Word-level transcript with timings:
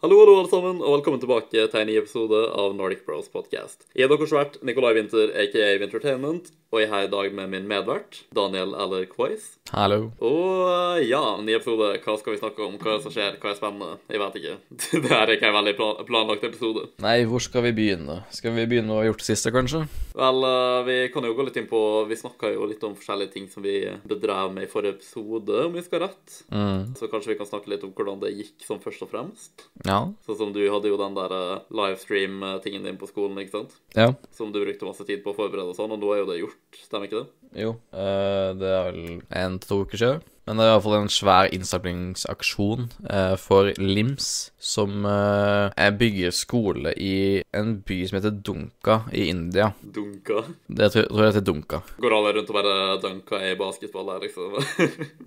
Hallo, 0.00 0.14
hallo, 0.20 0.36
alle 0.38 0.46
sammen, 0.46 0.76
og 0.78 0.92
velkommen 0.92 1.18
tilbake 1.18 1.50
til 1.50 1.80
en 1.80 1.88
ny 1.90 1.96
episode 1.98 2.38
av 2.54 2.76
Nordic 2.78 3.00
Bros 3.02 3.26
podcast. 3.32 3.82
Jeg 3.98 4.06
er 4.06 4.12
deres 4.12 4.30
vert 4.30 4.60
Nikolai 4.62 4.92
Winther, 4.94 5.32
aka 5.34 5.72
Wintertainment, 5.80 6.52
og 6.70 6.82
jeg 6.82 6.86
er 6.86 6.92
her 6.92 7.06
i 7.08 7.10
dag 7.10 7.34
med 7.34 7.50
min 7.50 7.66
medvert, 7.66 8.20
Daniel 8.36 8.76
Eller 8.78 9.08
Quois. 9.10 9.56
Hallo. 9.72 10.10
Og 10.20 10.68
eh, 10.68 11.06
ja, 11.08 11.22
ny 11.40 11.54
episode. 11.56 11.88
Hva 12.04 12.14
skal 12.20 12.34
vi 12.34 12.40
snakke 12.42 12.62
om? 12.62 12.76
Hva 12.78 12.92
er 12.92 12.98
det 12.98 13.06
som 13.06 13.14
skjer? 13.14 13.38
Hva 13.40 13.50
er 13.50 13.56
spennende? 13.58 13.96
Jeg 14.12 14.20
vet 14.22 14.36
ikke. 14.38 14.54
Det 15.08 15.10
her 15.10 15.24
er 15.24 15.32
ikke 15.34 15.48
en 15.48 15.56
veldig 15.56 15.74
plan 15.78 15.98
planlagt 16.08 16.44
episode. 16.44 16.84
Nei, 17.02 17.16
hvor 17.28 17.42
skal 17.42 17.64
vi 17.66 17.72
begynne? 17.80 18.20
Skal 18.36 18.54
vi 18.54 18.66
begynne 18.68 18.92
med 18.92 18.98
å 18.98 19.00
ha 19.00 19.08
gjort 19.08 19.24
det 19.24 19.28
siste, 19.30 19.52
kanskje? 19.54 19.82
Vel, 20.12 20.44
eh, 20.50 20.78
vi 20.86 20.98
kan 21.14 21.26
jo 21.26 21.34
gå 21.34 21.48
litt 21.48 21.58
inn 21.58 21.70
på 21.70 21.82
Vi 22.08 22.20
snakka 22.20 22.52
jo 22.52 22.68
litt 22.68 22.84
om 22.86 22.94
forskjellige 23.00 23.34
ting 23.34 23.48
som 23.50 23.64
vi 23.64 23.80
bedrev 24.08 24.52
med 24.54 24.68
i 24.68 24.70
forrige 24.70 24.98
episode, 25.00 25.64
om 25.66 25.74
vi 25.74 25.86
skal 25.88 26.04
rett. 26.04 26.38
Mm. 26.52 26.94
Så 27.00 27.10
kanskje 27.10 27.32
vi 27.32 27.40
kan 27.40 27.48
snakke 27.48 27.72
litt 27.72 27.88
om 27.88 27.96
hvordan 27.96 28.20
det 28.22 28.36
gikk 28.36 28.68
sånn 28.68 28.84
først 28.84 29.08
og 29.08 29.12
fremst. 29.16 29.66
Ja. 29.88 29.98
Sånn 30.28 30.38
som 30.42 30.54
du 30.54 30.60
hadde 30.68 30.90
jo 30.92 30.98
den 31.00 31.16
der 31.16 31.32
eh, 31.34 31.66
livestream-tingen 31.80 32.84
din 32.84 32.98
på 33.00 33.08
skolen, 33.10 33.38
ikke 33.40 33.56
sant? 33.58 33.76
Ja. 33.96 34.10
Som 34.36 34.52
du 34.52 34.60
brukte 34.62 34.88
masse 34.88 35.06
tid 35.08 35.24
på 35.24 35.32
å 35.32 35.38
forberede 35.38 35.72
og 35.72 35.78
sånn, 35.78 35.94
og 35.96 36.02
nå 36.02 36.12
er 36.14 36.22
jo 36.22 36.30
det 36.30 36.40
gjort, 36.42 36.82
stemmer 36.84 37.08
ikke 37.08 37.22
det? 37.24 37.28
Jo. 37.64 37.76
eh, 37.96 38.50
det 38.60 38.74
er 38.74 38.90
vel 38.90 39.22
en 39.42 39.56
til 39.62 39.70
to 39.72 39.80
uker 39.86 40.02
siden. 40.04 40.26
Men 40.48 40.56
det 40.56 40.64
er 40.64 40.70
iallfall 40.72 40.94
en 40.96 41.10
svær 41.12 41.50
innsamlingsaksjon 41.52 42.86
eh, 43.12 43.34
for 43.40 43.68
LIMS, 43.76 44.28
som 44.58 45.04
eh, 45.06 45.90
bygger 45.90 46.30
skole 46.34 46.92
i 46.92 47.42
en 47.52 47.76
by 47.86 47.98
som 48.08 48.18
heter 48.18 48.30
Dunka 48.30 49.00
i 49.12 49.28
India. 49.30 49.72
Dunka. 49.80 50.42
Det 50.66 50.90
tror, 50.90 51.06
tror 51.10 51.24
jeg 51.24 51.32
heter 51.32 51.46
Dunka. 51.46 51.80
Går 52.02 52.16
alle 52.16 52.32
rundt 52.36 52.50
og 52.50 52.58
bare 52.58 52.76
dunka 53.02 53.40
i 53.46 53.54
basketball 53.58 54.10
her, 54.12 54.24
liksom? 54.26 54.58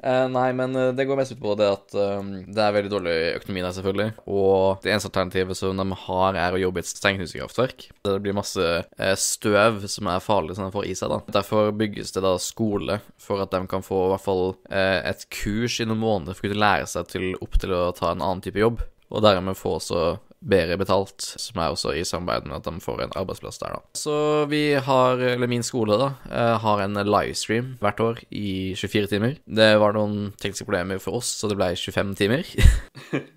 Eh, 0.02 0.26
nei, 0.34 0.48
men 0.58 0.74
eh, 0.76 0.90
det 0.98 1.06
går 1.06 1.20
mest 1.20 1.36
ut 1.36 1.42
på 1.44 1.54
det 1.60 1.68
at 1.70 1.94
um, 1.94 2.32
det 2.50 2.62
er 2.64 2.74
veldig 2.74 2.90
dårlig 2.90 3.14
økonomi 3.38 3.62
der, 3.62 3.74
selvfølgelig. 3.76 4.08
Og 4.34 4.82
det 4.82 4.92
eneste 4.92 5.12
alternativet 5.12 5.60
som 5.60 5.78
de 5.78 5.98
har, 6.06 6.40
er 6.42 6.58
å 6.58 6.62
jobbe 6.62 6.82
i 6.82 6.84
et 6.84 6.90
steinknusekraftverk. 6.90 7.86
Det 8.08 8.16
blir 8.24 8.36
masse 8.36 8.66
eh, 8.82 9.14
støv 9.22 9.86
som 9.92 10.10
er 10.10 10.24
farlig 10.26 10.58
som 10.58 10.66
de 10.66 10.74
får 10.74 10.90
i 10.90 10.96
seg, 10.98 11.14
da. 11.14 11.22
Derfor 11.38 11.70
bygges 11.78 12.16
det 12.16 12.26
da 12.26 12.34
skole 12.42 12.98
for 13.22 13.44
at 13.46 13.54
de 13.54 13.62
kan 13.70 13.86
få 13.86 14.08
i 14.08 14.14
hvert 14.16 14.26
fall 14.26 14.44
eh, 14.74 14.98
et 15.12 15.28
kurs 15.30 15.78
i 15.78 15.88
noen 15.88 16.02
måneder 16.02 16.36
for 16.36 16.48
å 16.48 16.50
kunne 16.50 16.66
lære 16.66 16.90
seg 16.90 17.14
til, 17.14 17.30
opp 17.38 17.62
til 17.62 17.78
å 17.78 17.84
ta 17.98 18.16
en 18.16 18.26
annen 18.26 18.42
type 18.44 18.60
jobb. 18.62 18.82
Og 19.12 19.22
dermed 19.24 19.58
få 19.60 19.78
også 19.78 20.18
bedre 20.42 20.78
betalt, 20.82 21.22
som 21.22 21.62
er 21.62 21.74
også 21.74 21.94
i 21.96 22.06
samarbeid 22.08 22.50
med 22.50 22.58
at 22.58 22.68
de 22.68 22.84
får 22.84 23.04
en 23.04 23.18
arbeidsplass 23.22 23.62
der, 23.62 23.78
da. 23.78 23.98
Så 23.98 24.16
vi 24.52 24.64
har, 24.74 25.22
eller 25.22 25.52
min 25.52 25.66
skole, 25.66 25.98
da, 26.02 26.14
eh, 26.32 26.56
har 26.64 26.82
en 26.82 26.98
livestream 27.06 27.76
hvert 27.82 28.02
år 28.02 28.24
i 28.30 28.74
24 28.78 29.12
timer. 29.12 29.38
Det 29.46 29.76
var 29.82 29.98
noen 29.98 30.32
tekniske 30.42 30.66
problemer 30.66 31.02
for 31.04 31.22
oss, 31.22 31.30
så 31.38 31.52
det 31.52 31.60
ble 31.60 31.70
25 31.78 32.16
timer. 32.18 32.50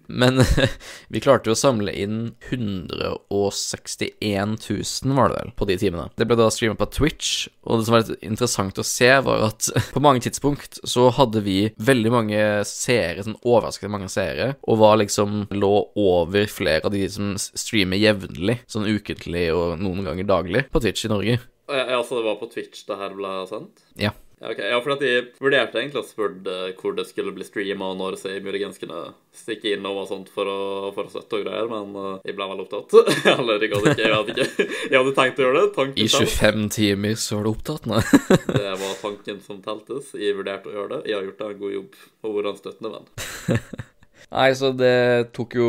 Men 0.07 0.43
vi 1.13 1.21
klarte 1.25 1.49
jo 1.49 1.55
å 1.57 1.59
samle 1.59 1.93
inn 1.97 2.35
161 2.51 4.71
000, 4.71 5.15
var 5.17 5.31
det 5.31 5.37
vel, 5.39 5.51
på 5.57 5.65
de 5.69 5.77
timene. 5.81 6.09
Det 6.17 6.27
ble 6.29 6.37
da 6.39 6.51
streamet 6.53 6.81
på 6.81 6.93
Twitch, 6.93 7.49
og 7.65 7.81
det 7.81 7.87
som 7.87 7.95
var 7.97 8.05
litt 8.05 8.27
interessant 8.27 8.81
å 8.81 8.87
se, 8.87 9.11
var 9.29 9.39
at 9.51 9.61
på 9.95 10.05
mange 10.05 10.21
tidspunkt 10.25 10.73
så 10.89 11.03
hadde 11.15 11.41
vi 11.45 11.59
veldig 11.77 12.13
mange 12.15 12.41
seere, 12.69 13.25
sånn 13.25 13.43
overraskende 13.43 13.95
mange 13.95 14.11
seere, 14.13 14.55
og 14.65 14.81
var 14.83 15.01
liksom 15.03 15.31
lå 15.55 15.75
over 16.01 16.45
flere 16.51 16.85
av 16.85 16.94
de 16.95 17.05
som 17.13 17.35
streamer 17.39 18.01
jevnlig, 18.01 18.61
sånn 18.71 18.89
ukentlig 18.89 19.49
og 19.55 19.79
noen 19.83 20.07
ganger 20.07 20.31
daglig, 20.31 20.67
på 20.73 20.83
Twitch 20.85 21.07
i 21.09 21.13
Norge. 21.13 21.41
Ja, 21.71 22.03
Så 22.05 22.19
det 22.21 22.27
var 22.27 22.37
på 22.41 22.51
Twitch 22.53 22.85
det 22.89 23.01
her 23.01 23.17
ble 23.17 23.39
sendt? 23.49 23.87
Ja. 24.01 24.13
Ja, 24.45 24.51
ok. 24.51 24.59
Ja, 24.59 24.79
for 24.83 24.93
at 24.93 25.03
jeg 25.05 25.23
vurderte 25.41 25.79
egentlig 25.81 26.03
å 26.03 26.05
spørre 26.05 26.57
hvor 26.77 26.93
det 26.99 27.07
skulle 27.09 27.33
bli 27.33 27.47
streama, 27.47 27.93
og 27.93 28.01
når 28.01 28.19
jeg 28.19 28.43
muligens 28.45 28.81
kunne 28.83 29.15
stikke 29.35 29.73
innom 29.73 30.03
og 30.03 30.09
sånt 30.11 30.29
for 30.33 30.51
å, 30.51 30.59
for 30.97 31.09
å 31.09 31.13
støtte 31.13 31.39
og 31.39 31.47
greier, 31.47 31.71
men 31.71 31.95
uh, 31.97 32.19
jeg 32.27 32.37
ble 32.37 32.49
vel 32.51 32.61
opptatt. 32.67 32.93
Eller 33.39 33.65
jeg 33.65 33.73
hadde 33.73 33.95
ikke, 33.95 34.03
jeg 34.03 34.13
hadde 34.13 34.35
ikke 34.35 34.67
Jeg 34.67 34.99
hadde 34.99 35.15
tenkt 35.17 35.41
å 35.41 35.47
gjøre 35.47 35.63
det. 35.63 35.71
Tanken 35.79 36.03
I 36.05 36.09
25 36.13 36.69
timer 36.77 37.17
så 37.25 37.39
var 37.39 37.47
du 37.49 37.53
opptatt, 37.55 37.89
nei? 37.89 38.03
Det 38.59 38.77
var 38.83 39.01
tanken 39.01 39.41
som 39.47 39.65
teltes. 39.65 40.13
Jeg 40.19 40.37
vurderte 40.37 40.73
å 40.73 40.77
gjøre 40.77 40.93
det. 40.99 41.01
Jeg 41.09 41.19
har 41.19 41.31
gjort 41.31 41.45
en 41.49 41.59
god 41.65 41.77
jobb 41.79 41.99
og 42.25 42.39
vært 42.41 42.53
en 42.53 42.61
støttende 42.61 42.95
venn. 42.99 43.11
Nei, 44.35 44.51
så 44.59 44.73
det 44.75 45.31
tok 45.37 45.55
jo 45.55 45.69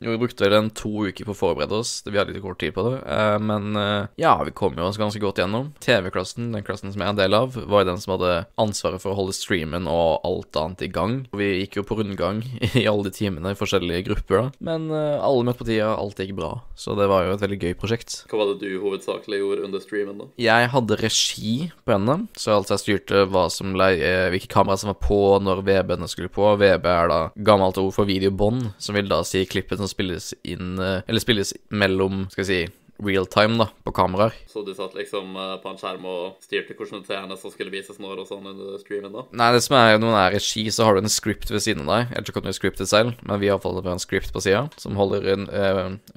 vi 0.00 0.16
brukte 0.16 0.46
vel 0.46 0.56
en 0.56 0.70
to 0.72 1.06
uker 1.08 1.26
på 1.28 1.34
å 1.34 1.36
forberede 1.36 1.76
oss. 1.76 1.98
Vi 2.06 2.16
hadde 2.16 2.32
litt 2.32 2.44
kort 2.44 2.60
tid 2.62 2.72
på 2.76 2.84
det. 2.86 2.96
Eh, 3.04 3.36
men 3.42 3.76
eh, 3.76 4.08
ja, 4.20 4.32
vi 4.46 4.54
kom 4.56 4.76
jo 4.78 4.86
oss 4.88 5.00
ganske 5.00 5.20
godt 5.20 5.42
gjennom. 5.42 5.72
TV-klassen, 5.84 6.48
den 6.54 6.64
klassen 6.64 6.92
som 6.94 7.02
jeg 7.02 7.10
er 7.10 7.12
en 7.12 7.20
del 7.20 7.36
av, 7.36 7.56
var 7.68 7.84
jo 7.84 7.90
den 7.90 8.00
som 8.00 8.14
hadde 8.16 8.46
ansvaret 8.60 9.02
for 9.02 9.12
å 9.12 9.18
holde 9.18 9.36
streamen 9.36 9.88
og 9.90 10.24
alt 10.26 10.56
annet 10.60 10.86
i 10.86 10.90
gang. 10.92 11.18
Vi 11.36 11.50
gikk 11.60 11.80
jo 11.80 11.86
på 11.86 11.98
rundgang 12.00 12.40
i 12.72 12.86
alle 12.88 13.08
de 13.08 13.14
timene 13.16 13.52
i 13.52 13.58
forskjellige 13.58 14.06
grupper, 14.08 14.46
da. 14.46 14.64
Men 14.70 14.88
eh, 14.94 15.18
alle 15.20 15.44
møtte 15.48 15.60
på 15.60 15.68
tida, 15.68 15.92
alt 15.96 16.22
gikk 16.22 16.36
bra. 16.40 16.54
Så 16.78 16.96
det 16.96 17.10
var 17.12 17.26
jo 17.26 17.36
et 17.36 17.44
veldig 17.44 17.60
gøy 17.60 17.76
prosjekt. 17.76 18.22
Hva 18.30 18.40
var 18.40 18.54
det 18.54 18.64
du 18.64 18.80
hovedsakelig 18.80 19.42
gjorde 19.42 19.68
under 19.68 19.84
streamen, 19.84 20.22
da? 20.22 20.30
Jeg 20.40 20.72
hadde 20.72 21.00
regi 21.02 21.54
på 21.84 21.96
henne, 21.96 22.18
så 22.38 22.56
altså 22.56 22.76
jeg 22.76 22.84
styrte 22.86 23.26
hva 23.28 23.46
som 23.52 23.76
eh, 23.84 24.30
hvilke 24.32 24.50
kameraer 24.52 24.80
som 24.80 24.94
var 24.94 25.00
på 25.04 25.20
når 25.44 25.64
VB-ene 25.66 26.08
skulle 26.10 26.32
på. 26.32 26.48
VB 26.56 26.90
er 26.92 27.12
da 27.12 27.20
gammelt 27.36 27.76
ord 27.82 27.92
for 27.92 28.05
videobånd, 28.08 28.72
som 28.78 28.98
vil 28.98 29.10
da 29.10 29.22
si 29.26 29.44
klippet 29.48 29.82
som 29.82 29.90
spilles 29.90 30.32
inn 30.46 30.76
eh, 30.78 31.04
Eller 31.06 31.22
spilles 31.22 31.54
mellom, 31.70 32.26
skal 32.32 32.44
jeg 32.46 32.50
si 32.50 32.74
real 32.98 33.26
time, 33.26 33.58
da, 33.58 33.68
på 33.84 33.92
kameraer. 33.92 34.32
Så 34.48 34.62
du 34.62 34.72
satt 34.74 34.94
liksom 34.94 35.36
eh, 35.36 35.54
på 35.62 35.70
en 35.70 35.78
skjerm 35.80 36.06
og 36.08 36.44
styrte 36.44 36.76
hvordan 36.76 37.04
seerne 37.06 37.36
som 37.40 37.52
skulle 37.52 37.72
vises 37.74 37.98
når 38.00 38.22
og 38.22 38.28
sånn 38.30 38.46
under 38.48 38.78
streamen, 38.80 39.12
da? 39.12 39.26
Nei, 39.36 39.50
det 39.54 39.62
som 39.66 39.76
er 39.78 39.98
når 39.98 40.12
man 40.12 40.20
er 40.22 40.36
regi, 40.36 40.64
så 40.72 40.86
har 40.86 40.96
du 40.96 41.02
en 41.04 41.12
script 41.12 41.52
ved 41.52 41.64
siden 41.64 41.84
av 41.86 41.92
deg. 41.92 42.06
Jeg 42.06 42.16
har 42.16 42.26
ikke 42.26 42.36
kommet 42.38 42.58
scriptet 42.58 42.92
selv, 42.92 43.16
men 43.26 43.42
vi 43.42 43.50
har 43.52 43.60
fått 43.62 43.84
en 43.86 44.02
script 44.02 44.32
på 44.34 44.42
sida 44.44 44.66
som 44.80 44.96
holder 44.98 45.28
en 45.34 45.46
ø, 45.50 45.66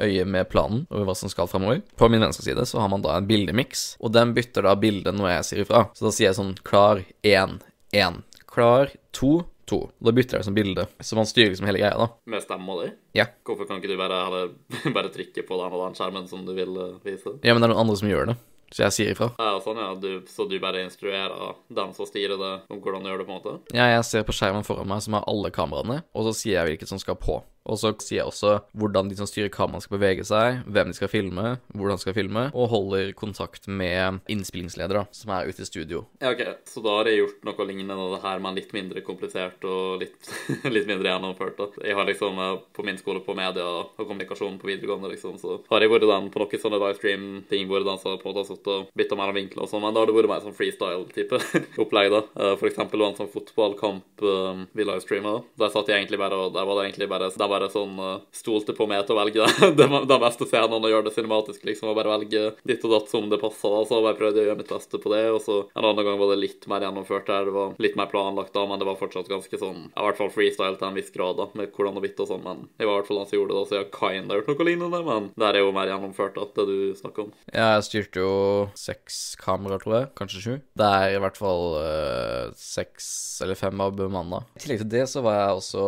øye 0.06 0.25
med 0.25 0.50
planen 0.51 0.85
over 0.89 1.09
hva 1.09 1.17
som 1.17 1.31
skal 1.31 1.50
framover. 1.51 1.83
På 2.00 2.09
min 2.11 2.23
venstre 2.23 2.47
side 2.47 2.66
så 2.69 2.81
har 2.83 2.91
man 2.91 3.03
da 3.06 3.17
en 3.17 3.27
bildemiks, 3.29 3.94
og 4.00 4.16
den 4.16 4.33
bytter 4.38 4.67
da 4.67 4.75
bildet 4.79 5.17
når 5.17 5.33
jeg 5.33 5.47
sier 5.50 5.66
ifra. 5.66 5.85
Så 5.97 6.07
da 6.07 6.16
sier 6.16 6.29
jeg 6.29 6.39
sånn 6.39 6.56
klar 6.63 7.03
én, 7.27 7.59
én. 7.95 8.23
Klar 8.50 8.94
to, 9.16 9.44
to. 9.69 9.80
Da 10.02 10.13
bytter 10.16 10.38
jeg 10.38 10.44
liksom 10.44 10.57
bilde. 10.57 10.85
Så 11.00 11.18
man 11.19 11.30
styrer 11.30 11.53
liksom 11.53 11.69
hele 11.69 11.81
greia, 11.81 11.97
da. 11.97 12.09
Med 12.30 12.46
stemma 12.46 12.78
di? 12.81 12.91
Ja. 13.18 13.30
Hvorfor 13.47 13.69
kan 13.69 13.81
ikke 13.81 13.91
du 13.94 13.97
bare, 14.00 14.22
heller, 14.28 14.53
bare 14.97 15.13
trykke 15.13 15.46
på 15.46 15.59
den 15.62 15.75
og 15.75 15.84
den 15.85 16.00
skjermen 16.00 16.30
som 16.31 16.46
du 16.47 16.56
vil 16.57 16.78
eh, 16.78 16.96
vise? 17.06 17.38
Ja, 17.44 17.53
men 17.53 17.62
det 17.62 17.69
er 17.69 17.75
noen 17.75 17.85
andre 17.85 18.00
som 18.02 18.12
gjør 18.12 18.31
det. 18.34 18.40
Så 18.69 18.84
jeg 18.84 18.94
sier 18.94 19.16
ifra. 19.16 19.31
Ja, 19.41 19.56
sånn, 19.63 19.80
ja. 19.81 19.94
Du, 19.97 20.09
så 20.30 20.46
du 20.46 20.56
bare 20.62 20.84
instruerer 20.85 21.56
dem 21.74 21.94
som 21.97 22.06
styrer 22.06 22.38
det, 22.38 22.52
om 22.69 22.81
hvordan 22.84 23.06
du 23.06 23.09
gjør 23.09 23.24
det, 23.24 23.25
på 23.30 23.34
en 23.34 23.40
måte? 23.40 23.56
Ja, 23.74 23.88
jeg 23.96 24.03
ser 24.06 24.28
på 24.28 24.35
skjermen 24.38 24.68
foran 24.68 24.90
meg 24.90 25.02
som 25.06 25.18
har 25.18 25.25
alle 25.30 25.50
kameraene, 25.53 26.03
og 26.13 26.28
så 26.30 26.36
sier 26.38 26.59
jeg 26.59 26.75
hvilket 26.75 26.91
som 26.91 27.01
skal 27.01 27.18
på. 27.18 27.40
Og 27.67 27.79
så 27.79 27.91
sier 28.01 28.21
jeg 28.21 28.29
også 28.29 28.53
hvordan 28.79 29.09
de 29.11 29.17
som 29.19 29.27
styrer 29.29 29.51
kameraet 29.53 29.85
skal 29.85 29.97
bevege 29.97 30.25
seg, 30.27 30.61
hvem 30.69 30.91
de 30.91 30.97
skal 30.97 31.11
filme, 31.11 31.55
hvordan 31.75 31.99
de 31.99 32.03
skal 32.03 32.15
filme, 32.17 32.45
og 32.53 32.71
holder 32.73 33.11
kontakt 33.17 33.67
med 33.69 34.21
innspillingsledere 34.31 35.05
som 35.15 35.33
er 35.35 35.49
ute 35.49 35.63
i 35.63 35.67
studio. 35.67 36.03
Ja, 36.21 36.31
ok. 36.33 36.43
Så 36.69 36.83
da 36.85 36.95
har 36.99 37.09
jeg 37.09 37.21
gjort 37.23 37.45
noe 37.47 37.67
lignende 37.69 37.97
det 38.15 38.21
her, 38.23 38.41
men 38.43 38.57
litt 38.57 38.73
mindre 38.75 39.03
komplisert 39.05 39.63
og 39.67 40.03
litt, 40.03 40.31
litt 40.75 40.87
mindre 40.89 41.11
gjennomført. 41.11 41.57
da. 41.59 41.69
Jeg 41.85 41.97
har 41.97 42.07
liksom 42.09 42.39
eh, 42.43 42.55
på 42.75 42.85
min 42.87 42.99
skole 43.01 43.23
på 43.25 43.35
media 43.37 43.65
og 43.65 43.99
kommunikasjon 43.99 44.59
på 44.61 44.69
videregående, 44.71 45.11
liksom, 45.13 45.37
så 45.41 45.59
har 45.69 45.85
jeg 45.85 45.93
vært 45.93 46.07
den 46.09 46.31
på 46.33 46.41
noen 46.43 46.63
sånne 46.63 46.81
livestream-ting 46.81 47.67
hvor 47.69 47.85
den 47.85 48.01
som 48.01 48.17
på 48.19 48.29
en 48.29 48.31
måte 48.31 48.43
har 48.43 48.49
sittet 48.49 48.71
og 48.73 48.89
bytta 48.97 49.17
mellom 49.19 49.37
vinkler 49.37 49.65
og 49.65 49.71
sånn, 49.71 49.83
men 49.83 49.95
da 49.95 50.01
har 50.03 50.09
det 50.09 50.17
vært 50.17 50.31
mer 50.31 50.43
sånn 50.45 50.57
freestyle-type 50.57 51.41
opplegg, 51.83 52.11
da. 52.15 52.23
Eh, 52.39 52.55
For 52.59 52.69
eksempel 52.71 53.05
en 53.05 53.17
sånn 53.19 53.31
fotballkamp 53.33 54.25
eh, 54.25 54.63
vi 54.75 54.87
livestreama. 54.87 55.35
Der 55.59 55.73
satt 55.73 55.91
jeg 55.91 56.01
egentlig 56.01 56.21
bare 56.21 56.39
og 56.39 56.53
der 56.55 56.67
var 56.67 56.79
det 56.79 56.87
egentlig 56.89 57.09
bare 57.11 57.29
bare 57.51 57.69
sånn 57.73 57.97
uh, 57.99 58.21
stolte 58.35 58.75
på 58.77 58.87
meg 58.89 59.05
til 59.05 59.15
å 59.15 59.19
velge 59.21 59.47
det, 59.77 59.87
det 60.11 60.19
beste 60.21 60.47
scenen 60.49 60.79
og 60.79 60.91
gjøre 60.91 61.07
det 61.09 61.15
cinematisk, 61.15 61.65
liksom, 61.67 61.91
og 61.91 61.99
bare 61.99 62.13
velge 62.17 62.53
ditt 62.67 62.85
og 62.87 62.95
datt 62.95 63.11
som 63.11 63.29
det 63.31 63.41
passa. 63.41 63.71
Så 63.89 64.01
bare 64.03 64.17
prøvde 64.19 64.43
å 64.43 64.47
gjøre 64.47 64.59
mitt 64.61 64.73
beste 64.73 65.01
på 65.01 65.13
det, 65.13 65.25
og 65.33 65.41
så 65.45 65.59
en 65.73 65.85
annen 65.85 66.05
gang 66.05 66.19
var 66.21 66.33
det 66.33 66.41
litt 66.43 66.69
mer 66.71 66.85
gjennomført 66.85 67.29
der. 67.29 67.49
Det 67.49 67.55
var 67.55 67.75
litt 67.81 67.97
mer 67.99 68.11
planlagt 68.11 68.55
da, 68.55 68.65
men 68.69 68.81
det 68.81 68.88
var 68.89 68.99
fortsatt 68.99 69.29
ganske 69.31 69.61
sånn 69.61 69.89
I 69.89 70.05
hvert 70.05 70.19
fall 70.19 70.33
freestyle 70.33 70.77
til 70.79 70.89
en 70.89 70.97
viss 70.97 71.13
grad, 71.15 71.38
da, 71.39 71.49
med 71.57 71.73
hvordan 71.75 71.99
og 71.99 72.05
bitt 72.05 72.19
og 72.21 72.29
sånn, 72.31 72.45
men 72.45 72.65
jeg 72.79 72.88
var 72.88 72.97
i 72.97 73.01
hvert 73.01 73.09
fall 73.09 73.21
den 73.21 73.31
som 73.31 73.39
gjorde 73.39 73.53
det, 73.53 73.59
da, 73.59 73.67
så 73.69 73.77
jeg 73.77 73.85
har 73.85 73.93
kinda 73.99 74.39
gjort 74.39 74.51
noe 74.51 74.67
lignende, 74.69 75.01
men 75.07 75.29
der 75.39 75.57
er 75.57 75.65
jo 75.65 75.74
mer 75.75 75.91
gjennomført, 75.91 76.38
da, 76.38 76.47
det 76.59 76.68
du 76.69 76.77
snakker 77.00 77.27
om. 77.27 77.33
Ja, 77.53 77.74
jeg 77.77 77.88
styrte 77.89 78.24
jo 78.24 78.33
seks 78.77 79.19
kameraer, 79.39 79.81
tror 79.83 79.95
jeg. 79.97 80.09
Kanskje 80.19 80.44
sju. 80.44 80.53
Det 80.79 80.89
er 81.00 81.15
i 81.15 81.21
hvert 81.21 81.39
fall 81.39 81.77
øh, 81.79 82.56
seks 82.59 83.09
eller 83.44 83.59
fem 83.59 83.81
av 83.83 83.95
bemanna. 83.97 84.44
I 84.56 84.63
tillegg 84.63 84.83
til 84.83 84.91
det 84.94 85.06
så 85.12 85.24
var 85.25 85.38
jeg 85.39 85.59
også 85.59 85.85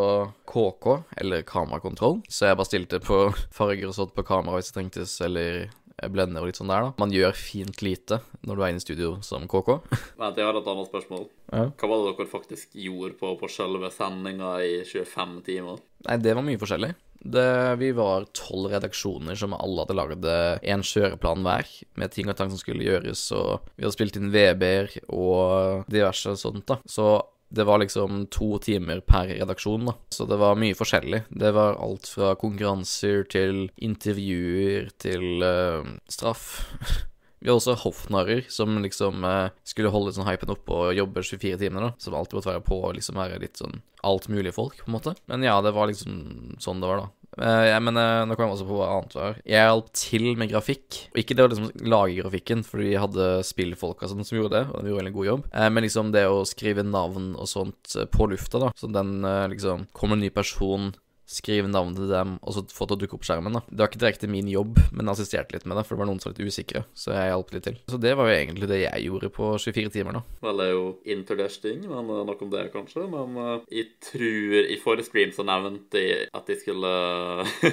KK, 0.52 0.88
eller 1.24 1.46
kamerakontroll, 1.52 2.22
så 2.32 2.50
jeg 2.50 2.60
bare 2.60 2.72
stilte 2.72 3.02
på 3.04 3.22
farger 3.58 3.92
og 3.92 3.98
sånt 3.98 4.16
på 4.18 4.26
kamera 4.28 4.60
hvis 4.60 4.72
det 4.72 4.80
trengtes, 4.80 5.20
eller 5.26 5.70
blender 6.10 6.42
og 6.42 6.50
litt 6.50 6.58
sånn 6.58 6.72
der, 6.72 6.88
da. 6.88 6.94
Man 7.02 7.14
gjør 7.14 7.36
fint 7.38 7.82
lite 7.86 8.22
når 8.48 8.58
du 8.58 8.64
er 8.64 8.74
inne 8.74 8.82
i 8.82 8.86
studio 8.86 9.12
som 9.26 9.46
KK. 9.50 9.70
Vent, 10.22 10.40
jeg 10.40 10.48
har 10.48 10.58
et 10.58 10.72
annet 10.74 10.90
spørsmål. 10.90 11.28
Ja. 11.52 11.68
Hva 11.78 11.92
var 11.92 12.02
det 12.02 12.16
dere 12.18 12.32
faktisk 12.32 12.76
gjorde 12.88 13.14
på, 13.20 13.36
på 13.38 13.52
selve 13.52 13.92
sendinga 13.94 14.56
i 14.66 14.82
25 14.88 15.40
timer? 15.46 15.82
Nei, 16.08 16.20
det 16.24 16.36
var 16.38 16.46
mye 16.48 16.62
forskjellig. 16.62 16.94
Det, 17.22 17.50
vi 17.78 17.92
var 17.94 18.26
tolv 18.34 18.72
redaksjoner 18.72 19.38
som 19.38 19.54
alle 19.54 19.84
hadde 19.84 19.98
lagd 20.00 20.26
en 20.26 20.86
kjøreplan 20.86 21.46
hver, 21.46 21.70
med 22.02 22.16
ting 22.16 22.32
og 22.32 22.40
tang 22.40 22.50
som 22.50 22.58
skulle 22.58 22.88
gjøres, 22.88 23.28
og 23.38 23.68
vi 23.76 23.86
hadde 23.86 23.94
spilt 23.94 24.18
inn 24.18 24.32
VB-er 24.34 24.90
og 25.14 25.86
diverse 25.92 26.34
sånt, 26.42 26.66
da. 26.72 26.80
Så 26.90 27.14
Det 27.52 27.66
var 27.68 27.82
liksom 27.82 28.26
to 28.32 28.56
timer 28.64 29.02
per 29.04 29.28
redaksjon, 29.34 29.90
da. 29.90 29.98
Så 30.16 30.26
det 30.30 30.40
var 30.40 30.60
mye 30.60 30.78
forskjellig. 30.78 31.26
Det 31.30 31.52
var 31.56 31.80
alt 31.84 32.08
fra 32.08 32.34
konkurranser 32.40 33.26
til 33.32 33.66
intervjuer 33.84 34.92
til 35.04 35.44
uh, 35.44 35.96
straff. 36.08 36.46
Vi 37.42 37.50
har 37.50 37.58
også 37.58 37.78
hoffnarrer 37.82 38.46
som 38.54 38.78
liksom 38.84 39.26
eh, 39.26 39.54
skulle 39.66 39.94
holde 39.94 40.14
sånn 40.14 40.30
hypen 40.30 40.54
oppe 40.54 40.76
og 40.78 40.98
jobbe 40.98 41.24
24 41.26 41.58
timer, 41.62 41.88
da. 41.88 41.94
Som 42.02 42.18
alltid 42.18 42.38
måtte 42.38 42.54
være 42.54 42.66
på 42.68 42.78
og 42.84 42.94
liksom 42.98 43.18
være 43.18 43.42
litt 43.42 43.62
sånn 43.62 43.82
alt 44.06 44.28
mulig 44.34 44.54
folk, 44.54 44.78
på 44.82 44.90
en 44.90 44.98
måte. 44.98 45.16
Men 45.30 45.46
ja, 45.46 45.58
det 45.66 45.74
var 45.74 45.90
liksom 45.90 46.60
sånn 46.62 46.82
det 46.82 46.90
var, 46.90 47.04
da. 47.04 47.10
Uh, 47.32 47.64
ja, 47.70 47.78
men 47.80 47.96
uh, 47.96 48.26
nå 48.28 48.36
kom 48.36 48.50
jeg 48.50 48.58
også 48.58 48.68
på 48.68 48.76
hva 48.76 48.88
annet 48.92 49.14
var. 49.16 49.38
Jeg 49.48 49.70
hjalp 49.70 49.92
til 49.96 50.26
med 50.36 50.52
grafikk. 50.52 50.98
Og 51.14 51.22
ikke 51.22 51.38
det 51.38 51.46
å 51.46 51.52
liksom 51.52 51.86
lage 51.94 52.18
grafikken, 52.20 52.64
fordi 52.68 52.90
vi 52.90 52.98
hadde 53.00 53.30
spillfolk 53.48 54.04
og 54.04 54.12
sånn 54.12 54.28
som 54.28 54.38
gjorde 54.38 54.58
det, 54.58 54.64
og 54.68 54.84
de 54.84 54.92
gjorde 54.92 55.08
en 55.08 55.16
god 55.16 55.30
jobb. 55.30 55.46
Uh, 55.54 55.70
men 55.72 55.88
liksom 55.88 56.12
det 56.16 56.26
å 56.28 56.42
skrive 56.50 56.84
navn 56.84 57.32
og 57.40 57.48
sånt 57.50 57.96
eh, 57.96 58.10
på 58.12 58.28
lufta, 58.30 58.60
da. 58.62 58.74
Så 58.78 58.90
den 58.92 59.22
eh, 59.28 59.48
liksom 59.52 59.88
Kommer 59.96 60.18
en 60.18 60.24
ny 60.26 60.30
person 60.34 60.92
skrive 61.32 61.70
navnet 61.72 62.00
til 62.00 62.12
dem, 62.12 62.36
og 62.42 62.56
så 62.56 62.64
få 62.68 62.88
til 62.88 62.98
å 62.98 63.02
dukke 63.02 63.18
opp 63.18 63.26
skjermen. 63.28 63.56
da. 63.58 63.64
Det 63.70 63.84
var 63.84 63.92
ikke 63.92 64.04
direkte 64.04 64.30
min 64.32 64.50
jobb, 64.52 64.80
men 64.92 65.12
assisterte 65.12 65.56
litt 65.56 65.68
med 65.70 65.80
det, 65.80 65.86
for 65.88 65.96
det 65.96 66.04
var 66.04 66.10
noen 66.12 66.22
som 66.22 66.32
var 66.32 66.38
litt 66.38 66.52
usikre, 66.52 66.84
så 66.98 67.14
jeg 67.16 67.32
hjalp 67.32 67.54
litt 67.56 67.68
til. 67.70 67.80
Så 67.92 68.00
det 68.02 68.14
var 68.20 68.30
jo 68.30 68.38
egentlig 68.38 68.70
det 68.72 68.82
jeg 68.84 69.08
gjorde 69.08 69.32
på 69.38 69.52
24 69.66 69.94
timer, 69.96 70.20
da. 70.20 70.24
Vel, 70.46 70.62
det 70.62 70.68
er 70.68 70.74
jo 70.76 70.88
interdusting, 71.16 71.84
men 71.92 72.14
uh, 72.14 72.22
nok 72.28 72.46
om 72.46 72.54
det, 72.54 72.66
kanskje. 72.76 73.06
Men 73.12 73.38
uh, 73.40 73.68
jeg 73.72 73.92
tror 74.12 74.72
I 74.72 74.80
forrige 74.82 75.10
stream 75.10 75.36
så 75.36 75.46
nevnte 75.48 76.02
jeg 76.02 76.32
at 76.36 76.50
jeg 76.52 76.62
skulle 76.62 76.92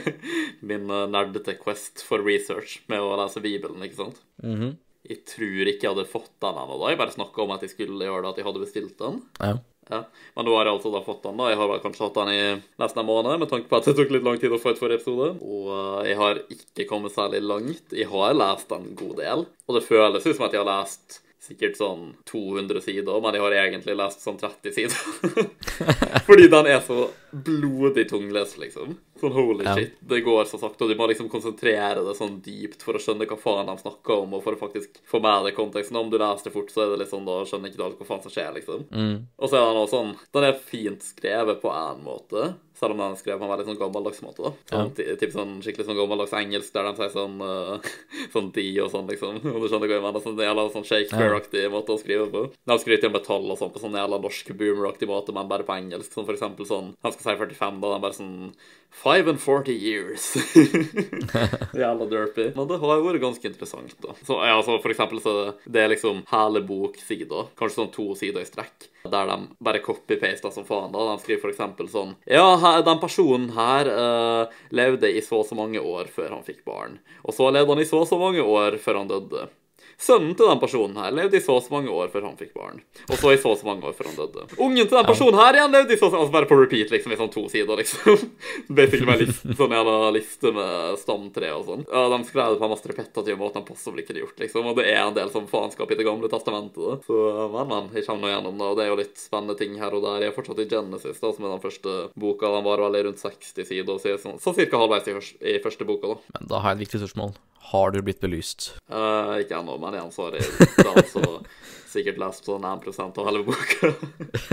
Min 0.69 0.91
uh, 0.91 1.07
nerdete 1.11 1.57
quest 1.61 2.05
for 2.07 2.23
research 2.25 2.79
med 2.91 3.03
å 3.03 3.17
lese 3.21 3.43
Bibelen, 3.45 3.83
ikke 3.85 4.03
sant? 4.05 4.23
Mhm. 4.45 4.77
Jeg 5.09 5.23
tror 5.25 5.69
ikke 5.71 5.87
jeg 5.87 5.95
hadde 5.95 6.11
fått 6.11 6.35
den 6.43 6.59
ennå. 6.61 6.77
Jeg 6.91 6.99
bare 7.01 7.15
snakka 7.15 7.41
om 7.45 7.53
at 7.55 7.63
jeg 7.65 7.73
skulle 7.73 8.05
gjøre 8.05 8.27
det, 8.27 8.33
at 8.35 8.41
jeg 8.41 8.47
hadde 8.49 8.61
bestilt 8.61 8.99
den. 9.01 9.21
Ja. 9.41 9.55
Ja, 9.89 10.03
Men 10.37 10.49
nå 10.49 10.57
har 10.57 10.69
jeg 10.69 10.77
altså 10.77 10.93
da 10.93 11.01
fått 11.05 11.23
den. 11.25 11.39
da. 11.41 11.51
Jeg 11.53 11.61
har 11.61 11.71
vel 11.71 11.81
kanskje 11.85 12.05
hatt 12.05 12.19
den 12.19 12.33
i 12.35 12.43
nesten 12.83 13.03
en 13.03 13.09
måned, 13.09 13.39
med 13.41 13.53
tanke 13.53 13.71
på 13.71 13.79
at 13.79 13.89
det 13.89 13.97
tok 13.97 14.13
litt 14.13 14.27
lang 14.27 14.41
tid 14.41 14.53
å 14.53 14.61
få 14.61 14.75
et 14.75 14.81
forrige 14.81 15.01
episode. 15.01 15.31
Og 15.41 15.71
uh, 15.73 16.03
jeg 16.09 16.19
har 16.21 16.43
ikke 16.53 16.89
kommet 16.91 17.15
særlig 17.15 17.41
langt. 17.45 17.97
Jeg 17.97 18.11
har 18.13 18.37
lest 18.37 18.77
en 18.77 18.93
god 18.99 19.17
del, 19.23 19.47
og 19.49 19.79
det 19.79 19.87
føles 19.87 20.29
ut 20.29 20.35
som 20.35 20.47
at 20.49 20.57
jeg 20.57 20.65
har 20.65 20.71
lest 20.71 21.23
sikkert 21.49 21.79
sånn 21.79 22.03
200 22.29 22.83
sider, 22.85 23.21
men 23.25 23.37
jeg 23.37 23.45
har 23.45 23.57
egentlig 23.63 23.95
lest 23.97 24.25
sånn 24.25 24.39
30 24.41 24.75
sider. 24.75 25.47
Fordi 26.29 26.49
den 26.53 26.69
er 26.69 26.83
så 26.85 27.07
blodig 27.33 28.09
tunglest, 28.11 28.59
liksom. 28.61 28.99
Sånn 29.21 29.33
holy 29.35 29.65
Ja. 29.65 29.75
shit. 29.75 29.97
Det 30.01 30.21
går 30.25 30.45
så 30.47 30.59
sakte, 30.61 30.83
og 30.85 30.91
du 30.91 30.95
må 30.97 31.09
liksom 31.09 31.29
konsentrere 31.31 32.05
det 32.07 32.15
sånn 32.17 32.41
dypt 32.43 32.83
for 32.83 32.95
å 32.95 33.03
skjønne 33.03 33.27
hva 33.27 33.39
faen 33.39 33.67
de 33.67 33.77
snakker 33.83 34.23
om, 34.23 34.35
og 34.35 34.43
for 34.45 34.55
å 34.55 34.61
faktisk 34.61 35.01
få 35.11 35.21
med 35.21 35.45
det 35.45 35.53
i 35.53 35.57
konteksten. 35.57 35.97
Om 35.97 36.11
du 36.11 36.19
leser 36.19 36.45
det 36.45 36.53
fort, 36.55 36.71
så 36.71 36.85
er 36.87 36.91
det 36.93 37.01
litt 37.03 37.11
sånn, 37.13 37.27
da 37.27 37.43
skjønner 37.45 37.69
ikke 37.73 37.77
du 37.81 37.85
alt 37.85 37.99
hva 37.99 38.07
faen 38.07 38.23
som 38.23 38.33
skjer, 38.33 38.55
liksom. 38.55 38.85
Mm. 38.91 39.27
Og 39.39 39.51
så 39.51 39.59
er 39.59 39.67
den 39.69 39.83
også 39.83 39.97
sånn 39.99 40.17
Den 40.33 40.45
er 40.45 40.53
fint 40.55 41.01
skrevet 41.03 41.61
på 41.61 41.71
en 41.75 42.05
måte, 42.05 42.55
selv 42.79 42.95
om 42.95 43.03
den 43.03 43.15
er 43.15 43.21
skrevet 43.21 43.43
på 43.43 43.47
en 43.47 43.53
veldig 43.53 43.67
sånn 43.69 43.81
gammeldags 43.81 44.23
måte. 44.25 44.43
da 44.49 44.53
sånn, 44.71 44.93
ja. 45.03 45.17
Typ 45.21 45.35
sånn 45.35 45.55
skikkelig 45.65 45.89
sånn 45.89 45.99
gammeldags 45.99 46.35
engelsk 46.39 46.75
der 46.77 46.89
de 46.89 46.95
sier 47.01 47.13
sånn 47.15 47.37
uh, 47.43 47.93
Sånn 48.35 48.51
de 48.55 48.67
og 48.85 48.91
sånn, 48.93 49.09
liksom. 49.11 49.41
Og 49.55 49.61
du 49.63 49.69
skjønner 49.69 49.91
hva 49.91 49.99
jeg 49.99 50.07
mener? 50.07 50.25
Sånn 50.25 50.43
jævla 50.45 50.67
sånn 50.75 50.89
Shakespeare-aktig 50.89 51.67
måte 51.75 51.97
å 51.97 52.01
skrive 52.01 52.29
på. 52.33 52.45
De 52.71 52.79
skryter 52.83 53.09
jo 53.09 53.13
om 53.15 53.23
tall 53.25 53.55
og 53.55 53.61
sånn 53.61 53.73
på 53.75 53.83
sånn 53.83 53.99
jævla 53.99 54.21
norsk 54.25 54.53
boomer-aktig 54.59 55.11
måte, 55.11 55.35
men 55.37 55.51
bare 55.51 55.67
på 55.69 55.77
engelsk. 55.77 56.13
Sånn 56.15 56.29
for 56.29 56.39
eksempel 56.39 56.69
sånn 56.69 56.93
Han 57.05 57.15
skal 57.15 57.25
si 57.25 57.39
45, 57.45 57.81
da. 57.83 57.95
De 57.95 58.05
bare 58.07 58.19
sånn 58.19 58.37
Five 58.91 59.29
and 59.29 59.41
forty 59.41 59.73
years. 59.73 60.35
Jævla 61.77 62.07
derpy. 62.11 62.49
Men 62.57 62.67
det 62.71 62.79
har 62.81 63.03
vært 63.05 63.21
ganske 63.23 63.47
interessant, 63.47 63.93
da. 64.03 64.15
Så 64.27 64.39
ja, 64.43 64.57
så 64.65 64.79
for 64.83 64.91
eksempel 64.91 65.21
så 65.23 65.35
det 65.69 65.83
er 65.85 65.93
liksom 65.93 66.25
hele 66.33 66.63
boksider, 66.67 67.53
kanskje 67.59 67.83
sånn 67.83 67.93
to 67.95 68.09
sider 68.19 68.43
i 68.43 68.49
strekk, 68.49 68.89
der 69.05 69.29
de 69.31 69.37
bare 69.63 69.83
copy-paster 69.85 70.51
som 70.55 70.67
faen, 70.67 70.91
da. 70.95 71.05
De 71.13 71.23
skriver 71.23 71.45
for 71.45 71.53
eksempel 71.53 71.91
sånn 71.93 72.17
Ja, 72.27 72.49
her, 72.69 72.83
den 72.87 73.01
personen 73.03 73.51
her 73.57 73.91
uh, 73.93 74.59
levde 74.71 75.11
i 75.11 75.23
så 75.25 75.41
og 75.43 75.49
så 75.49 75.59
mange 75.59 75.81
år 75.81 76.11
før 76.13 76.37
han 76.37 76.45
fikk 76.47 76.65
barn. 76.69 76.99
Og 77.25 77.35
så 77.37 77.49
levde 77.51 77.75
han 77.75 77.83
i 77.83 77.89
så 77.89 78.03
og 78.05 78.11
så 78.11 78.21
mange 78.21 78.45
år 78.45 78.79
før 78.83 79.03
han 79.03 79.11
døde. 79.11 79.49
Sønnen 79.99 80.37
til 80.39 80.47
den 80.47 80.61
personen 80.63 80.99
her 81.01 81.11
levde 81.11 81.41
i 81.41 81.43
så 81.43 81.57
og 81.59 81.65
så 81.65 81.73
mange 81.75 81.91
år 81.91 82.13
før 82.13 82.29
han 82.29 82.37
fikk 82.39 82.53
barn. 82.55 82.79
Og 83.09 83.17
så 83.19 83.33
i 83.35 83.39
så 83.43 83.51
og 83.51 83.59
så 83.59 83.67
mange 83.67 83.83
år 83.89 83.97
før 83.99 84.07
han 84.13 84.19
døde. 84.21 84.45
Ungen 84.55 84.87
til 84.87 84.95
den 84.95 85.09
personen 85.09 85.39
her 85.41 85.59
igjen 85.59 85.75
levde 85.75 85.97
i 85.97 85.99
så 85.99 86.07
og 86.07 86.13
så 86.13 86.21
altså 86.23 86.35
Bare 86.37 86.47
på 86.47 86.59
repeat, 86.61 86.93
liksom, 86.95 87.15
i 87.15 87.19
sånn 87.19 87.33
to 87.35 87.43
sider, 87.51 87.81
liksom. 87.81 88.21
Basically 88.79 89.09
med 89.09 89.25
liste, 89.25 89.57
sånn 89.59 89.75
jævla 89.75 90.13
liste 90.15 90.53
med 90.55 91.01
stamtre 91.03 91.51
og 91.57 91.65
sånn. 91.67 91.83
Ja, 91.91 92.05
De 92.13 92.21
skrev 92.29 92.55
det 92.55 92.61
på 92.61 92.69
en 92.69 92.73
masse 92.77 92.93
repetitive 92.93 93.41
måter 93.41 93.67
de 93.67 94.05
ikke 94.05 94.15
det 94.15 94.23
gjort, 94.23 94.39
liksom. 94.45 94.71
Og 94.71 94.79
det 94.79 94.87
er 94.93 95.01
en 95.03 95.19
del 95.19 95.35
sånn 95.35 95.51
faenskap 95.51 95.91
i 95.91 95.99
Det 95.99 96.07
gamle 96.07 96.31
testamentet. 96.31 96.79
da. 96.79 97.01
Så, 97.09 97.19
men, 97.57 97.75
men, 97.75 97.91
jeg 97.99 98.07
kommer 98.07 98.29
nå 98.29 98.33
gjennom 98.37 98.63
det, 98.63 98.71
og 98.71 98.79
det 98.79 98.87
er 98.87 98.93
jo 98.93 99.01
litt 99.03 99.19
spennende 99.19 99.59
ting 99.59 99.75
her 99.83 99.99
og 99.99 100.07
der. 100.07 100.23
Jeg 100.29 100.31
er 100.31 100.39
fortsatt 100.39 100.63
i 100.63 100.71
Genesis, 100.71 101.19
da, 101.19 101.35
som 101.35 101.49
er 101.49 101.57
den 101.57 101.67
første 101.67 101.99
boka. 102.15 102.55
Den 102.55 102.71
var 102.71 102.87
veldig 102.87 103.05
rundt 103.09 103.27
60 103.27 103.67
sider, 103.67 103.99
så 103.99 104.15
sånn, 104.23 104.39
så 104.43 104.55
cirka 104.55 104.79
halvveis 104.79 105.11
i, 105.11 105.19
i 105.57 105.61
første 105.65 105.89
boka, 105.89 106.15
da. 106.15 106.39
Men 106.39 106.53
da 106.55 106.63
har 106.63 106.77
jeg 106.77 106.85
et 106.85 106.87
viktig 106.87 107.03
spørsmål. 107.03 107.35
Har 107.71 107.91
du 107.93 108.01
blitt 108.03 108.21
belyst? 108.21 108.71
Uh, 108.89 109.37
ikke 109.43 109.59
ennå, 109.59 109.77
men 109.81 109.97
igjen 109.99 110.13
så 110.15 110.29
har 110.29 110.39
jeg 110.39 110.87
altså 110.89 111.23
sikkert 111.93 112.21
lest 112.23 112.49
sånn 112.49 112.65
1 112.65 113.01
av 113.05 113.27
hele 113.29 113.43
boka. 113.45 113.91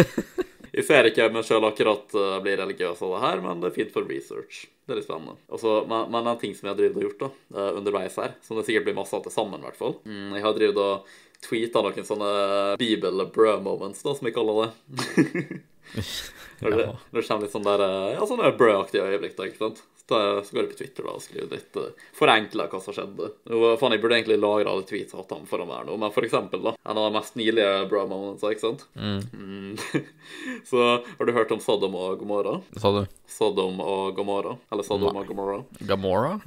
jeg 0.75 0.83
ser 0.83 1.07
ikke 1.07 1.29
meg 1.31 1.47
sjøl 1.47 1.63
akkurat 1.69 2.11
uh, 2.17 2.37
bli 2.43 2.57
religiøs 2.59 2.99
av 3.07 3.13
det 3.15 3.21
her, 3.23 3.43
men 3.45 3.63
det 3.63 3.71
er 3.71 3.77
fint 3.77 3.93
for 3.95 4.03
research. 4.09 4.65
Det 4.83 4.91
er 4.91 4.99
litt 4.99 5.07
spennende. 5.07 5.37
Også, 5.47 5.77
men, 5.89 6.11
men 6.11 6.27
en 6.27 6.41
ting 6.43 6.57
som 6.57 6.67
jeg 6.67 6.75
har 6.75 6.91
og 6.91 7.07
gjort 7.07 7.23
da, 7.23 7.31
eh, 7.55 7.71
underveis 7.79 8.19
her, 8.21 8.35
som 8.45 8.59
det 8.59 8.67
sikkert 8.67 8.89
blir 8.89 8.99
masse 8.99 9.15
av 9.17 9.23
til 9.25 9.33
sammen, 9.33 9.63
i 9.63 9.65
hvert 9.65 9.79
fall 9.79 9.95
mm, 10.05 10.35
Jeg 10.35 10.43
har 10.43 10.59
drevet 10.59 10.81
og 10.83 11.15
tweeta 11.47 11.81
noen 11.81 12.05
sånne 12.05 12.29
bibel-brø-moments, 12.83 14.03
da, 14.05 14.13
som 14.13 14.29
jeg 14.29 14.35
kaller 14.35 14.61
det. 14.61 15.55
Når 16.61 16.75
det, 16.75 16.85
det 17.15 17.23
kommer 17.25 17.47
litt 17.47 17.55
sånn 17.55 17.65
der 17.65 17.81
eh, 17.87 18.13
Ja, 18.19 18.27
sånne 18.29 18.53
brødaktige 18.59 19.07
øyeblikk, 19.07 19.39
da, 19.39 19.49
ikke 19.49 19.63
sant. 19.63 19.81
Så, 20.07 20.51
går 20.51 20.61
jeg 20.61 20.71
på 20.71 20.77
Twitter 20.77 21.07
da 21.07 21.15
og 21.17 21.23
skriver 21.23 21.55
litt 21.55 21.77
uh, 21.81 22.05
forenkla 22.13 22.67
hva 22.69 22.81
som 22.83 22.93
skjedde. 22.93 23.31
Og, 23.49 23.65
faen, 23.81 23.95
jeg 23.95 24.03
burde 24.03 24.19
egentlig 24.19 24.37
lagre 24.37 24.69
alle 24.69 24.85
tweets 24.85 25.17
hatt 25.17 25.33
ham 25.33 25.47
foran 25.49 25.69
meg 25.71 25.87
nå, 25.87 25.97
men 26.01 26.13
for 26.13 26.27
eksempel, 26.27 26.61
da. 26.61 26.75
En 26.85 26.99
av 27.01 27.09
de 27.09 27.17
mest 27.17 27.39
nylige 27.39 27.71
bra 27.89 28.05
moments, 28.09 28.45
ikke 28.45 28.67
sant. 28.67 28.85
Mm. 28.93 29.77
så 30.69 30.85
har 31.01 31.25
du 31.25 31.33
hørt 31.33 31.53
om 31.55 31.63
Sodom 31.63 31.97
og 31.97 32.19
Gomorra? 32.21 32.59
Sa 32.77 32.93
du 32.93 33.05
Sodom 33.27 33.79
og 33.81 34.15
Gomorra? 34.15 34.55
Eller 34.71 34.85
Sodom 34.85 35.17
og 35.17 35.27
Gomorra? 35.27 35.57
Gamora? 35.89 36.35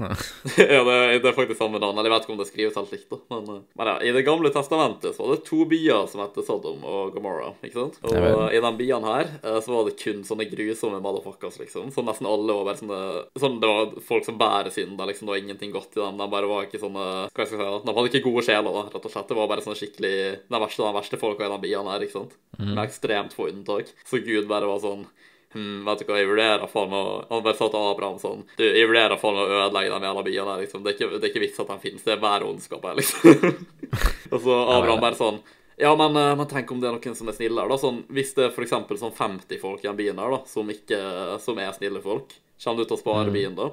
ja, 0.56 0.80
det, 0.84 0.96
det 1.22 1.30
er 1.30 1.36
faktisk 1.36 1.58
samme 1.58 1.80
navn. 1.82 1.98
Eller 1.98 2.08
jeg 2.08 2.14
vet 2.14 2.26
ikke 2.26 2.34
om 2.34 2.40
det 2.40 2.48
skrives 2.48 2.78
helt 2.78 2.94
likt, 2.94 3.08
da. 3.10 3.18
Men, 3.34 3.50
eh, 3.56 3.64
men 3.80 3.90
ja, 3.90 3.96
i 4.02 4.12
Det 4.14 4.24
gamle 4.26 4.52
testamentet 4.54 5.16
så 5.16 5.24
var 5.24 5.34
det 5.34 5.46
to 5.48 5.64
byer 5.68 6.06
som 6.10 6.22
het 6.24 6.38
Sodom 6.46 6.84
og 6.86 7.12
Gomorra. 7.16 7.52
ikke 7.62 7.76
sant? 7.80 7.98
Og 8.06 8.14
eh, 8.16 8.56
i 8.56 8.62
de 8.64 8.72
byene 8.80 9.12
her 9.12 9.32
uh, 9.42 9.58
så 9.64 9.74
var 9.74 9.88
det 9.88 9.98
kun 10.00 10.22
sånne 10.26 10.48
grusomme 10.50 11.02
motherfuckers, 11.04 11.58
liksom. 11.62 11.90
Så 11.94 12.04
nesten 12.06 12.30
alle 12.30 12.56
var 12.56 12.70
bare 12.70 12.80
sånne 12.80 13.02
sånn, 13.48 13.60
Det 13.60 13.70
var 13.72 13.94
folk 14.04 14.26
som 14.28 14.38
bærer 14.38 14.70
synd. 14.74 15.00
liksom, 15.00 15.26
Det 15.26 15.32
var 15.34 15.42
ingenting 15.42 15.72
godt 15.72 15.96
i 15.96 16.00
dem. 16.00 16.18
De 16.18 16.28
bare 16.28 16.50
var 16.50 16.66
ikke 16.66 16.80
sånne 16.82 17.06
Hva 17.28 17.30
skal 17.32 17.46
jeg 17.46 17.52
si 17.54 17.62
da? 17.62 17.78
De 17.84 17.94
hadde 17.96 18.12
ikke 18.12 18.26
gode 18.28 18.44
sjeler, 18.44 18.72
da, 18.72 18.82
rett 18.92 19.08
og 19.08 19.14
slett. 19.14 19.28
Det 19.28 19.38
var 19.38 19.48
bare 19.48 19.64
sånne 19.64 19.80
skikkelig 19.80 20.14
De 20.48 20.60
verste, 20.62 20.84
de 20.84 20.98
verste 21.00 21.20
folka 21.20 21.46
i 21.46 21.52
den 21.52 21.64
byen 21.64 21.90
her, 21.90 22.04
ikke 22.04 22.18
sant. 22.20 22.36
Med 22.58 22.84
ekstremt 22.84 23.34
få 23.34 23.48
unntak. 23.50 23.90
Så 24.04 24.22
Gud 24.24 24.46
bare 24.50 24.70
var 24.70 24.84
sånn 24.84 25.08
Hm, 25.54 25.80
vet 25.86 26.02
du 26.02 26.04
hva, 26.04 26.18
jeg 26.20 26.28
vurderer 26.28 26.68
faen 26.68 26.90
meg 26.92 27.28
Han 27.30 27.40
bare 27.40 27.56
sa 27.56 27.70
til 27.72 27.80
Abraham 27.80 28.18
sånn 28.20 28.42
Du, 28.58 28.66
jeg 28.66 28.84
vurderer 28.84 29.16
faen 29.16 29.32
meg 29.32 29.46
å 29.48 29.60
ødelegge 29.62 29.94
den 29.94 30.04
jævla 30.04 30.24
byen 30.26 30.50
her, 30.52 30.58
liksom. 30.60 30.82
Det 30.84 30.90
er 30.90 30.98
ikke, 30.98 31.08
det 31.14 31.24
er 31.24 31.30
ikke 31.32 31.44
vits 31.46 31.62
at 31.62 31.70
de 31.72 31.78
finnes. 31.80 32.02
Det 32.04 32.12
er 32.12 32.20
bare 32.20 32.44
ondskap 32.44 32.84
her, 32.84 32.98
liksom. 32.98 33.62
og 34.34 34.42
så 34.44 34.58
Abraham 34.76 35.00
bare 35.00 35.16
sånn 35.16 35.40
ja, 35.78 35.92
men, 35.94 36.16
eh, 36.18 36.34
men 36.34 36.46
tenk 36.50 36.72
om 36.74 36.80
det 36.82 36.88
er 36.90 36.96
noen 36.96 37.14
som 37.14 37.28
er 37.30 37.36
snille 37.36 37.62
her, 37.62 37.70
da. 37.70 37.78
Sånn, 37.78 38.00
hvis 38.10 38.32
det 38.34 38.48
er 38.48 38.62
eksempel 38.64 38.98
sånn 38.98 39.14
50 39.14 39.60
folk 39.62 39.84
i 39.84 39.90
en 39.90 39.98
byen 39.98 40.18
her, 40.18 40.34
da, 40.34 40.40
som, 40.50 40.66
ikke, 40.74 40.98
som 41.44 41.60
er 41.62 41.70
snille 41.76 42.02
folk, 42.02 42.34
kommer 42.62 42.82
du 42.82 42.88
til 42.88 42.98
å 42.98 43.02
spare 43.02 43.34
bilen 43.34 43.56
da? 43.58 43.70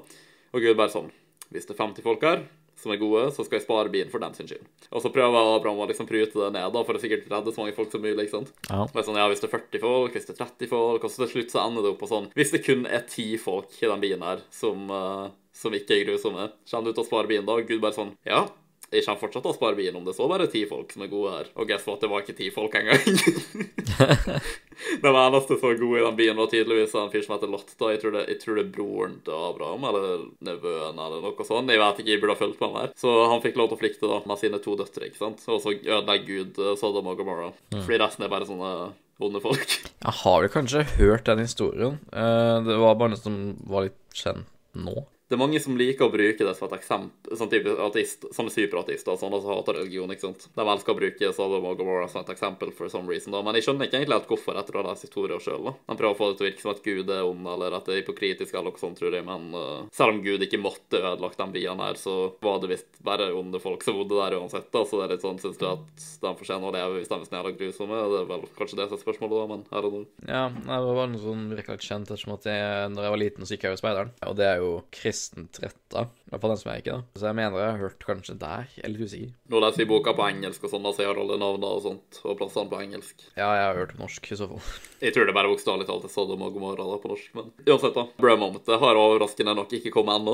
Og 0.56 0.62
Gud 0.64 0.78
bare 0.80 0.94
sånn 0.94 1.10
Hvis 1.52 1.68
det 1.68 1.76
er 1.76 1.84
50 1.84 2.06
folk 2.06 2.24
her 2.26 2.46
som 2.76 2.92
er 2.92 3.00
gode, 3.00 3.30
så 3.34 3.46
skal 3.46 3.58
jeg 3.58 3.64
spare 3.64 3.92
bilen 3.92 4.12
for 4.12 4.22
dem 4.22 4.34
sin 4.36 4.50
skyld. 4.50 4.66
Og 4.92 5.00
så 5.02 5.10
prøver 5.14 5.48
Abraham 5.56 5.80
å 5.82 5.88
liksom 5.90 6.10
prute 6.10 6.36
det 6.36 6.50
ned, 6.54 6.68
da, 6.76 6.82
for 6.86 6.98
å 6.98 7.02
sikkert 7.02 7.30
redde 7.32 7.54
så 7.56 7.64
mange 7.64 7.76
folk 7.78 7.94
som 7.94 8.04
mulig, 8.04 8.26
ikke 8.26 8.36
sant. 8.36 8.52
Ja. 8.68 8.82
Men 8.92 9.08
sånn, 9.08 9.20
ja, 9.22 9.30
Hvis 9.32 9.42
det 9.42 9.48
er 9.48 9.56
40 9.56 9.82
folk, 9.86 10.18
hvis 10.18 10.28
det 10.28 10.36
er 10.36 10.42
30 10.44 10.72
folk, 10.74 11.08
og 11.08 11.14
så 11.14 11.24
til 11.24 11.32
slutt 11.32 11.56
så 11.56 11.64
ender 11.64 11.86
det 11.86 11.94
opp 11.94 12.04
på 12.04 12.12
sånn 12.12 12.28
Hvis 12.36 12.52
det 12.54 12.62
kun 12.66 12.86
er 12.86 13.08
10 13.08 13.40
folk 13.42 13.74
i 13.80 13.90
den 13.90 14.04
bilen 14.04 14.28
her 14.28 14.44
som, 14.54 14.86
uh, 14.92 15.32
som 15.56 15.74
ikke 15.74 15.98
er 15.98 16.06
grusomme, 16.12 16.50
kommer 16.68 16.92
du 16.92 16.94
til 16.94 17.06
å 17.06 17.08
spare 17.08 17.32
bilen 17.32 17.48
da? 17.48 17.58
Og 17.58 17.72
Gud 17.72 17.82
bare 17.86 17.96
sånn 17.96 18.14
Ja, 18.28 18.44
jeg 18.94 19.04
kommer 19.06 19.22
fortsatt 19.24 19.44
til 19.46 19.52
å 19.52 19.56
spare 19.58 19.76
byen 19.80 19.96
om 20.00 20.06
det 20.06 20.14
så 20.18 20.28
bare 20.30 20.46
ti 20.52 20.62
folk 20.70 20.92
som 20.94 21.02
er 21.06 21.10
gode 21.12 21.32
her. 21.34 21.48
Og 21.60 21.68
guess 21.70 21.86
what, 21.90 22.00
det 22.04 22.10
var 22.12 22.22
ikke 22.24 22.36
ti 22.38 22.52
folk 22.54 22.76
engang. 22.78 23.02
Den 25.02 25.16
eneste 25.16 25.56
som 25.56 25.70
var 25.70 25.78
god 25.80 25.98
i 25.98 26.04
den 26.04 26.16
byen, 26.18 26.38
var 26.38 26.50
tydeligvis 26.52 26.94
en 27.00 27.10
fyr 27.14 27.24
som 27.24 27.36
heter 27.36 27.52
Lotta. 27.52 27.90
Jeg 27.94 28.02
tror, 28.02 28.12
det, 28.16 28.24
jeg 28.34 28.40
tror 28.42 28.58
det 28.60 28.64
er 28.66 28.72
broren 28.76 29.14
til 29.26 29.38
Abraham, 29.48 29.86
eller 29.88 30.26
nevøen, 30.46 31.00
eller 31.00 31.24
noe 31.24 31.48
sånt. 31.48 31.72
Jeg 31.72 31.80
vet 31.82 32.02
ikke, 32.04 32.12
jeg 32.12 32.22
burde 32.24 32.36
ha 32.36 32.42
fulgt 32.42 32.62
med 32.64 32.76
der. 32.76 32.92
Så 33.00 33.14
han 33.32 33.42
fikk 33.44 33.58
lov 33.60 33.72
til 33.72 33.78
å 33.78 33.82
flykte 33.82 34.12
da, 34.12 34.20
med 34.28 34.42
sine 34.42 34.60
to 34.64 34.76
døtre, 34.80 35.08
ikke 35.10 35.22
sant. 35.22 35.44
Og 35.48 35.64
så 35.64 35.74
ødelegger 35.78 36.28
Gud 36.28 36.60
eh, 36.62 36.76
Sodom 36.82 37.08
og 37.12 37.18
Gomorra. 37.22 37.50
Fordi 37.78 38.02
resten 38.04 38.28
er 38.28 38.34
bare 38.36 38.48
sånne 38.50 38.74
onde 39.24 39.42
folk. 39.44 39.78
Jeg 40.06 40.18
har 40.22 40.44
vel 40.44 40.54
kanskje 40.54 40.84
hørt 41.00 41.28
den 41.32 41.44
historien. 41.46 42.00
Eh, 42.12 42.58
Det 42.68 42.80
var 42.84 43.00
bare 43.00 43.16
noe 43.16 43.22
som 43.24 43.40
var 43.72 43.88
litt 43.88 44.00
kjent 44.16 44.44
nå 44.76 45.06
det 45.26 45.34
er 45.34 45.42
mange 45.42 45.58
som 45.62 45.74
liker 45.78 46.06
å 46.06 46.14
bruke 46.14 46.46
det 46.46 46.54
som 46.54 46.68
et 46.68 46.76
eksempel 46.78 47.38
Sånn 47.40 47.50
type 47.50 47.72
ateist, 47.82 48.28
sånne 48.36 48.52
superateister 48.54 49.18
sånne 49.18 49.40
som 49.42 49.56
hater 49.56 49.80
religion. 49.80 50.12
ikke 50.14 50.28
sant? 50.28 50.46
De 50.54 50.62
elsker 50.62 50.94
å 50.94 50.98
bruke 51.00 51.32
Sodom 51.34 51.66
og 51.66 51.80
Gomorrah 51.80 52.10
som 52.12 52.22
et 52.22 52.30
eksempel, 52.36 52.70
for 52.76 52.92
some 52.94 53.10
reason, 53.10 53.34
da. 53.34 53.42
men 53.44 53.58
jeg 53.58 53.66
skjønner 53.66 53.90
ikke 53.90 53.98
egentlig 54.00 54.20
helt 54.20 54.30
hvorfor 54.30 54.60
etter 54.60 54.78
å 54.78 54.84
ha 54.84 54.92
lest 54.92 55.08
historien 55.08 55.42
sjøl. 55.42 55.72
De 55.74 55.98
prøver 55.98 56.14
å 56.14 56.20
få 56.20 56.30
det 56.30 56.38
til 56.38 56.46
å 56.46 56.50
virke 56.50 56.64
som 56.64 56.74
at 56.76 56.84
Gud 56.86 57.10
er 57.10 57.26
ond, 57.26 57.50
eller 57.56 57.76
at 57.76 57.90
det 57.90 57.96
er 57.96 58.02
hypokritisk, 58.04 58.54
eller 58.54 58.70
noe 58.70 58.82
sånt, 58.82 59.00
tror 59.02 59.18
jeg, 59.18 59.26
men 59.26 59.48
uh, 59.58 59.88
selv 59.96 60.14
om 60.14 60.22
Gud 60.26 60.46
ikke 60.46 60.62
måtte 60.62 61.02
ødelagt 61.02 61.42
de 61.42 61.48
byene 61.58 61.90
her, 61.90 62.00
så 62.00 62.16
var 62.46 62.62
det 62.62 62.72
visst 62.76 63.02
bare 63.10 63.32
onde 63.36 63.62
folk 63.64 63.84
som 63.86 63.98
bodde 63.98 64.22
der 64.22 64.38
uansett, 64.38 64.70
da. 64.72 64.86
så 64.86 65.02
det 65.02 65.08
er 65.08 65.16
litt 65.16 65.26
sånn, 65.26 65.42
syns 65.42 65.60
du 65.60 65.66
at 65.72 66.06
de 66.22 66.36
fortjener 66.38 66.70
å 66.70 66.76
leve 66.78 67.02
hvis 67.02 67.12
de 67.12 67.18
er 67.18 67.28
snille 67.32 67.52
og 67.52 67.60
grusomme? 67.60 68.04
Det 68.14 68.22
er 68.22 68.30
vel 68.30 68.48
kanskje 68.62 68.80
det 68.80 68.88
som 68.92 69.00
er 69.00 69.04
spørsmålet, 69.04 69.36
da, 69.42 69.50
men 69.52 69.66
her 69.74 69.90
og 69.90 69.98
nå. 69.98 70.06
Ja, 70.30 70.46
det 70.54 70.96
var 71.02 71.12
noe 71.12 71.24
som 71.26 71.50
virka 71.52 71.80
kjent, 71.82 72.14
ettersom 72.14 72.38
at 72.38 72.50
jeg, 72.50 72.94
når 72.94 73.10
jeg 73.10 73.16
var 73.18 73.24
liten, 73.26 73.46
så 73.50 73.58
gikk 73.58 73.68
jeg 73.68 73.76
jo 73.76 73.82
Speideren, 73.82 74.16
og 74.30 74.38
det 74.38 74.46
er 74.48 74.62
jo 74.62 74.72
krist 74.94 75.15
16-13. 75.16 76.08
I 76.26 76.34
hvert 76.34 76.42
fall 76.42 76.56
den 76.56 76.58
som 76.58 76.72
jeg 76.72 76.82
ikke, 76.82 76.94
da. 76.96 77.20
Så 77.22 77.28
jeg 77.28 77.38
mener 77.38 77.62
jeg 77.62 77.70
har 77.70 77.82
hørt 77.84 78.06
kanskje 78.08 78.34
der. 78.42 78.70
Jeg 78.74 78.82
er 78.88 78.92
litt 78.96 79.06
usikker. 79.06 79.34
Når 79.54 79.62
de 79.62 79.68
sier 79.76 79.90
boka 79.92 80.14
på 80.18 80.26
engelsk 80.26 80.64
og 80.66 80.72
sånn, 80.72 80.88
da, 80.88 80.94
sier 80.98 81.20
alle 81.22 81.38
navnene 81.38 81.70
og 81.70 81.84
sånt, 81.84 82.20
og 82.26 82.40
plassene 82.40 82.72
på 82.72 82.80
engelsk. 82.82 83.28
Ja, 83.38 83.52
jeg 83.54 83.68
har 83.68 83.78
hørt 83.78 83.94
på 83.94 84.02
norsk, 84.02 84.30
i 84.34 84.38
så 84.40 84.48
fall. 84.50 84.64
Jeg 85.06 85.14
tror 85.14 85.30
det 85.30 85.36
bare 85.38 85.52
bokstavelig 85.52 85.86
talt 85.86 86.08
er 86.08 86.10
Sodom 86.10 86.42
og 86.48 86.56
Gomorra 86.56 86.88
da, 86.90 86.98
på 87.04 87.12
norsk, 87.12 87.28
men 87.38 87.52
uansett, 87.68 87.94
da. 87.94 88.08
Bro-momentet 88.18 88.82
har 88.82 89.02
overraskende 89.04 89.54
nok 89.60 89.76
ikke 89.78 89.92
kommet 89.94 90.18
ennå. 90.18 90.34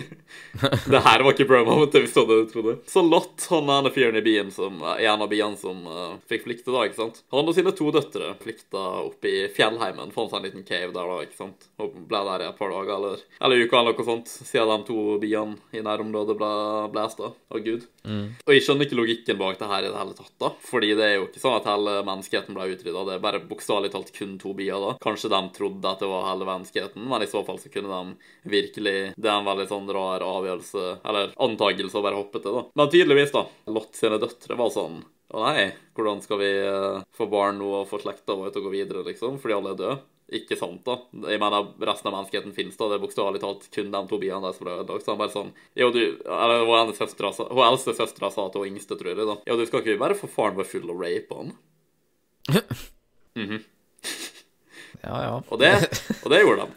det 0.94 1.02
her 1.08 1.26
var 1.26 1.34
ikke 1.34 1.48
bro-momentet, 1.50 2.04
hvis 2.04 2.14
du 2.14 2.20
hadde 2.22 2.38
trodd 2.52 2.70
det. 2.70 2.76
Så 2.94 3.02
Lott, 3.02 3.48
han 3.50 3.74
ene 3.80 3.90
fyren 3.90 4.20
i 4.20 4.22
byen 4.22 4.54
som 4.54 4.78
er 4.92 5.02
en 5.10 5.26
av 5.26 5.32
byen 5.34 5.58
som 5.58 5.82
uh, 5.90 6.14
fikk 6.30 6.46
flykte 6.46 6.70
da, 6.70 6.86
ikke 6.86 7.00
sant. 7.00 7.20
Han 7.34 7.50
og 7.50 7.58
sine 7.58 7.74
to 7.74 7.90
døtre 7.98 8.30
flykta 8.44 8.86
opp 9.08 9.26
i 9.26 9.34
fjellheimen, 9.58 10.14
fant 10.14 10.30
seg 10.30 10.38
en 10.38 10.46
liten 10.46 10.68
cave 10.70 10.94
der 10.94 11.12
da, 11.16 11.18
ikke 11.26 11.40
sant. 11.40 11.66
Og 11.82 11.98
ble 12.06 12.22
der 12.30 12.46
i 12.46 12.48
et 12.52 12.62
par 12.62 12.70
dager, 12.70 12.94
eller, 12.94 13.26
eller 13.42 13.66
uka 13.66 13.82
eller 13.82 13.98
noe 13.98 14.06
sånt, 14.12 14.30
siden 14.30 14.70
de 14.70 14.86
to 14.86 14.99
byene 15.22 15.58
i 15.76 15.82
nærområdet 15.84 16.36
ble 16.38 16.50
blæst 16.94 17.22
av 17.24 17.60
Gud. 17.64 17.86
Mm. 18.04 18.24
Og 18.46 18.54
jeg 18.54 18.64
skjønner 18.64 18.86
ikke 18.86 18.98
logikken 18.98 19.40
bak 19.40 19.58
det 19.60 19.68
her 19.70 19.86
i 19.86 19.90
det 19.90 20.00
hele 20.00 20.16
tatt, 20.18 20.32
da. 20.42 20.52
Fordi 20.70 20.92
det 20.98 21.06
er 21.06 21.14
jo 21.16 21.28
ikke 21.28 21.42
sånn 21.42 21.58
at 21.58 21.68
hele 21.70 21.96
menneskeheten 22.08 22.56
ble 22.56 22.70
utrydda. 22.74 23.04
Det 23.08 23.16
er 23.16 23.24
bare 23.26 23.42
bokstavelig 23.50 23.92
talt 23.94 24.12
kun 24.16 24.36
to 24.40 24.54
byer, 24.56 24.80
da. 24.86 24.96
Kanskje 25.04 25.32
de 25.32 25.42
trodde 25.56 25.92
at 25.92 26.02
det 26.02 26.10
var 26.10 26.28
hele 26.30 26.48
menneskeheten, 26.48 27.06
men 27.12 27.26
i 27.26 27.30
så 27.30 27.44
fall 27.46 27.60
så 27.62 27.72
kunne 27.72 27.92
de 27.92 28.50
virkelig 28.50 28.98
Det 29.16 29.28
er 29.28 29.38
en 29.38 29.48
veldig 29.48 29.68
sånn 29.70 29.90
rar 29.94 30.24
avgjørelse, 30.24 30.84
eller 31.04 31.32
antagelse, 31.48 31.96
å 31.98 32.04
bare 32.04 32.20
hoppe 32.20 32.42
til, 32.42 32.60
da. 32.60 32.66
Men 32.78 32.92
tydeligvis, 32.92 33.34
da. 33.36 33.46
Lott 33.70 33.96
sine 33.98 34.20
døtre 34.22 34.58
var 34.58 34.72
sånn 34.74 35.02
å 35.30 35.42
nei, 35.44 35.68
hvordan 35.94 36.22
skal 36.24 36.40
vi 36.40 36.48
uh, 36.66 37.02
få 37.14 37.28
barn 37.30 37.60
nå 37.60 37.68
og 37.82 37.90
få 37.90 38.00
slekta 38.02 38.34
vår 38.34 38.50
til 38.50 38.64
å 38.64 38.66
gå 38.66 38.72
videre, 38.74 39.04
liksom? 39.06 39.36
Fordi 39.38 39.54
alle 39.54 39.74
er 39.74 39.78
døde. 39.78 39.98
Ikke 40.30 40.54
sant, 40.54 40.84
da. 40.86 40.94
Jeg 41.26 41.40
mener, 41.42 41.72
resten 41.82 42.06
av 42.06 42.14
menneskeheten 42.14 42.54
finnes 42.54 42.76
da. 42.78 42.86
Det 42.86 43.00
er 43.00 43.02
bokstavelig 43.02 43.40
talt 43.42 43.64
kun 43.74 43.90
de 43.90 44.02
to 44.10 44.18
biene 44.22 44.38
der 44.44 44.54
som 44.54 44.66
ble 44.66 44.76
ødelagt. 44.78 45.02
Så 45.02 45.10
han 45.14 45.18
bare 45.18 45.34
sånn 45.34 45.50
Jo, 45.78 45.88
du 45.90 46.00
Eller 46.22 46.62
hun 46.62 46.76
eldste 46.84 47.96
søstera 47.98 48.30
sa 48.30 48.46
til 48.46 48.62
hun 48.62 48.70
yngste, 48.70 48.94
tror 48.98 49.10
jeg, 49.10 49.26
da. 49.26 49.36
Ja, 49.48 49.56
du 49.58 49.64
skal 49.66 49.82
ikke 49.82 49.98
bare 49.98 50.18
få 50.18 50.30
faren 50.30 50.58
vår 50.58 50.68
full 50.70 50.86
og 50.92 51.02
rape 51.02 51.40
han? 51.42 51.54
Mhm. 53.40 53.60
Ja, 55.00 55.16
ja. 55.22 55.34
Og 55.48 55.60
det, 55.60 55.70
og 56.24 56.32
det 56.32 56.40
gjorde 56.42 56.64
de. 56.66 56.72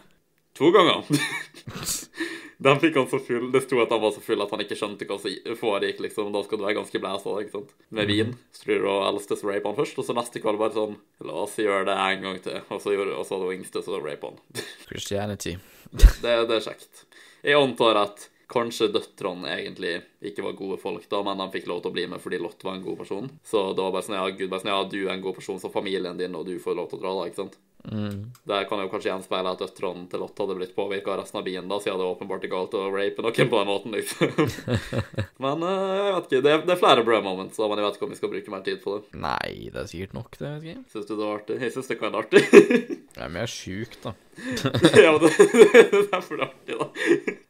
To 0.54 0.70
ganger. 0.72 1.02
De 2.64 2.72
fikk 2.80 2.96
han 2.96 3.08
så 3.10 3.18
full 3.20 3.50
Det 3.52 3.60
sto 3.64 3.80
at 3.82 3.90
han 3.92 4.00
var 4.00 4.12
så 4.14 4.22
full 4.24 4.40
at 4.40 4.52
han 4.54 4.62
ikke 4.64 4.76
skjønte 4.78 5.08
hva 5.08 5.18
som 5.20 5.56
foregikk, 5.60 6.00
liksom. 6.06 6.30
Da 6.32 6.44
skal 6.46 6.60
du 6.60 6.64
være 6.64 6.78
ganske 6.78 7.00
blæsa, 7.02 7.34
ikke 7.42 7.56
sant. 7.58 7.74
Med 7.92 8.08
vin. 8.08 8.34
Så 8.56 8.64
tror 8.64 8.84
du 8.86 8.90
eldste 8.94 9.38
rape 9.44 9.68
han 9.68 9.76
først, 9.78 9.98
og 10.00 10.08
så 10.08 10.16
neste 10.16 10.40
kveld 10.40 10.60
bare 10.60 10.76
sånn 10.76 10.96
La 11.28 11.36
oss 11.44 11.58
gjøre 11.60 11.84
det 11.90 11.96
en 12.06 12.24
gang 12.24 12.38
til. 12.44 12.60
Og 12.68 12.80
så, 12.80 12.94
gjorde, 12.96 13.18
og 13.20 13.28
så 13.28 13.40
hun 13.42 13.52
yngste 13.58 13.84
så 13.84 14.00
rape 14.00 14.30
han. 14.30 14.40
Christianity. 14.88 15.58
Det, 15.92 16.14
det 16.24 16.56
er 16.56 16.64
kjekt. 16.64 17.04
Jeg 17.44 17.60
antar 17.60 18.00
at 18.00 18.28
kanskje 18.54 18.88
døtrene 18.92 19.50
egentlig 19.58 19.98
ikke 20.24 20.44
var 20.46 20.56
gode 20.56 20.80
folk, 20.80 21.04
da, 21.10 21.20
men 21.26 21.40
de 21.40 21.50
fikk 21.52 21.68
lov 21.68 21.82
til 21.84 21.92
å 21.92 21.96
bli 21.96 22.06
med 22.08 22.22
fordi 22.22 22.40
Lott 22.40 22.64
var 22.64 22.78
en 22.78 22.84
god 22.84 22.98
person. 23.00 23.28
Så 23.44 23.66
det 23.76 23.84
var 23.84 23.92
bare 23.94 24.06
sånn 24.06 24.16
ja, 24.18 24.24
Gud 24.32 24.48
bare 24.48 24.64
sånn 24.64 24.72
ja, 24.72 24.80
du 24.88 24.98
er 25.04 25.14
en 25.16 25.24
god 25.24 25.38
person, 25.38 25.60
så 25.60 25.72
familien 25.72 26.20
din, 26.20 26.36
og 26.36 26.48
du 26.48 26.56
får 26.62 26.80
lov 26.80 26.90
til 26.90 27.00
å 27.00 27.04
dra, 27.04 27.14
da, 27.20 27.28
ikke 27.28 27.42
sant. 27.44 27.60
Mm. 27.84 28.32
Det 28.44 28.64
kan 28.64 28.80
jo 28.80 28.88
kanskje 28.88 29.10
gjenspeile 29.10 29.52
at 29.52 29.60
døtrene 29.60 30.06
til 30.08 30.22
Lott 30.24 30.38
hadde 30.40 30.56
blitt 30.56 30.74
påvirka 30.76 31.12
av 31.12 31.20
resten 31.20 31.40
av 31.40 31.44
byen, 31.46 31.68
da, 31.68 31.78
siden 31.82 32.00
det 32.00 32.08
åpenbart 32.08 32.46
ikke 32.46 32.56
galt 32.56 32.76
å 32.78 32.86
rape 32.94 33.24
noen 33.24 33.50
på 33.52 33.60
den 33.60 33.70
måten, 33.70 33.96
liksom. 33.96 34.32
men 35.44 35.66
uh, 35.66 35.92
jeg 35.92 36.14
vet 36.16 36.28
ikke. 36.30 36.42
Det 36.46 36.54
er, 36.54 36.64
det 36.64 36.74
er 36.76 36.80
flere 36.80 37.04
bro 37.06 37.20
moments, 37.24 37.60
men 37.60 37.80
jeg 37.80 37.88
vet 37.88 37.98
ikke 37.98 38.08
om 38.08 38.14
vi 38.14 38.20
skal 38.20 38.32
bruke 38.32 38.54
mer 38.54 38.64
tid 38.66 38.80
på 38.84 38.96
det. 38.96 39.20
Nei, 39.26 39.70
det 39.74 39.82
er 39.82 39.90
sikkert 39.90 40.16
nok, 40.16 40.38
det. 40.40 40.52
vet 40.64 40.70
ikke. 40.72 40.86
Syns 40.94 41.10
du 41.10 41.14
det 41.14 41.24
var 41.24 41.40
artig? 41.42 41.58
Jeg 41.60 41.76
syns 41.76 41.90
det 41.92 41.98
kan 42.00 42.10
være 42.10 42.24
artig. 42.24 42.44
Jeg 43.20 43.42
er 43.44 43.50
sjuk, 43.50 43.98
da. 44.02 44.14
ja, 45.04 45.12
men 45.12 45.20
det, 45.24 45.32
det 45.92 46.00
er 46.12 46.22
for 46.24 46.40
artig, 46.44 46.76
da. 46.78 46.86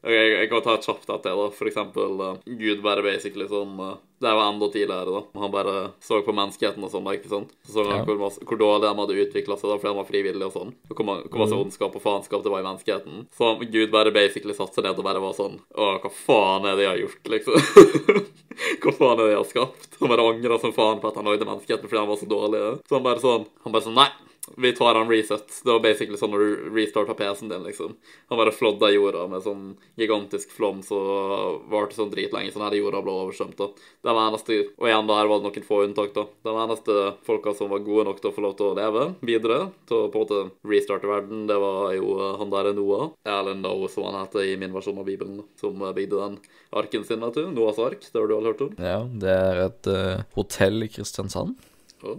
Ok, 0.05 0.13
jeg, 0.13 0.49
kan 0.51 0.65
ta 0.67 0.75
et 0.77 0.85
kjapt 0.89 1.09
et 1.09 1.23
til, 1.25 1.39
da. 1.41 1.47
For 1.57 1.71
eksempel 1.71 2.19
uh, 2.21 2.35
Gud 2.61 2.83
bare 2.85 3.05
basically 3.07 3.47
sånn 3.49 3.73
uh, 3.81 3.95
Det 4.21 4.33
var 4.37 4.51
enda 4.51 4.69
tidligere, 4.73 5.15
da. 5.15 5.23
Han 5.41 5.53
bare 5.55 5.75
så 6.05 6.19
på 6.27 6.35
menneskeheten 6.37 6.85
og 6.85 6.93
sånn, 6.93 7.09
ikke 7.17 7.31
sant. 7.33 7.55
Så 7.65 7.79
så 7.79 7.87
han 7.89 8.03
Ja. 8.03 8.05
hvor, 8.09 8.19
masse- 8.21 8.45
hvor 8.45 8.61
dårlig 8.61 8.85
de 8.85 8.93
hadde 9.01 9.17
utvikla 9.25 9.57
seg, 9.61 9.71
da, 9.73 9.79
fordi 9.81 9.91
de 9.95 10.01
var 10.01 10.09
frivillige 10.11 10.49
og 10.51 10.55
sånn. 10.59 10.75
Og 10.91 10.97
hvor, 11.01 11.23
hvor 11.29 11.43
masse 11.45 11.59
ondskap 11.59 11.97
og 11.97 12.05
faenskap 12.05 12.45
det 12.45 12.53
var 12.53 12.61
i 12.65 12.69
menneskeheten. 12.69 13.25
Så 13.37 13.55
Gud 13.65 13.91
bare 13.95 14.13
basically 14.15 14.57
satte 14.57 14.77
seg 14.79 14.85
ned 14.89 15.01
og 15.01 15.09
bare 15.09 15.25
var 15.25 15.35
sånn 15.37 15.57
Å, 15.73 15.91
hva 16.05 16.13
faen 16.13 16.69
er 16.71 16.77
det 16.79 16.87
jeg 16.87 16.93
har 16.93 17.03
gjort, 17.05 17.33
liksom? 17.35 18.15
hva 18.85 18.93
faen 19.01 19.19
er 19.19 19.25
det 19.25 19.33
jeg 19.35 19.41
har 19.41 19.49
skapt? 19.51 19.89
Han 20.01 20.13
bare 20.13 20.29
angra 20.31 20.61
som 20.63 20.73
faen 20.77 21.01
på 21.03 21.09
at 21.11 21.17
han 21.21 21.29
lagde 21.33 21.49
menneskeheten 21.49 21.89
fordi 21.89 22.01
han 22.05 22.11
var 22.13 22.21
så 22.21 22.29
dårlig. 22.31 22.63
Så 22.89 22.99
han 22.99 23.07
bare 23.09 23.23
sånn 23.25 23.49
Han 23.65 23.73
bare 23.75 23.87
sånn 23.89 23.97
Nei. 23.99 24.11
Vi 24.57 24.73
tar 24.73 24.95
han 24.95 25.09
reset. 25.09 25.61
Det 25.65 25.71
var 25.71 25.81
basically 25.81 26.19
sånn 26.21 26.33
når 26.35 26.43
du 26.45 26.67
restarta 26.77 27.15
PC-en 27.17 27.49
din, 27.49 27.65
liksom. 27.65 27.95
Han 28.29 28.41
bare 28.41 28.53
flådda 28.53 28.91
jorda 28.93 29.25
med 29.31 29.45
sånn 29.45 29.63
gigantisk 30.01 30.53
flom 30.53 30.83
som 30.85 31.63
varte 31.73 31.97
sånn 31.97 32.13
dritlenge. 32.13 32.53
Sånn 32.53 32.67
her 32.67 32.77
jorda 32.79 33.01
ble 33.05 33.15
oversvømt. 33.25 33.57
Det 33.57 34.13
var 34.13 34.29
eneste, 34.29 34.61
Og 34.79 34.89
igjen, 34.89 35.09
da 35.09 35.19
her 35.19 35.31
var 35.31 35.41
det 35.41 35.49
noen 35.49 35.67
få 35.67 35.81
unntak, 35.87 36.13
da. 36.17 36.27
De 36.45 36.57
eneste 36.65 36.99
folka 37.27 37.55
som 37.57 37.73
var 37.73 37.85
gode 37.87 38.07
nok 38.11 38.21
til 38.21 38.31
å 38.31 38.37
få 38.37 38.45
lov 38.45 38.57
til 38.59 38.71
å 38.71 38.77
leve 38.79 39.07
videre, 39.25 39.61
til 39.89 40.05
å 40.05 40.11
på 40.13 40.21
en 40.21 40.27
måte 40.27 40.71
restarte 40.75 41.09
verden, 41.09 41.47
det 41.49 41.59
var 41.61 41.95
jo 41.97 42.19
eh, 42.21 42.37
han 42.41 42.53
der 42.53 42.73
Noah. 42.77 43.11
Eller 43.25 43.57
Noah, 43.59 43.89
som 43.89 44.09
han 44.11 44.21
heter 44.21 44.45
i 44.45 44.57
min 44.61 44.75
versjon 44.77 45.01
av 45.01 45.09
Bibelen, 45.09 45.43
som 45.61 45.81
eh, 45.81 45.95
bygde 45.97 46.21
den 46.21 46.41
arken 46.75 47.05
sin, 47.05 47.25
vet 47.25 47.39
du. 47.41 47.47
Noahs 47.55 47.81
ark, 47.81 48.05
det 48.11 48.21
har 48.21 48.29
du 48.29 48.37
alle 48.37 48.53
hørt 48.53 48.67
om? 48.67 48.75
Ja, 48.77 49.01
det 49.09 49.31
er 49.35 49.63
et 49.69 49.89
uh, 49.89 50.25
hotell 50.37 50.85
i 50.85 50.91
Kristiansand. 50.93 51.57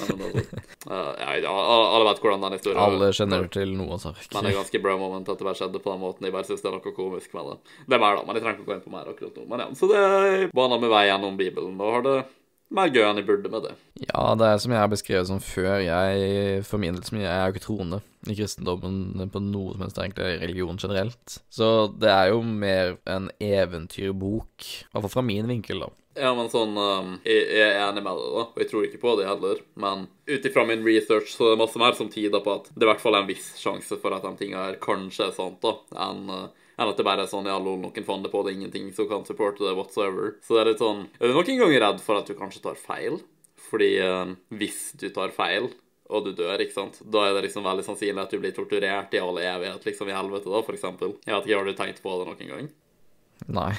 Ja, 0.00 0.06
men 0.06 0.22
altså, 0.24 1.50
alle 1.50 2.06
vet 2.06 2.20
hvordan 2.22 2.44
den 2.46 2.54
historien 2.56 2.80
Alle 2.80 3.10
kjenner 3.16 3.46
til 3.52 3.72
noe 3.76 3.96
av 3.96 4.02
saken. 4.04 4.28
Men 4.32 4.46
det 4.46 4.52
er 4.52 4.58
ganske 4.60 4.82
bra 4.84 4.96
moment 5.00 5.28
at 5.28 5.40
det 5.40 5.46
bare 5.48 5.58
skjedde 5.58 5.82
på 5.82 5.92
den 5.92 6.02
måten. 6.02 6.26
Jeg 6.26 6.34
bare 6.34 6.48
synes 6.48 6.62
det 6.62 6.70
er 6.70 6.76
noe 6.78 6.94
komisk 6.96 7.34
med 7.36 7.48
det. 7.50 7.56
Det 7.86 7.96
er 7.96 8.02
mer 8.02 8.18
da, 8.18 8.26
men 8.26 8.38
jeg 8.38 8.44
trenger 8.44 8.58
ikke 8.58 8.66
å 8.66 8.70
gå 8.70 8.76
inn 8.76 8.84
på 8.86 8.94
mer 8.94 9.10
akkurat 9.10 9.40
nå. 9.40 9.46
Men 9.50 9.64
ja, 9.64 9.70
så 9.76 9.90
det 9.90 10.04
er 10.04 10.46
bana 10.56 10.78
med 10.80 10.92
vei 10.94 11.02
gjennom 11.10 11.40
Bibelen, 11.40 11.74
og 11.80 11.96
har 11.96 12.06
det 12.06 12.16
mer 12.70 12.92
gøy 12.94 13.02
enn 13.08 13.20
jeg 13.20 13.26
burde 13.28 13.50
med 13.52 13.66
det. 13.66 13.74
Ja, 14.06 14.24
det 14.38 14.46
er 14.46 14.62
som 14.62 14.74
jeg 14.74 14.82
har 14.82 14.90
beskrevet 14.92 15.28
som 15.28 15.42
før. 15.42 15.80
Jeg 15.82 16.64
for 16.68 16.82
min 16.82 16.96
del 16.96 17.06
som 17.06 17.20
jeg 17.20 17.30
er 17.30 17.42
jo 17.44 17.56
ikke 17.56 17.66
troende 17.66 18.00
i 18.28 18.36
kristendommen 18.36 19.30
på 19.32 19.42
noe 19.42 19.74
som 19.74 19.84
helst, 19.84 19.98
egentlig 20.00 20.40
religion 20.42 20.80
generelt. 20.80 21.40
Så 21.52 21.90
det 22.00 22.12
er 22.12 22.30
jo 22.34 22.42
mer 22.46 22.96
en 23.10 23.30
eventyrbok, 23.42 24.54
i 24.62 24.92
hvert 24.92 25.06
fall 25.06 25.16
fra 25.18 25.26
min 25.26 25.50
vinkel, 25.50 25.82
da. 25.86 25.90
Ja, 26.20 26.30
men 26.36 26.50
sånn 26.52 26.76
um, 26.76 27.14
jeg, 27.24 27.46
jeg 27.56 27.66
er 27.66 27.82
enig 27.86 28.04
med 28.04 28.18
deg, 28.18 28.32
da, 28.36 28.46
og 28.52 28.60
jeg 28.60 28.70
tror 28.70 28.86
ikke 28.86 29.00
på 29.02 29.16
det 29.18 29.28
heller. 29.28 29.62
Men 29.80 30.06
ut 30.28 30.48
ifra 30.50 30.66
min 30.68 30.84
research 30.84 31.32
så 31.32 31.48
er 31.48 31.54
det 31.54 31.62
masse 31.62 31.80
mer 31.80 31.96
som 31.96 32.10
tyder 32.12 32.44
på 32.44 32.58
at 32.58 32.68
det 32.74 32.84
i 32.84 32.90
hvert 32.90 33.02
fall 33.02 33.18
en 33.18 33.28
viss 33.30 33.54
sjanse 33.60 33.98
for 34.02 34.14
at 34.16 34.26
de 34.26 34.34
tingene 34.38 34.66
her 34.68 34.80
kanskje 34.82 35.30
er 35.30 35.36
sant, 35.36 35.60
da, 35.64 35.78
enn 36.08 36.26
uh, 36.28 36.48
enn 36.80 36.88
at 36.88 36.96
det 36.96 37.04
bare 37.04 37.26
er 37.26 37.28
sånn 37.28 37.48
ja, 37.48 37.58
lol, 37.60 37.76
noen 37.82 38.06
fant 38.06 38.24
det 38.24 38.30
på, 38.32 38.40
det 38.40 38.54
er 38.54 38.56
ingenting 38.56 38.88
som 38.96 39.08
kan 39.10 39.26
supporte 39.28 39.66
det 39.66 39.76
whatsoever. 39.76 40.36
Så 40.44 40.56
det 40.56 40.62
er 40.62 40.70
litt 40.72 40.80
sånn 40.80 41.02
Er 41.18 41.28
du 41.28 41.36
noen 41.36 41.60
ganger 41.60 41.84
redd 41.84 42.00
for 42.04 42.20
at 42.20 42.30
du 42.30 42.36
kanskje 42.38 42.64
tar 42.64 42.80
feil? 42.80 43.20
Fordi 43.70 43.90
eh, 44.02 44.32
hvis 44.56 44.80
du 44.98 45.10
tar 45.14 45.34
feil, 45.36 45.68
og 46.10 46.24
du 46.26 46.32
dør, 46.34 46.58
ikke 46.62 46.74
sant, 46.74 46.98
da 47.04 47.26
er 47.26 47.36
det 47.36 47.44
liksom 47.46 47.66
veldig 47.66 47.84
sannsynlig 47.86 48.22
at 48.24 48.32
du 48.32 48.40
blir 48.42 48.54
torturert 48.56 49.12
i 49.14 49.20
all 49.22 49.38
evighet, 49.38 49.84
liksom 49.86 50.10
i 50.10 50.16
helvete, 50.16 50.50
da, 50.50 50.62
for 50.66 50.74
eksempel. 50.78 51.14
Jeg 51.22 51.36
vet 51.36 51.46
ikke, 51.46 51.60
har 51.60 51.68
du 51.68 51.76
tenkt 51.78 52.02
på 52.02 52.16
det 52.16 52.30
noen 52.30 52.50
gang? 52.54 52.70
Nei. 53.48 53.72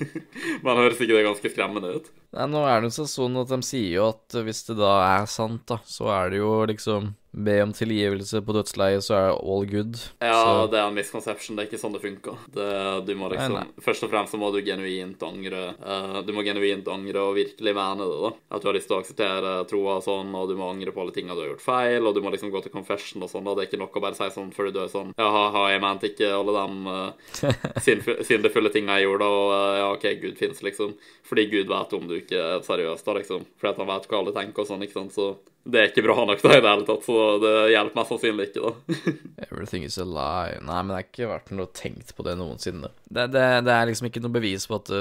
Men 0.64 0.78
høres 0.78 1.00
ikke 1.00 1.16
det 1.16 1.24
ganske 1.26 1.50
skremmende 1.52 1.96
ut? 1.96 2.12
Nei, 2.36 2.46
nå 2.52 2.62
er 2.68 2.84
det 2.84 2.92
jo 2.92 3.06
sånn 3.08 3.40
at 3.40 3.50
de 3.50 3.58
sier 3.66 3.90
jo 3.96 4.06
at 4.12 4.38
hvis 4.46 4.62
det 4.68 4.78
da 4.78 4.92
er 5.08 5.26
sant, 5.30 5.64
da, 5.68 5.80
så 5.88 6.12
er 6.14 6.32
det 6.32 6.42
jo 6.42 6.54
liksom 6.70 7.12
Be 7.32 7.62
om 7.64 7.70
tilgivelse 7.72 8.42
på 8.44 8.52
dødsleiet, 8.52 9.00
så 9.06 9.14
er 9.16 9.30
all 9.32 9.62
good. 9.64 9.96
Ja, 10.20 10.36
så, 10.36 10.66
det 10.68 10.76
er 10.76 10.90
en 10.90 10.96
misconception. 10.98 11.56
Det 11.56 11.62
er 11.62 11.68
ikke 11.70 11.80
sånn 11.80 11.94
det 11.96 12.02
funker. 12.02 12.42
Det, 12.52 12.66
du 13.08 13.14
må 13.16 13.30
liksom, 13.32 13.54
Nei, 13.56 13.62
Først 13.80 14.04
og 14.04 14.10
fremst 14.12 14.34
så 14.34 14.40
må 14.40 14.50
du 14.52 14.58
genuint 14.66 15.24
angre. 15.24 15.62
Uh, 15.80 16.18
du 16.26 16.34
må 16.36 16.44
genuint 16.44 16.90
angre 16.92 17.22
og 17.24 17.38
virkelig 17.38 17.72
mene 17.78 18.08
det. 18.10 18.18
da. 18.26 18.32
At 18.52 18.64
du 18.64 18.68
har 18.68 18.76
lyst 18.76 18.90
til 18.90 18.98
å 18.98 19.00
akseptere 19.00 19.54
troa 19.70 19.94
og 19.96 20.04
sånn, 20.04 20.34
og 20.36 20.50
du 20.50 20.58
må 20.60 20.68
angre 20.68 20.92
på 20.92 21.00
alle 21.00 21.14
tingene 21.16 21.38
du 21.38 21.40
har 21.46 21.48
gjort 21.54 21.64
feil, 21.64 22.04
og 22.04 22.12
du 22.12 22.20
må 22.20 22.34
liksom 22.34 22.52
gå 22.52 22.60
til 22.66 22.74
confession 22.74 23.24
og 23.24 23.32
sånn. 23.32 23.48
da. 23.48 23.54
Det 23.56 23.64
er 23.64 23.70
ikke 23.70 23.80
nok 23.80 23.96
å 23.96 24.02
bare 24.04 24.18
si 24.18 24.28
sånn 24.34 24.52
før 24.52 24.68
du 24.68 24.76
dør 24.76 24.92
sånn 24.92 25.14
Ja, 25.16 25.30
ha, 25.56 25.62
jeg 25.72 25.80
mente 25.86 26.10
ikke 26.12 26.28
alle 26.36 26.56
de 26.58 26.98
uh, 26.98 28.20
syndefulle 28.28 28.74
tinga 28.76 28.98
jeg 29.00 29.08
gjorde, 29.08 29.30
og 29.38 29.54
uh, 29.54 29.70
ja, 29.78 29.88
OK, 29.94 30.04
Gud 30.26 30.36
fins, 30.36 30.60
liksom. 30.68 30.92
Fordi 31.24 31.48
Gud 31.48 31.72
vet 31.72 31.96
om 31.96 32.04
du 32.12 32.18
ikke 32.18 32.44
er 32.58 32.68
seriøs, 32.68 33.08
da, 33.08 33.16
liksom. 33.22 33.48
Fordi 33.56 33.72
at 33.72 33.80
han 33.80 33.90
vet 33.94 34.10
hva 34.12 34.20
alle 34.20 34.36
tenker 34.36 34.66
og 34.66 34.68
sånn, 34.68 34.84
ikke 34.84 35.00
sant. 35.00 35.16
Så 35.16 35.32
det 35.64 35.78
er 35.78 35.90
ikke 35.90 36.02
bra 36.04 36.24
nok 36.26 36.42
da 36.42 36.56
i 36.56 36.60
det 36.60 36.70
hele 36.70 36.86
tatt, 36.88 37.04
så 37.06 37.16
det 37.42 37.54
hjelper 37.70 37.98
meg 37.98 38.08
sannsynlig 38.08 38.46
ikke, 38.50 38.68
da. 38.68 38.98
Everything 39.46 39.86
is 39.86 39.98
a 40.02 40.06
lie. 40.06 40.58
Nei, 40.58 40.78
men 40.80 40.90
det 40.90 40.98
har 40.98 41.06
ikke 41.06 41.30
vært 41.30 41.52
noe 41.54 41.70
tenkt 41.76 42.14
på 42.18 42.26
det 42.26 42.34
noensinne. 42.40 42.90
Det, 43.06 43.28
det, 43.34 43.46
det 43.68 43.74
er 43.76 43.90
liksom 43.90 44.10
ikke 44.10 44.24
noe 44.24 44.34
bevis 44.34 44.66
på 44.70 44.80
at 44.80 44.92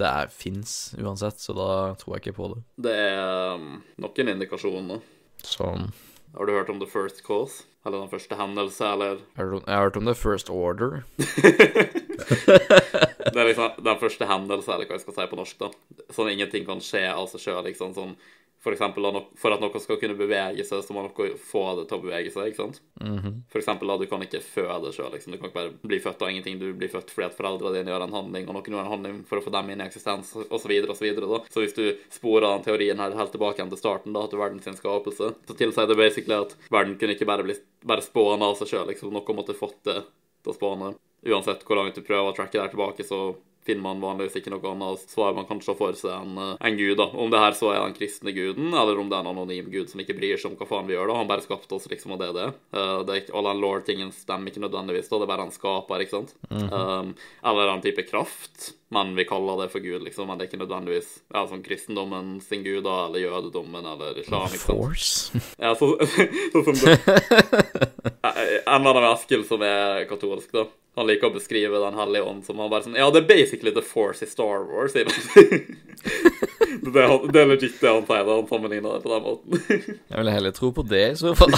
det, 0.00 0.12
fins 0.34 0.74
uansett, 0.98 1.38
så 1.42 1.54
da 1.54 1.70
tror 2.00 2.16
jeg 2.16 2.24
ikke 2.24 2.38
på 2.40 2.52
det. 2.54 2.60
Det 2.88 2.94
er 3.06 3.56
um, 3.58 3.80
nok 4.02 4.18
en 4.22 4.34
indikasjon, 4.34 4.94
da. 4.96 5.00
Sånn 5.46 5.90
Har 6.36 6.46
du 6.46 6.52
hørt 6.54 6.70
om 6.70 6.82
the 6.82 6.90
first 6.90 7.24
cause? 7.26 7.64
Eller 7.86 8.02
den 8.02 8.10
første 8.10 8.36
hendelse, 8.36 8.84
eller 8.84 9.22
jeg 9.38 9.62
har 9.64 9.86
hørt 9.86 9.96
om 9.96 10.04
The 10.04 10.12
First 10.14 10.50
Order. 10.52 11.00
Det 13.32 13.38
er 13.40 13.46
liksom 13.48 13.78
den 13.84 14.00
første 14.00 14.26
hendelse, 14.28 14.72
eller 14.72 14.88
hva 14.88 14.98
jeg 14.98 15.04
skal 15.04 15.16
si 15.16 15.26
på 15.30 15.38
norsk, 15.38 15.62
da. 15.62 16.04
Sånn 16.12 16.30
ingenting 16.32 16.66
kan 16.68 16.82
skje 16.84 17.06
av 17.08 17.28
seg 17.30 17.44
sjøl, 17.44 17.62
liksom. 17.68 17.94
Sånn 17.96 18.14
for 18.60 18.74
eksempel, 18.74 19.06
no- 19.12 19.22
for 19.40 19.54
at 19.54 19.60
noe 19.62 19.80
skal 19.80 19.96
kunne 19.96 20.16
bevege 20.18 20.64
seg, 20.68 20.82
så 20.84 20.92
må 20.92 21.02
noe 21.06 21.28
få 21.40 21.62
det 21.78 21.86
til 21.88 21.96
å 21.98 22.02
bevege 22.04 22.32
seg, 22.34 22.50
ikke 22.50 22.60
sant? 22.60 22.80
For 23.48 23.58
eksempel, 23.62 23.88
da, 23.88 23.96
du 23.96 24.06
kan 24.10 24.20
ikke 24.20 24.42
føde 24.44 24.92
sjøl, 24.92 25.08
liksom. 25.14 25.32
Du 25.32 25.38
kan 25.40 25.48
ikke 25.48 25.56
bare 25.56 25.72
bli 25.80 25.98
født 26.04 26.20
av 26.22 26.28
ingenting. 26.28 26.58
Du 26.60 26.66
blir 26.76 26.92
født 26.92 27.10
fordi 27.10 27.28
at 27.30 27.38
foreldrene 27.38 27.78
dine 27.78 27.94
gjør 27.94 28.04
en 28.04 28.16
handling, 28.18 28.48
og 28.48 28.54
noen 28.58 28.74
gjør 28.76 28.84
en 28.84 28.92
handling 28.92 29.18
for 29.24 29.40
å 29.40 29.44
få 29.46 29.54
dem 29.56 29.70
inn 29.72 29.80
i 29.80 29.86
eksistens, 29.88 30.34
osv., 30.52 30.76
osv. 30.92 31.08
da. 31.24 31.40
Så 31.48 31.64
hvis 31.64 31.76
du 31.78 31.84
sporer 32.12 32.50
den 32.50 32.66
teorien 32.68 33.00
her 33.00 33.16
helt 33.16 33.32
tilbake 33.32 33.64
til 33.64 33.80
starten, 33.80 34.12
da, 34.12 34.26
til 34.28 34.38
verdens 34.44 34.68
skapelse, 34.80 35.34
så 35.48 35.56
tilsier 35.56 35.88
det 35.88 35.96
basically 35.96 36.36
at 36.36 36.56
verden 36.70 36.98
kunne 37.00 37.16
ikke 37.16 37.26
bare 37.32 37.46
bli 37.48 37.56
bare 37.84 38.04
spåna 38.04 38.52
av 38.52 38.58
seg 38.60 38.68
sjøl, 38.74 38.88
liksom. 38.92 39.12
Noe 39.12 39.36
måtte 39.36 39.56
fått 39.56 39.80
det 39.88 40.02
til 40.44 40.52
å 40.52 40.56
spåne. 40.56 40.94
Uansett 41.24 41.64
hvor 41.64 41.76
langt 41.80 41.96
du 41.96 42.04
prøver 42.04 42.30
å 42.32 42.36
tracke 42.36 42.60
der 42.60 42.68
tilbake, 42.72 43.04
så 43.04 43.36
finner 43.70 43.86
man 43.86 44.02
vanligvis 44.02 44.40
ikke 44.40 44.52
noe 44.52 44.72
annet. 44.72 45.04
svar 45.10 45.34
man 45.36 45.46
kanskje 45.48 45.76
for 45.78 45.96
seg 45.98 46.10
en, 46.14 46.38
eh, 46.38 46.56
en 46.60 46.76
gud, 46.76 46.96
da. 46.98 47.06
Om 47.06 47.30
det 47.30 47.42
her 47.42 47.56
så 47.56 47.70
er 47.74 47.84
den 47.84 47.94
kristne 47.94 48.34
guden, 48.34 48.74
eller 48.74 48.98
om 48.98 49.08
det 49.08 49.16
er 49.16 49.24
en 49.24 49.32
anonym 49.32 49.70
gud 49.70 49.90
som 49.90 50.02
ikke 50.02 50.16
bryr 50.18 50.40
seg 50.40 50.52
om 50.52 50.58
hva 50.58 50.68
faen 50.68 50.88
vi 50.88 50.96
gjør, 50.96 51.08
da. 51.12 51.20
Han 51.20 51.30
bare 51.30 51.46
skapte 51.46 51.78
oss, 51.78 51.88
liksom, 51.90 52.16
og 52.16 52.20
det 52.20 52.30
er 52.30 52.36
det. 52.40 52.48
Uh, 52.74 52.98
det 53.04 53.14
er 53.14 53.22
ikke, 53.22 53.36
all 53.38 53.48
den 53.50 53.62
lore-tingen 53.62 54.12
stemmer 54.12 54.50
ikke 54.50 54.64
nødvendigvis, 54.66 55.08
da. 55.08 55.20
Det 55.20 55.28
er 55.28 55.32
bare 55.32 55.46
han 55.46 55.54
skaper, 55.54 56.04
ikke 56.04 56.18
sant. 56.18 56.34
um, 56.50 57.14
eller 57.44 57.74
en 57.74 57.84
type 57.84 58.06
kraft. 58.10 58.74
Men 58.90 59.14
vi 59.14 59.24
kaller 59.24 59.62
det 59.62 59.68
for 59.70 59.78
Gud, 59.80 60.02
liksom. 60.02 60.26
Men 60.26 60.38
det 60.38 60.44
er 60.44 60.50
ikke 60.50 60.64
nødvendigvis 60.64 61.10
ja, 61.30 61.44
sånn 61.46 61.62
kristendommen 61.62 62.40
sin 62.42 62.64
gud, 62.66 62.82
da, 62.88 63.06
eller 63.06 63.22
jødedommen, 63.22 63.86
eller 63.86 64.18
islam. 64.18 64.50
ikke 64.50 64.64
sant? 64.64 64.80
Force? 64.80 65.42
Ja, 65.62 65.76
så, 65.78 65.92
sånn 66.56 66.66
som 66.66 66.80
det. 66.82 66.98
En 68.70 68.82
eller 68.84 68.98
annen 69.00 69.12
Eskil, 69.14 69.42
som 69.46 69.62
er 69.64 70.04
katolsk, 70.10 70.50
da. 70.54 70.66
Han 71.00 71.08
liker 71.08 71.30
å 71.30 71.32
beskrive 71.32 71.78
Den 71.80 71.96
hellige 71.96 72.28
ånd 72.28 72.44
som 72.44 72.58
han 72.60 72.68
bare 72.68 72.84
sånn 72.84 72.98
Ja, 72.98 73.06
det 73.08 73.22
er 73.22 73.28
basically 73.30 73.72
the 73.72 73.80
force 73.80 74.20
i 74.20 74.28
Star 74.28 74.66
Wars, 74.68 74.92
sier 74.92 75.08
han. 75.08 75.78
det, 76.84 77.00
er, 77.00 77.14
det 77.32 77.40
er 77.40 77.48
legit 77.48 77.80
det 77.80 77.88
han 77.88 78.04
sier. 78.04 78.28
Han 78.28 78.48
sammenligner 78.50 78.98
det 78.98 79.06
på 79.06 79.14
den 79.14 79.24
måten. 79.24 79.64
Jeg 80.10 80.18
ville 80.18 80.34
heller 80.36 80.52
tro 80.56 80.70
på 80.76 80.84
det, 80.90 81.02
i 81.14 81.16
så 81.16 81.32
fall. 81.38 81.56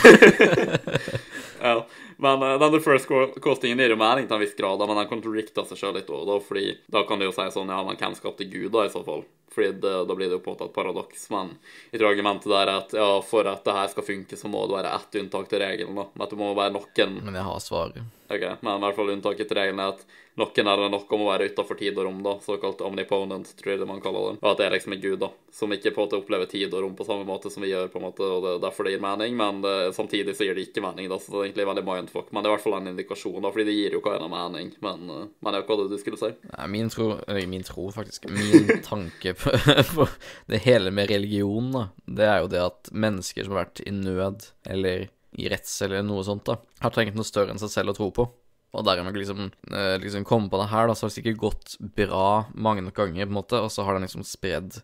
ja. 1.66 1.74
Men 2.22 2.44
uh, 2.46 2.54
denne 2.62 2.78
first 2.84 3.10
co- 3.10 3.32
costingen 3.42 3.82
gir 3.82 3.96
jo 3.96 3.98
mening 3.98 4.28
til 4.30 4.38
en 4.38 4.44
viss 4.44 4.54
grad, 4.58 4.82
men 4.86 5.00
den 5.00 5.10
kontradikter 5.10 5.66
seg 5.66 5.80
sjøl 5.80 5.96
litt 5.98 6.10
òg. 6.12 6.30
Fordi 6.46 6.76
da 6.92 7.02
kan 7.08 7.18
du 7.18 7.26
jo 7.26 7.34
si 7.34 7.48
sånn 7.50 7.72
Ja, 7.74 7.82
men 7.82 7.98
hvem 7.98 8.14
skapte 8.18 8.46
Gud, 8.46 8.70
da, 8.76 8.86
i 8.86 8.94
så 8.94 9.02
fall? 9.06 9.26
Fordi 9.52 9.72
det, 9.82 9.92
da 10.08 10.16
blir 10.16 10.30
det 10.30 10.38
jo 10.38 10.42
på 10.44 10.52
en 10.52 10.56
måte 10.56 10.68
et 10.70 10.76
paradoks. 10.76 11.26
Men 11.34 11.54
jeg 11.90 12.00
tror 12.00 12.10
argumentet 12.12 12.48
der 12.52 12.62
er 12.64 12.74
at 12.78 12.96
ja, 12.96 13.10
for 13.26 13.48
at 13.50 13.64
det 13.66 13.76
her 13.76 13.92
skal 13.92 14.06
funke, 14.06 14.38
så 14.40 14.50
må 14.52 14.64
det 14.66 14.78
være 14.78 14.94
ett 14.96 15.20
unntak 15.22 15.50
til 15.50 15.62
regelen. 15.64 16.00
da. 16.00 16.08
At 16.24 16.32
det 16.32 16.40
må 16.40 16.52
være 16.56 16.74
noen 16.76 17.18
Men 17.20 17.38
jeg 17.40 17.48
har 17.48 17.62
svaret. 17.64 18.02
Ok, 18.32 18.44
Men 18.64 18.78
i 18.78 18.84
hvert 18.86 18.98
fall 18.98 19.14
unntaket 19.16 19.48
til 19.50 19.60
regelen 19.60 19.84
er 19.84 19.92
at 19.96 20.06
noen 20.40 20.90
nok 20.90 21.12
om 21.12 21.24
å 21.24 21.28
være 21.28 21.50
utafor 21.52 21.76
tid 21.76 21.98
og 21.98 22.06
rom, 22.06 22.22
da. 22.24 22.36
Såkalt 22.40 22.80
omniponent, 22.84 23.50
tror 23.58 23.74
jeg 23.74 23.82
det 23.82 23.88
man 23.88 24.00
kaller 24.04 24.32
det. 24.32 24.40
Og 24.40 24.48
at 24.52 24.60
det 24.60 24.66
er 24.66 24.74
liksom 24.76 24.94
en 24.96 25.02
gud, 25.02 25.18
da. 25.20 25.28
Som 25.52 25.74
ikke 25.74 25.92
på 25.92 26.00
en 26.00 26.06
måte 26.06 26.20
opplever 26.22 26.48
tid 26.48 26.72
og 26.72 26.84
rom 26.84 26.96
på 26.96 27.06
samme 27.06 27.26
måte 27.28 27.52
som 27.52 27.64
vi 27.64 27.72
gjør, 27.72 27.90
på 27.92 28.00
en 28.00 28.06
måte, 28.06 28.24
og 28.24 28.44
det 28.44 28.54
er 28.54 28.62
derfor 28.64 28.88
det 28.88 28.94
gir 28.94 29.04
mening. 29.04 29.36
Men 29.36 29.60
det, 29.64 29.74
samtidig 29.96 30.36
så 30.38 30.48
gir 30.48 30.56
det 30.56 30.66
ikke 30.68 30.84
mening, 30.84 31.10
da. 31.12 31.20
Så 31.20 31.34
det 31.34 31.38
er 31.38 31.48
egentlig 31.50 31.68
veldig 31.68 31.86
mindfuck. 31.88 32.32
Men 32.32 32.40
det 32.40 32.48
er 32.48 32.54
i 32.54 32.56
hvert 32.56 32.66
fall 32.66 32.78
en 32.78 32.92
indikasjon, 32.94 33.40
da, 33.44 33.52
fordi 33.52 33.68
det 33.68 33.76
gir 33.76 33.98
jo 33.98 34.02
hva 34.04 34.16
en 34.16 34.28
mening. 34.32 34.74
Men, 34.84 35.06
eh, 35.12 35.30
men 35.44 35.58
ja, 35.58 35.64
hva 35.64 35.76
var 35.76 35.84
det 35.84 35.96
du 35.98 36.02
skulle 36.02 36.20
si? 36.20 36.32
Nei, 36.52 36.68
min 36.72 36.92
tro 36.92 37.08
Eller 37.26 37.48
min 37.50 37.66
tro, 37.66 37.88
faktisk. 37.92 38.28
Min 38.32 38.70
tanke 38.90 39.36
på, 39.36 39.52
på 39.92 40.08
det 40.52 40.64
hele 40.64 40.94
med 40.94 41.12
religion, 41.12 41.72
da, 41.76 41.88
det 42.06 42.28
er 42.28 42.44
jo 42.44 42.52
det 42.52 42.62
at 42.64 42.92
mennesker 42.92 43.44
som 43.44 43.56
har 43.56 43.66
vært 43.66 43.84
i 43.84 43.92
nød, 43.94 44.48
eller 44.72 45.10
i 45.32 45.48
redsel 45.48 45.88
eller 45.88 46.04
noe 46.04 46.24
sånt, 46.26 46.44
da, 46.48 46.58
har 46.82 46.92
trengt 46.92 47.16
noe 47.16 47.26
større 47.26 47.54
enn 47.54 47.60
seg 47.60 47.72
selv 47.72 47.92
å 47.92 47.96
tro 47.96 48.10
på. 48.14 48.26
Og 48.72 48.86
dermed 48.88 49.16
liksom, 49.18 49.50
eh, 49.68 49.96
liksom 50.00 50.24
komme 50.24 50.48
på 50.48 50.60
det 50.62 50.70
her, 50.72 50.88
da, 50.88 50.96
så 50.96 51.04
har 51.06 51.12
det 51.12 51.18
sikkert 51.18 51.42
gått 51.42 51.74
bra 51.98 52.46
mange 52.54 52.84
nok 52.84 52.96
ganger, 52.96 53.26
på 53.26 53.34
en 53.34 53.40
måte, 53.40 53.60
og 53.60 53.72
så 53.72 53.84
har 53.84 53.98
den 53.98 54.06
liksom 54.06 54.24
spredd 54.24 54.80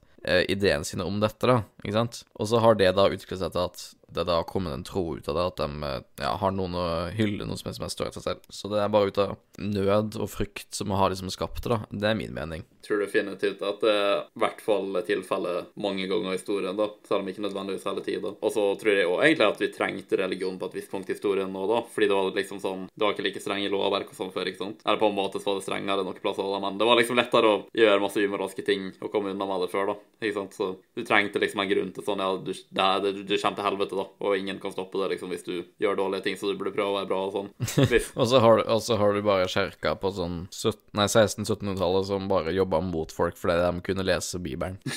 ideene 0.49 0.87
sine 0.87 1.07
om 1.07 1.21
dette, 1.23 1.49
da, 1.49 1.63
ikke 1.85 1.97
sant? 1.97 2.23
Og 2.39 2.51
så 2.51 2.61
har 2.65 2.79
det 2.79 2.93
da 2.97 3.09
utviklet 3.09 3.43
seg 3.43 3.55
til 3.55 3.65
at 3.67 3.87
det 4.09 4.25
da 4.25 4.39
har 4.41 4.45
kommet 4.49 4.73
en 4.73 4.85
tro 4.85 5.17
ut 5.17 5.29
av 5.29 5.37
det, 5.37 5.45
at 5.51 5.61
de 5.61 5.87
eh, 5.87 6.01
ja, 6.25 6.33
har 6.41 6.53
noen 6.57 6.77
å 6.79 6.87
hylle, 7.13 7.45
noe 7.45 7.59
som 7.61 7.69
er, 7.69 7.77
som 7.77 7.85
er 7.85 7.93
større 7.93 8.11
enn 8.13 8.17
seg 8.17 8.25
selv. 8.25 8.47
Så 8.49 8.71
det 8.73 8.81
er 8.81 8.93
bare 8.93 9.13
ut 9.13 9.21
av 9.21 9.35
nød 9.61 10.17
og 10.17 10.31
frykt 10.33 10.79
som 10.79 10.95
har 10.97 11.13
liksom 11.13 11.33
skapt 11.35 11.65
det, 11.65 11.75
da. 11.75 11.81
Det 11.91 12.09
er 12.09 12.17
min 12.19 12.33
mening. 12.35 12.65
tror 12.87 13.03
definitivt 13.05 13.61
at 13.69 13.83
det 13.85 13.93
er 13.93 14.15
i 14.23 14.41
hvert 14.41 14.63
fall 14.65 14.97
tilfellet 15.05 15.75
mange 15.77 16.07
ganger 16.09 16.33
i 16.33 16.39
historien, 16.39 16.77
da. 16.79 16.89
Selv 17.09 17.21
om 17.21 17.29
ikke 17.29 17.45
nødvendigvis 17.45 17.85
hele 17.91 18.05
tida. 18.07 18.33
Og 18.33 18.55
så 18.55 18.65
tror 18.81 18.97
jeg 18.97 19.11
òg 19.11 19.25
egentlig 19.27 19.49
at 19.49 19.61
vi 19.61 19.71
trengte 19.75 20.21
religion 20.23 20.57
på 20.61 20.71
et 20.71 20.79
visst 20.81 20.93
punkt 20.93 21.13
i 21.13 21.17
historien 21.17 21.53
nå, 21.53 21.67
da. 21.69 21.83
Fordi 21.93 22.09
det 22.09 22.17
var 22.17 22.33
liksom 22.39 22.63
sånn 22.65 22.87
Det 22.95 23.05
var 23.05 23.13
ikke 23.15 23.27
like 23.27 23.43
strenge 23.43 23.69
lovverk 23.73 24.15
og 24.15 24.17
sånn 24.17 24.33
før, 24.33 24.49
ikke 24.49 24.65
sant. 24.65 24.81
Eller 24.87 25.03
på 25.03 25.13
en 25.13 25.19
måte 25.19 25.43
så 25.43 25.53
var 25.53 25.61
det 25.61 25.67
strengere 25.69 26.07
noen 26.07 26.23
plasser, 26.23 26.49
da, 26.49 26.63
men 26.65 26.81
det 26.81 26.89
var 26.89 26.97
liksom 26.99 27.21
lettere 27.21 27.53
å 27.53 27.61
gjøre 27.77 28.03
masse 28.03 28.25
umoralske 28.25 28.65
ting 28.65 28.89
og 29.03 29.13
komme 29.13 29.35
unna 29.35 29.51
med 29.51 29.67
det 29.67 29.73
før, 29.75 29.93
da. 29.93 29.99
Ikke 30.19 30.35
sant. 30.35 30.55
Så 30.57 30.67
du 30.99 31.05
trengte 31.07 31.39
liksom 31.39 31.61
en 31.63 31.69
grunn 31.71 31.91
til 31.95 32.03
sånn 32.03 32.19
Ja, 32.23 32.31
du, 32.43 32.51
det, 32.51 32.87
det, 33.05 33.13
du 33.29 33.35
kommer 33.39 33.59
til 33.61 33.67
helvete, 33.69 33.99
da, 34.01 34.07
og 34.27 34.35
ingen 34.41 34.59
kan 34.63 34.73
stoppe 34.75 34.99
det, 34.99 35.13
liksom, 35.15 35.31
hvis 35.31 35.45
du 35.47 35.53
gjør 35.85 35.99
dårlige 36.01 36.25
ting, 36.27 36.39
så 36.41 36.51
du 36.51 36.59
burde 36.59 36.73
prøve 36.75 36.91
å 36.91 36.97
være 36.99 37.11
bra 37.13 37.21
og 37.29 37.37
sånn. 37.37 37.51
Og 38.19 38.27
så 38.33 38.41
har, 38.43 38.59
du- 38.59 38.67
og 38.75 38.83
så 38.83 38.97
har 38.99 39.15
du 39.15 39.23
bare 39.23 39.47
kjerka 39.53 39.95
på 40.03 40.11
sånn 40.17 40.41
17 40.51 40.81
nei, 40.99 41.07
1600-1700-tallet 41.07 42.11
som 42.11 42.27
bare 42.31 42.57
jobba 42.57 42.81
mot 42.83 43.15
folk 43.15 43.39
fordi 43.39 43.61
de 43.63 43.85
kunne 43.87 44.07
lese 44.11 44.43
Bibelen. 44.43 44.81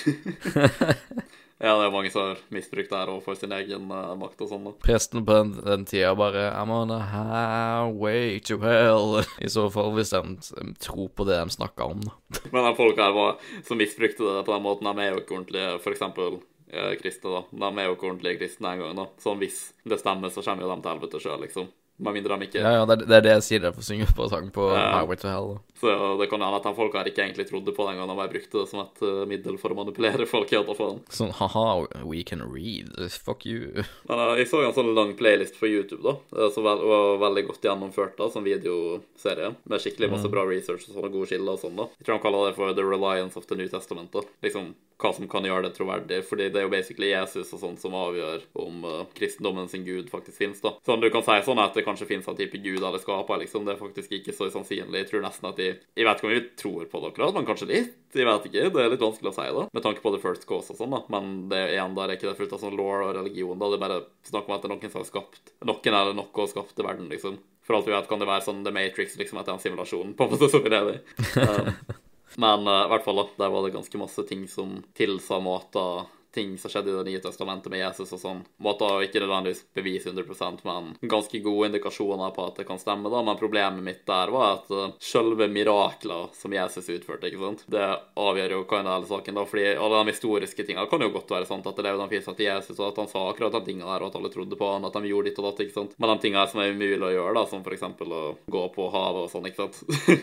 Ja, 1.61 1.75
det 1.77 1.85
er 1.85 1.93
mange 1.93 2.09
som 2.09 2.23
har 2.25 2.39
misbrukt 2.49 2.89
det 2.89 2.97
her 2.97 3.09
overfor 3.11 3.35
for 3.35 3.39
sin 3.39 3.51
egen 3.53 3.83
uh, 3.93 4.15
makt 4.17 4.39
og 4.41 4.49
sånn. 4.49 4.63
da. 4.65 4.71
Presten 4.81 5.21
på 5.27 5.35
den, 5.37 5.51
den 5.61 5.83
tida 5.85 6.15
bare 6.17 6.47
I'm 6.57 6.73
on 6.73 6.93
a 6.95 6.97
highway 7.11 8.39
to 8.49 8.57
hell. 8.63 9.19
I 9.45 9.49
så 9.51 9.67
fall, 9.73 9.91
hvis 9.93 10.13
de 10.15 10.21
de 10.41 10.73
tror 10.81 11.11
på 11.13 11.27
det 11.29 11.37
de 11.37 11.53
snakker 11.53 11.93
om, 11.93 12.01
da. 12.07 12.15
Men 12.49 12.65
de 12.65 12.71
folk 12.79 12.97
her 12.97 13.13
var, 13.13 13.37
som 13.67 13.77
misbrukte 13.77 14.25
det 14.25 14.45
på 14.47 14.55
den 14.55 14.65
måten, 14.65 14.89
de 14.89 15.05
er 15.05 15.13
jo 15.13 15.21
ikke 15.21 15.37
ordentlige, 15.37 15.77
eksempel 15.93 16.39
eh, 16.71 16.95
kristne, 17.01 17.35
da. 17.37 17.43
De 17.51 17.69
er 17.69 17.89
jo 17.89 17.97
ikke 17.97 18.09
ordentlige 18.09 18.41
kristne 18.41 18.73
engang, 18.73 18.97
da. 18.97 19.07
Så 19.21 19.35
hvis 19.37 19.61
det 19.85 20.01
stemmer, 20.01 20.33
så 20.33 20.41
kommer 20.45 20.65
jo 20.65 20.73
de 20.73 20.81
til 20.81 20.93
helvete 20.95 21.21
sjøl, 21.21 21.45
liksom. 21.45 21.69
Med 22.01 22.15
mindre 22.17 22.37
de 22.41 22.47
ikke 22.47 22.61
Ja, 22.63 22.71
ja, 22.79 22.85
det, 22.89 22.95
er- 22.99 23.05
det 23.05 23.15
er 23.19 23.25
det 23.27 23.33
jeg 23.35 23.43
sier 23.45 23.59
derfor 23.67 23.85
synger 23.85 24.09
på 24.17 24.25
sang 24.31 24.47
på 24.53 24.67
Ja. 24.73 24.85
Highway 24.99 25.19
to 25.21 25.27
Hell. 25.29 25.51
Så 25.81 25.89
det 26.19 26.27
kan 26.29 26.41
hende 26.41 26.57
at 26.59 26.65
de 26.65 26.73
folka 26.77 26.99
her 27.01 27.07
ikke 27.09 27.23
egentlig 27.25 27.47
trodde 27.49 27.73
på 27.73 27.85
den 27.87 27.97
gangen, 27.97 28.09
han 28.09 28.17
bare 28.17 28.29
brukte 28.29 28.59
det 28.59 28.67
som 28.69 28.81
et 28.83 29.01
uh, 29.01 29.25
middel 29.29 29.57
for 29.57 29.73
å 29.73 29.77
manipulere 29.79 30.25
folk. 30.29 30.51
i 30.53 30.59
fall. 30.77 30.99
Sånn 31.09 31.31
ha-ha, 31.39 31.87
we 32.05 32.21
can 32.23 32.41
read. 32.45 32.91
Fuck 33.25 33.45
you. 33.49 33.81
Men 34.09 34.19
uh, 34.21 34.35
jeg 34.37 34.49
så 34.51 34.61
en 34.65 34.73
sånn 34.77 34.93
lang 34.97 35.15
playlist 35.17 35.57
på 35.59 35.69
YouTube, 35.71 36.01
da, 36.05 36.49
som 36.53 36.63
var 36.65 36.81
veldig 37.21 37.47
godt 37.47 37.65
gjennomført, 37.65 38.13
da, 38.17 38.29
som 38.29 38.45
videoserie, 38.45 39.55
med 39.63 39.81
skikkelig 39.81 40.11
masse 40.13 40.29
bra 40.29 40.45
research 40.45 40.85
og 40.89 40.95
sånne 40.97 41.11
gode 41.13 41.29
skiller 41.31 41.57
og 41.57 41.61
sånn, 41.63 41.77
da. 41.77 41.89
Jeg 41.99 42.05
tror 42.07 42.17
de 42.19 42.25
kaller 42.27 42.49
det 42.49 42.55
for 42.57 42.73
The 42.77 42.85
Reliance 42.85 43.37
of 43.37 43.45
the 43.49 43.57
New 43.57 43.67
Testament, 43.71 44.11
da. 44.13 44.21
Liksom 44.45 44.73
hva 45.01 45.11
som 45.15 45.27
kan 45.31 45.45
gjøre 45.47 45.65
det 45.67 45.73
troverdig, 45.75 46.21
fordi 46.27 46.49
det 46.53 46.61
er 46.61 46.67
jo 46.67 46.73
basically 46.73 47.09
Jesus 47.11 47.51
og 47.55 47.61
sånt 47.63 47.81
som 47.81 47.95
avgjør 47.97 48.45
om 48.61 48.85
uh, 48.85 48.99
kristendommen 49.17 49.69
sin 49.71 49.85
gud 49.87 50.11
faktisk 50.13 50.37
finnes, 50.41 50.61
da. 50.63 50.75
Sånn 50.85 51.01
du 51.03 51.09
kan 51.13 51.25
si 51.25 51.37
sånn 51.45 51.61
at 51.63 51.77
det 51.77 51.85
kanskje 51.87 52.07
finnes 52.09 52.29
en 52.29 52.37
type 52.37 52.61
gud 52.61 52.79
eller 52.79 53.01
skaper, 53.01 53.41
liksom. 53.43 53.65
Det 53.67 53.75
er 53.75 53.81
faktisk 53.81 54.15
ikke 54.19 54.35
så 54.37 54.49
sannsynlig. 54.53 55.03
Jeg 55.03 55.11
tror 55.11 55.25
nesten 55.25 55.49
at 55.49 55.59
de 55.59 55.69
Jeg 55.71 56.07
vet 56.07 56.21
ikke 56.21 56.29
om 56.29 56.33
vi 56.35 56.43
tror 56.59 56.87
på 56.91 57.01
det 57.01 57.11
akkurat, 57.11 57.35
men 57.37 57.47
kanskje 57.49 57.69
litt. 57.71 57.95
Jeg 58.15 58.27
vet 58.27 58.47
ikke. 58.49 58.67
Det 58.73 58.83
er 58.83 58.91
litt 58.93 59.05
vanskelig 59.05 59.31
å 59.31 59.37
si, 59.37 59.47
da. 59.57 59.67
Med 59.71 59.85
tanke 59.85 60.03
på 60.03 60.13
the 60.13 60.21
first 60.21 60.47
cause 60.49 60.73
og 60.73 60.81
sånn, 60.81 60.93
da. 60.95 61.03
Men 61.13 61.31
det 61.51 61.61
er 61.61 61.75
igjen 61.77 61.95
der 61.97 62.11
er 62.11 62.19
ikke 62.19 62.29
det 62.29 62.37
fullt 62.39 62.57
av 62.57 62.65
sånn 62.65 62.77
law 62.77 63.07
og 63.07 63.15
religion, 63.21 63.57
da. 63.57 63.71
Det 63.71 63.79
er 63.79 63.85
bare 63.85 64.03
snakk 64.27 64.49
om 64.49 64.57
at 64.57 64.63
det 64.63 64.69
er 64.69 64.75
noen 64.75 64.93
som 64.93 65.01
har 65.01 65.09
skapt 65.09 65.55
Noen 65.61 65.95
eller 65.95 66.15
noe 66.17 66.43
og 66.43 66.51
skapte 66.51 66.85
verden, 66.85 67.09
liksom. 67.11 67.39
For 67.65 67.77
alt 67.77 67.87
vi 67.87 67.93
vet, 67.93 68.07
kan 68.09 68.21
det 68.21 68.29
være 68.29 68.45
sånn 68.45 68.63
The 68.65 68.73
Matrix, 68.75 69.17
liksom, 69.19 69.39
at 69.39 69.47
det 69.47 69.53
er 69.53 69.59
en 69.59 69.63
simulasjon, 69.63 70.15
på 70.17 70.25
en 70.25 70.33
måte, 70.33 70.49
som 70.51 70.63
vi 70.65 70.71
lever 70.73 70.97
i. 70.97 71.01
Um, 71.39 71.99
men 72.37 72.67
eh, 72.67 72.85
i 72.85 72.89
hvert 72.93 73.05
fall, 73.05 73.21
da. 73.21 73.27
Der 73.43 73.53
var 73.53 73.65
det 73.65 73.75
ganske 73.75 74.01
masse 74.01 74.23
ting 74.29 74.47
som 74.47 74.79
tilsa 74.97 75.39
måter 75.43 76.05
ting 76.33 76.57
som 76.57 76.71
skjedde 76.71 76.91
i 76.91 76.95
Det 76.95 77.03
nye 77.09 77.21
testamentet 77.23 77.71
med 77.71 77.81
Jesus 77.81 78.11
og 78.15 78.21
sånn. 78.21 78.41
Måter 78.63 79.03
ikke 79.05 79.21
nødvendigvis 79.23 79.63
bevise 79.75 80.11
100% 80.11 80.63
men 80.67 80.91
ganske 81.01 81.39
gode 81.43 81.69
indikasjoner 81.71 82.33
på 82.35 82.45
at 82.47 82.61
det 82.61 82.67
kan 82.67 82.79
stemme. 82.79 83.09
da, 83.09 83.21
Men 83.23 83.39
problemet 83.39 83.83
mitt 83.83 84.05
der 84.07 84.31
var 84.33 84.59
at 84.59 84.71
uh, 84.71 84.93
selve 84.99 85.47
mirakler 85.47 86.29
som 86.37 86.53
Jesus 86.53 86.89
utførte, 86.89 87.27
ikke 87.27 87.41
sant, 87.41 87.65
det 87.71 87.87
avgjør 88.15 88.57
jo 88.57 88.61
hva 88.65 88.79
en 88.79 88.91
hele 88.91 89.09
saken. 89.09 89.35
da, 89.35 89.45
fordi 89.45 89.67
alle 89.75 90.03
de 90.03 90.13
historiske 90.13 90.65
tingene 90.67 90.87
kan 90.91 91.01
jo 91.01 91.11
godt 91.13 91.31
være 91.31 91.49
sant, 91.49 91.67
at 91.67 91.75
det 91.75 91.87
levde 91.87 92.05
den 92.05 92.13
fisa 92.13 92.35
til 92.37 92.47
Jesus, 92.47 92.79
og 92.79 92.91
at 92.91 93.01
han 93.03 93.11
sa 93.11 93.25
akkurat 93.29 93.57
de 93.57 93.63
tingene 93.67 93.89
der, 93.89 94.03
og 94.03 94.11
at 94.11 94.19
alle 94.19 94.33
trodde 94.33 94.59
på 94.59 94.71
han, 94.71 94.85
at 94.87 94.95
de 94.97 95.11
gjorde 95.11 95.29
ditt 95.29 95.41
og 95.41 95.49
datt, 95.49 95.63
ikke 95.65 95.77
sant. 95.77 95.97
Men 95.97 96.13
de 96.13 96.25
tingene 96.27 96.47
som 96.51 96.61
er 96.63 96.75
umulig 96.75 97.07
å 97.07 97.13
gjøre, 97.15 97.35
da, 97.37 97.45
som 97.49 97.65
eksempel 97.71 98.15
å 98.15 98.23
gå 98.51 98.63
på 98.75 98.87
havet 98.93 99.27
og 99.27 99.31
sånn, 99.31 99.47
ikke 99.49 99.65
sant. 99.67 99.81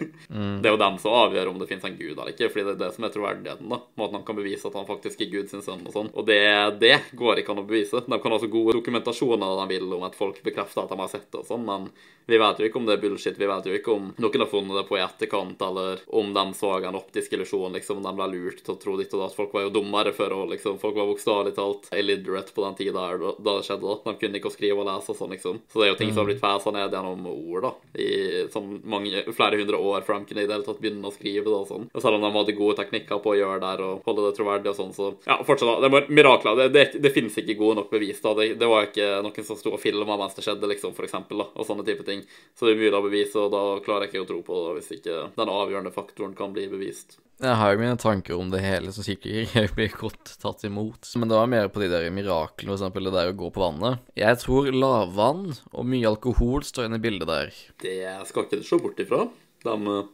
Det 0.62 0.68
er 0.68 0.74
jo 0.74 0.80
dem 0.80 0.96
som 1.00 1.14
avgjør 1.14 1.50
om 1.52 1.58
det 1.60 1.68
finnes 1.70 1.84
en 1.86 1.96
gud 1.98 2.12
eller 2.14 2.32
ikke, 2.32 2.48
fordi 2.52 2.64
det 2.66 2.74
er 2.74 2.80
det 2.80 2.90
som 2.94 3.06
er 3.06 3.12
troverdigheten, 3.14 3.70
da. 3.70 3.78
Måten 3.98 4.18
han 4.18 4.24
kan 4.26 4.36
bevise 4.38 4.68
at 4.68 4.76
han 4.78 4.88
faktisk 4.88 5.22
er 5.24 5.30
Guds 5.32 5.54
sønn 5.54 5.86
og 5.86 5.94
sånn. 5.94 5.97
Og 6.12 6.28
det, 6.28 6.42
det 6.82 6.96
går 7.18 7.42
ikke 7.42 7.54
an 7.54 7.64
å 7.64 7.66
bevise. 7.68 8.04
De 8.06 8.20
kan 8.22 8.34
ha 8.34 8.38
så 8.38 8.50
gode 8.52 8.78
dokumentasjoner 8.78 9.58
de 9.62 9.66
vil 9.74 9.98
om 9.98 10.06
at 10.06 10.18
folk 10.18 10.38
bekrefter 10.46 10.84
at 10.84 10.94
de 10.94 11.00
har 11.02 11.10
sett 11.12 11.28
det 11.32 11.42
og 11.42 11.50
sånn, 11.50 11.66
men 11.66 11.90
vi 12.28 12.36
vet 12.36 12.58
jo 12.60 12.66
ikke 12.68 12.76
om 12.76 12.84
det 12.84 12.98
er 12.98 13.00
bullshit. 13.00 13.38
Vi 13.40 13.46
vet 13.48 13.66
jo 13.66 13.72
ikke 13.72 13.92
om 13.94 14.10
noen 14.20 14.42
har 14.42 14.50
funnet 14.50 14.76
det 14.76 14.84
på 14.84 14.98
i 14.98 15.00
etterkant, 15.00 15.62
eller 15.64 16.02
om 16.12 16.34
de 16.36 16.42
så 16.58 16.74
en 16.84 16.98
optisk 16.98 17.32
illusjon, 17.32 17.72
liksom, 17.72 18.02
de 18.04 18.12
ble 18.18 18.26
lurt 18.34 18.60
til 18.60 18.74
å 18.74 18.80
tro 18.82 18.96
ditt 19.00 19.14
og 19.16 19.22
datt. 19.22 19.36
Folk 19.36 19.54
var 19.56 19.64
jo 19.64 19.70
dummere 19.78 20.12
før 20.12 20.34
òg, 20.36 20.50
liksom. 20.52 20.76
Folk 20.82 20.98
var 20.98 21.08
bokstavelig 21.08 21.54
talt 21.56 21.88
illiterate 21.96 22.52
på 22.52 22.66
den 22.66 22.76
tida 22.76 23.06
da 23.16 23.32
det 23.32 23.54
skjedde. 23.64 23.80
da. 23.88 24.12
De 24.12 24.20
kunne 24.20 24.42
ikke 24.42 24.50
å 24.50 24.52
skrive 24.52 24.84
og 24.84 24.90
lese 24.90 25.14
og 25.14 25.16
sånn, 25.22 25.32
liksom. 25.32 25.62
Så 25.72 25.80
det 25.80 25.86
er 25.86 25.90
jo 25.94 25.98
ting 26.02 26.12
som 26.12 26.20
har 26.20 26.28
blitt 26.28 26.42
fesa 26.42 26.74
ned 26.76 26.98
gjennom 26.98 27.24
ord, 27.32 27.64
da, 27.64 27.72
i 27.96 28.10
sånn 28.52 28.76
mange, 28.84 29.24
flere 29.32 29.62
hundre 29.62 29.80
år 29.80 30.04
før 30.04 30.20
de 30.20 30.28
kunne 30.28 30.44
i 30.44 30.50
det 30.50 30.56
hele 30.58 30.68
tatt 30.68 30.84
begynne 30.84 31.08
å 31.08 31.16
skrive 31.16 31.48
det 31.48 31.56
og 31.62 31.66
sånn. 31.72 31.88
Og 31.94 32.04
selv 32.04 32.20
om 32.20 32.28
de 32.28 32.32
hadde 32.36 32.58
gode 32.60 32.76
teknikker 32.82 33.24
på 33.24 33.32
å 33.32 33.38
gjøre 33.40 33.62
det 33.64 33.88
og 33.88 34.04
holde 34.04 34.28
det 34.28 34.36
troverdig 34.36 34.74
og 34.74 34.78
sånn, 34.82 34.92
så 34.92 35.10
ja, 35.24 35.40
fortsatt, 35.48 35.80
da. 35.80 35.87
Det 35.88 35.94
var 35.94 36.10
mirakler. 36.12 36.56
Det, 36.56 36.68
det, 36.68 36.84
det 37.00 37.10
finnes 37.14 37.38
ikke 37.40 37.56
gode 37.56 37.78
nok 37.78 37.88
bevis, 37.90 38.18
da. 38.20 38.34
Det, 38.36 38.50
det 38.60 38.68
var 38.68 38.90
ikke 38.90 39.06
noen 39.24 39.46
som 39.46 39.56
sto 39.56 39.72
og 39.72 39.80
filma 39.80 40.18
mens 40.20 40.36
det 40.36 40.44
skjedde, 40.44 40.68
liksom, 40.68 40.92
for 40.96 41.08
eksempel, 41.08 41.40
da, 41.40 41.46
og 41.54 41.64
sånne 41.64 41.86
type 41.86 42.04
ting. 42.04 42.20
Så 42.52 42.68
det 42.68 42.74
er 42.74 42.82
mye 42.82 42.98
av 42.98 43.08
bevis, 43.08 43.32
og 43.40 43.48
da 43.54 43.62
klarer 43.86 44.04
jeg 44.04 44.12
ikke 44.12 44.26
å 44.26 44.28
tro 44.34 44.42
på 44.44 44.60
det 44.66 44.74
hvis 44.76 44.92
ikke 44.98 45.22
den 45.38 45.54
avgjørende 45.54 45.94
faktoren 45.94 46.36
kan 46.36 46.52
bli 46.52 46.66
bevist. 46.68 47.16
Jeg 47.38 47.54
har 47.54 47.72
jo 47.72 47.78
mine 47.78 47.96
tanker 48.02 48.34
om 48.34 48.48
det 48.50 48.60
hele 48.64 48.92
som 48.92 49.06
sikkert 49.06 49.46
ikke 49.46 49.64
blir 49.78 49.92
godt 49.94 50.34
tatt 50.42 50.64
imot. 50.66 51.08
Men 51.16 51.30
det 51.30 51.38
var 51.38 51.50
mer 51.54 51.72
på 51.72 51.80
de 51.80 51.88
der 51.92 52.08
miraklene, 52.12 52.74
eksempel 52.74 53.08
det 53.08 53.14
der 53.14 53.32
å 53.32 53.36
gå 53.38 53.48
på 53.54 53.62
vannet. 53.62 54.04
Jeg 54.18 54.42
tror 54.42 54.68
lavvann 54.74 55.52
og 55.54 55.86
mye 55.88 56.10
alkohol 56.10 56.66
står 56.66 56.90
inne 56.90 56.98
i 56.98 57.04
bildet 57.08 57.30
der. 57.30 57.54
Det 57.80 58.00
skal 58.28 58.44
ikke 58.44 58.60
du 58.60 58.66
se 58.66 58.80
bort 58.82 59.00
ifra. 59.00 59.28
De 59.64 59.76
eh, 59.94 60.08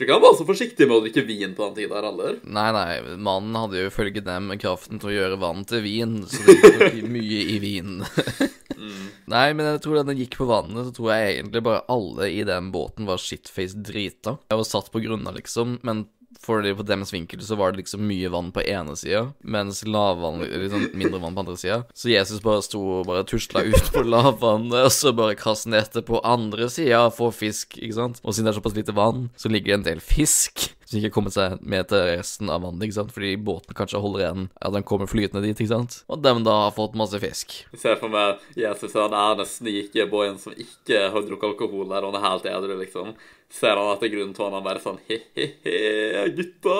tror 0.00 0.08
ikke 0.08 0.16
han 0.16 0.24
var 0.24 0.36
så 0.38 0.46
forsiktig 0.48 0.86
med 0.88 0.96
å 0.96 1.02
drikke 1.04 1.24
vin 1.28 1.52
på 1.56 1.66
den 1.66 1.74
tida 1.76 1.98
her 1.98 2.06
heller. 2.08 2.38
Nei, 2.48 2.68
nei, 2.72 3.16
mannen 3.20 3.58
hadde 3.58 3.82
jo 3.82 3.90
ifølge 3.90 4.22
dem 4.24 4.48
kraften 4.60 5.00
til 5.00 5.10
å 5.10 5.16
gjøre 5.16 5.40
vann 5.42 5.66
til 5.68 5.82
vin, 5.84 6.14
så 6.24 6.40
det 6.46 6.56
gikk 6.56 6.78
nok 6.80 7.10
mye 7.16 7.42
i 7.44 7.58
vinen. 7.60 8.00
Nei, 9.30 9.50
men 9.52 9.66
jeg 9.68 9.82
tror 9.84 9.98
da 9.98 10.06
den 10.08 10.22
gikk 10.22 10.38
på 10.40 10.48
vannet, 10.48 10.88
så 10.88 10.94
tror 10.96 11.12
jeg 11.12 11.34
egentlig 11.34 11.62
bare 11.66 11.84
alle 11.92 12.30
i 12.32 12.40
den 12.48 12.70
båten 12.72 13.06
var 13.06 13.20
shitface 13.20 13.76
drita. 13.76 14.38
Jeg 14.48 14.62
var 14.62 14.66
satt 14.66 14.88
på 14.94 15.02
grunna, 15.04 15.34
liksom, 15.36 15.76
men 15.86 16.06
fordi 16.38 16.72
på 16.78 16.86
deres 16.86 17.12
vinkel 17.12 17.42
så 17.44 17.56
var 17.58 17.72
det 17.72 17.82
liksom 17.82 18.04
mye 18.06 18.30
vann 18.32 18.50
på 18.54 18.62
ene 18.62 18.94
sida, 18.98 19.26
mens 19.42 19.82
lavvann, 19.86 20.44
liksom 20.46 20.88
mindre 20.94 21.20
vann 21.22 21.36
på 21.36 21.44
andre 21.44 21.56
sida. 21.60 21.80
Så 21.94 22.12
Jesus 22.12 22.42
bare 22.44 22.62
sto 22.64 22.80
og 23.00 23.08
bare 23.10 23.26
tusla 23.28 23.64
ut 23.66 23.92
på 23.94 24.04
lavvannet, 24.06 24.76
og 24.86 24.92
så 24.94 25.12
bare 25.16 25.38
kastet 25.38 25.74
nettet 25.74 26.08
på 26.08 26.22
andre 26.26 26.70
sida 26.72 27.06
for 27.14 27.34
fisk, 27.34 27.78
ikke 27.78 27.98
sant. 27.98 28.22
Og 28.24 28.34
siden 28.34 28.48
det 28.48 28.54
er 28.54 28.60
såpass 28.60 28.78
lite 28.78 28.96
vann, 28.96 29.28
så 29.36 29.52
ligger 29.52 29.74
det 29.74 29.80
en 29.80 29.88
del 29.90 30.04
fisk 30.04 30.70
som 30.90 30.98
ikke 30.98 31.06
har 31.06 31.14
kommet 31.14 31.34
seg 31.36 31.60
med 31.62 31.86
til 31.90 32.00
resten 32.08 32.50
av 32.50 32.64
vannet, 32.64 32.82
ikke 32.88 32.96
sant. 32.96 33.12
Fordi 33.14 33.36
båten 33.46 33.76
kanskje 33.78 34.00
holder 34.02 34.24
igjen 34.24 34.48
at 34.58 34.74
den 34.74 34.86
kommer 34.88 35.06
flytende 35.10 35.44
dit, 35.44 35.54
ikke 35.54 35.70
sant. 35.70 36.00
Og 36.10 36.18
dem 36.24 36.42
da 36.46 36.56
har 36.64 36.74
fått 36.74 36.98
masse 36.98 37.20
fisk. 37.22 37.60
Jeg 37.70 37.82
ser 37.84 38.00
for 38.00 38.10
meg 38.10 38.42
Jesus 38.58 38.96
er 38.98 39.14
den 39.14 39.46
snike 39.46 40.08
boyen 40.10 40.40
som 40.42 40.56
ikke 40.56 41.06
har 41.14 41.28
drukket 41.28 41.52
alkohol 41.52 41.86
der, 41.92 42.02
og 42.02 42.10
han 42.10 42.18
er 42.18 42.26
helt 42.26 42.50
edru, 42.50 42.74
liksom. 42.80 43.14
Ser 43.54 43.78
han 43.78 43.92
etter 43.94 44.10
grunnen 44.10 44.34
til 44.34 44.46
at 44.48 44.56
han 44.58 44.66
bare 44.66 44.82
sånn 44.82 44.98
he-he-he, 45.06 46.26
gutta! 46.34 46.78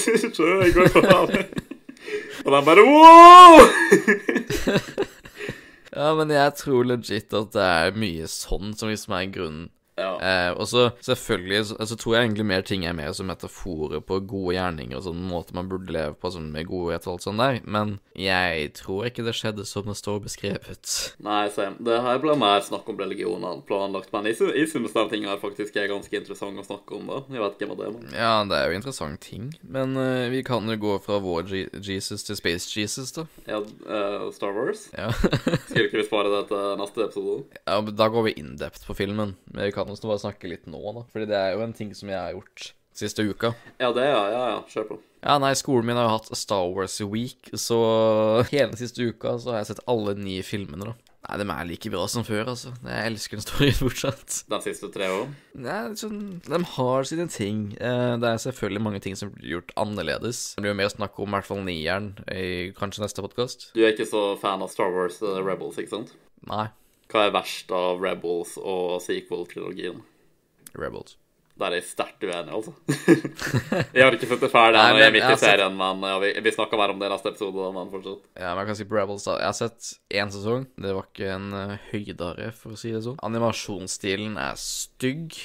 Se, 0.00 0.16
jeg 0.16 0.72
går 0.76 0.92
på 0.96 1.04
havet. 1.08 1.60
Og 2.44 2.52
de 2.52 2.64
bare 2.64 2.88
wow! 2.88 3.60
Ja, 5.94 6.08
men 6.18 6.32
jeg 6.34 6.56
tror 6.58 6.88
legit 6.88 7.34
at 7.38 7.52
det 7.54 7.62
er 7.62 7.94
mye 7.94 8.26
sånn 8.26 8.72
som 8.74 8.90
liksom 8.90 9.14
er 9.14 9.28
grunnen. 9.30 9.68
Ja. 9.96 10.12
Eh, 10.18 10.50
og 10.52 10.68
så 10.68 10.88
selvfølgelig 11.04 11.60
så, 11.70 11.76
altså, 11.80 11.96
tror 11.96 12.16
jeg 12.16 12.26
egentlig 12.26 12.46
mer 12.46 12.64
ting 12.66 12.84
er 12.86 12.96
mer 12.96 13.12
som 13.16 13.28
metaforer 13.30 14.02
på 14.04 14.18
gode 14.26 14.56
gjerninger 14.56 14.98
og 14.98 15.04
sånn 15.06 15.22
måte 15.28 15.54
man 15.56 15.68
burde 15.70 15.94
leve 15.94 16.16
på 16.18 16.32
sånn 16.34 16.50
med 16.54 16.68
godhet 16.70 17.06
og 17.06 17.14
alt 17.14 17.26
sånt 17.26 17.42
der, 17.42 17.60
men 17.64 17.98
jeg 18.18 18.72
tror 18.78 19.08
ikke 19.08 19.26
det 19.26 19.36
skjedde 19.38 19.66
som 19.68 19.86
det 19.88 19.96
står 19.98 20.22
beskrevet. 20.24 20.92
Nei, 21.24 21.46
same. 21.54 21.78
Det 21.84 22.00
her 22.04 22.20
ble 22.22 22.36
mer 22.38 22.64
snakk 22.66 22.88
om 22.90 22.98
religion 23.00 23.46
enn 23.46 23.62
planlagt, 23.66 24.12
men 24.14 24.30
jeg, 24.30 24.40
jeg 24.54 24.70
synes 24.72 24.96
den 24.96 25.12
tinga 25.12 25.38
faktisk 25.42 25.78
er 25.78 25.90
ganske 25.92 26.18
interessant 26.18 26.60
å 26.60 26.66
snakke 26.66 26.98
om, 26.98 27.10
da. 27.10 27.22
Jeg 27.34 27.44
vet 27.44 27.58
ikke 27.58 27.70
hva 27.70 27.78
det 27.80 27.88
er, 27.88 27.94
men 27.94 28.18
Ja, 28.18 28.34
det 28.48 28.58
er 28.58 28.70
jo 28.70 28.80
interessant 28.80 29.22
ting, 29.24 29.50
men 29.62 29.98
uh, 29.98 30.26
vi 30.32 30.42
kan 30.46 30.66
jo 30.70 30.78
gå 30.80 30.98
fra 31.04 31.20
vår 31.22 31.46
G 31.50 31.64
Jesus 31.84 32.26
til 32.26 32.38
Space 32.38 32.70
Jesus, 32.74 33.14
da. 33.14 33.26
ja, 33.46 33.60
uh, 33.62 34.28
Star 34.34 34.54
Wars. 34.56 34.88
Ja. 34.96 35.10
Skulle 35.68 35.86
ikke 35.88 36.00
vi 36.02 36.06
spare 36.06 36.32
det 36.32 36.44
til 36.50 36.74
neste 36.80 37.06
episode? 37.06 37.38
ja 37.68 37.78
men 37.84 37.96
da 37.96 38.08
går 38.12 38.28
vi 38.28 38.34
in 38.40 38.54
depth 38.60 38.86
på 38.86 38.96
filmen. 38.96 39.34
Men 39.44 39.68
vi 39.68 39.72
kan 39.72 39.83
også 39.92 40.08
bare 40.08 40.22
snakke 40.22 40.48
litt 40.48 40.66
nå, 40.70 40.80
da. 40.96 41.04
Fordi 41.12 41.26
det 41.30 41.36
er 41.36 41.52
jo 41.56 41.64
en 41.66 41.72
ting 41.76 41.92
som 41.94 42.08
jeg 42.08 42.18
har 42.20 42.32
gjort 42.32 42.72
siste 42.94 43.24
uka. 43.26 43.52
Ja, 43.82 43.90
det, 43.92 44.04
ja. 44.06 44.22
Ja, 44.30 44.42
ja. 44.54 44.60
Kjør 44.70 44.88
på. 44.94 45.00
Ja, 45.24 45.38
nei, 45.40 45.54
skolen 45.58 45.88
min 45.88 45.96
har 45.98 46.06
jo 46.08 46.16
hatt 46.18 46.28
Star 46.36 46.68
Wars 46.70 47.00
Week, 47.00 47.48
så 47.58 47.78
hele 48.50 48.70
den 48.74 48.78
siste 48.78 49.02
uka 49.08 49.38
så 49.40 49.54
har 49.54 49.62
jeg 49.62 49.72
sett 49.72 49.84
alle 49.90 50.14
ni 50.20 50.38
filmene, 50.46 50.92
da. 50.92 50.94
Nei, 51.24 51.38
de 51.40 51.46
er 51.48 51.64
like 51.70 51.88
bra 51.88 52.02
som 52.12 52.20
før, 52.26 52.50
altså. 52.52 52.74
Jeg 52.84 53.08
elsker 53.08 53.38
den 53.40 53.44
storyen 53.46 53.78
fortsatt. 53.80 54.34
De 54.52 54.58
siste 54.66 54.90
tre 54.92 55.06
år. 55.08 55.30
Nei, 55.56 55.78
sånn, 55.96 56.18
De 56.44 56.58
har 56.74 57.08
sine 57.08 57.24
ting. 57.32 57.62
Eh, 57.80 58.16
Det 58.20 58.28
er 58.28 58.42
selvfølgelig 58.44 58.82
mange 58.84 59.00
ting 59.00 59.16
som 59.16 59.30
blir 59.32 59.54
gjort 59.56 59.72
annerledes. 59.80 60.42
Det 60.58 60.66
blir 60.66 60.74
jo 60.74 60.80
mer 60.82 60.92
snakk 60.92 61.16
om 61.24 61.32
i 61.32 61.38
hvert 61.38 61.48
fall 61.48 61.64
nieren 61.64 62.10
i 62.28 62.44
kanskje 62.76 63.06
neste 63.06 63.24
podkast. 63.24 63.70
Du 63.72 63.80
er 63.80 63.94
ikke 63.96 64.04
så 64.10 64.26
fan 64.42 64.60
av 64.62 64.68
Star 64.74 64.92
Wars 64.92 65.16
uh, 65.24 65.40
Rebels, 65.40 65.80
ikke 65.80 65.94
sant? 65.96 66.12
Nei, 66.44 66.66
Hva 67.10 67.26
er 67.26 67.34
verst 67.34 67.74
av 67.74 68.00
Rebels 68.02 68.56
og 68.60 68.96
sequel-trilogien? 69.04 70.00
Rebels. 70.74 71.18
Der 71.54 71.70
er 71.70 71.78
jeg 71.78 71.86
sterkt 71.86 72.24
uenig, 72.26 72.50
altså. 72.50 72.72
jeg 73.94 74.02
har 74.02 74.16
ikke 74.16 74.26
det 74.40 74.48
ferdig 74.50 74.78
den, 74.80 74.96
jeg 74.98 75.06
er 75.06 75.12
midt 75.14 75.26
i 75.30 75.36
serien, 75.38 75.76
men 75.78 76.00
ja, 76.02 76.16
vi, 76.18 76.32
vi 76.42 76.52
snakker 76.56 76.80
mer 76.80 76.90
om 76.90 76.98
det 76.98 77.06
i 77.06 77.12
neste 77.12 77.30
episode, 77.30 77.68
men 77.76 77.92
fortsatt. 77.92 78.24
Ja, 78.34 78.48
men 78.48 78.64
jeg 78.64 78.70
kan 78.70 78.78
si 78.80 78.86
på 78.90 78.98
Rebels, 78.98 79.26
da. 79.28 79.36
Jeg 79.38 79.50
har 79.52 79.58
sett 79.60 79.90
én 80.18 80.32
sesong. 80.34 80.66
Det 80.74 80.96
var 80.96 81.06
ikke 81.06 81.28
en 81.36 81.46
uh, 81.54 81.76
høydare, 81.92 82.48
for 82.58 82.74
å 82.74 82.80
si 82.80 82.90
det 82.90 83.04
sånn. 83.06 83.20
Animasjonsstilen 83.22 84.34
er 84.42 84.58
stygg. 84.58 85.38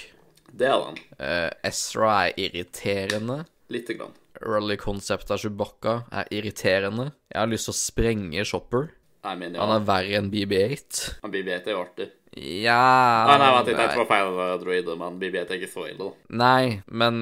Det 0.50 0.72
er 0.72 0.82
den. 0.88 0.98
Uh, 1.22 1.52
Ezra 1.70 2.16
er 2.24 2.42
irriterende. 2.48 3.44
Lite 3.70 4.00
grann. 4.00 4.18
Rally 4.42 4.80
Concept 4.82 5.30
av 5.30 5.44
Chewbacca 5.44 6.00
er 6.10 6.34
irriterende. 6.34 7.12
Jeg 7.30 7.44
har 7.44 7.54
lyst 7.54 7.70
til 7.70 7.76
å 7.76 7.82
sprenge 7.84 8.50
Chopper. 8.50 8.90
Jeg 9.24 9.38
mener, 9.42 9.60
Han 9.60 9.76
er 9.82 9.84
verre 9.90 10.16
enn 10.22 10.32
BB8. 10.32 11.04
Men 11.26 11.32
BB-8 11.36 11.68
er 11.68 11.76
jo 11.76 11.84
artig. 11.84 12.10
Ja 12.38 13.26
Nei, 13.26 13.38
nei, 13.42 13.48
vent 13.56 13.70
jeg 13.72 13.76
tenkte 13.80 13.96
det 13.98 14.02
var 14.04 14.08
feil 14.12 14.28
droider, 14.36 14.60
droide, 14.62 14.96
men 15.00 15.16
BB-8 15.20 15.50
er 15.50 15.58
ikke 15.58 15.70
så 15.72 15.86
ille, 15.90 15.98
da. 16.06 16.36
Nei, 16.40 16.76
men 17.02 17.16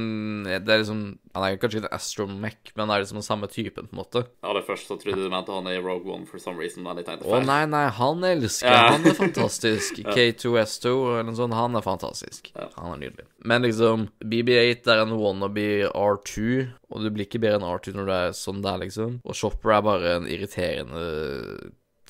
det 0.43 0.67
er 0.67 0.81
liksom 0.81 0.99
Han 1.31 1.45
er 1.47 1.55
kanskje 1.61 1.79
ikke 1.79 1.87
en 1.87 1.95
astromech, 1.95 2.73
men 2.75 2.83
han 2.83 2.91
er 2.97 3.05
liksom 3.05 3.21
den 3.21 3.25
samme 3.25 3.47
typen, 3.49 3.87
på 3.87 3.95
en 3.95 4.01
måte. 4.01 4.23
Aller 4.43 4.65
først 4.67 4.91
så 4.91 4.97
trodde 4.99 5.23
du 5.23 5.31
mente 5.31 5.55
han 5.55 5.69
er 5.71 5.77
i 5.79 5.81
Rogue 5.81 6.11
One 6.11 6.27
for 6.27 6.43
some 6.43 6.59
reason, 6.59 6.83
men 6.83 6.99
jeg 6.99 7.07
tenkte 7.07 7.23
Å 7.25 7.37
feil. 7.37 7.47
nei, 7.47 7.61
nei, 7.71 7.85
han 8.01 8.27
elsker 8.33 8.67
Ja. 8.67 8.83
Han 8.91 9.07
er 9.07 9.17
fantastisk. 9.17 10.03
K2S2 10.17 10.91
eller 10.91 11.25
noe 11.31 11.39
sånt, 11.39 11.55
han 11.55 11.79
er 11.79 11.87
fantastisk. 11.87 12.51
Ja. 12.53 12.67
Han 12.75 12.97
er 12.97 13.03
nydelig. 13.07 13.27
Men 13.47 13.63
liksom, 13.63 14.09
BB8 14.27 14.91
er 14.91 15.05
en 15.07 15.15
wannabe 15.17 15.67
R2, 15.95 16.45
og 16.91 17.07
du 17.07 17.09
blir 17.15 17.29
ikke 17.29 17.41
bedre 17.47 17.61
enn 17.61 17.69
R2 17.71 17.95
når 17.95 18.11
du 18.11 18.15
er 18.19 18.35
sånn 18.37 18.61
der, 18.65 18.83
liksom. 18.83 19.21
Og 19.23 19.39
Chopper 19.39 19.77
er 19.79 19.87
bare 19.87 20.17
en 20.19 20.27
irriterende 20.27 21.07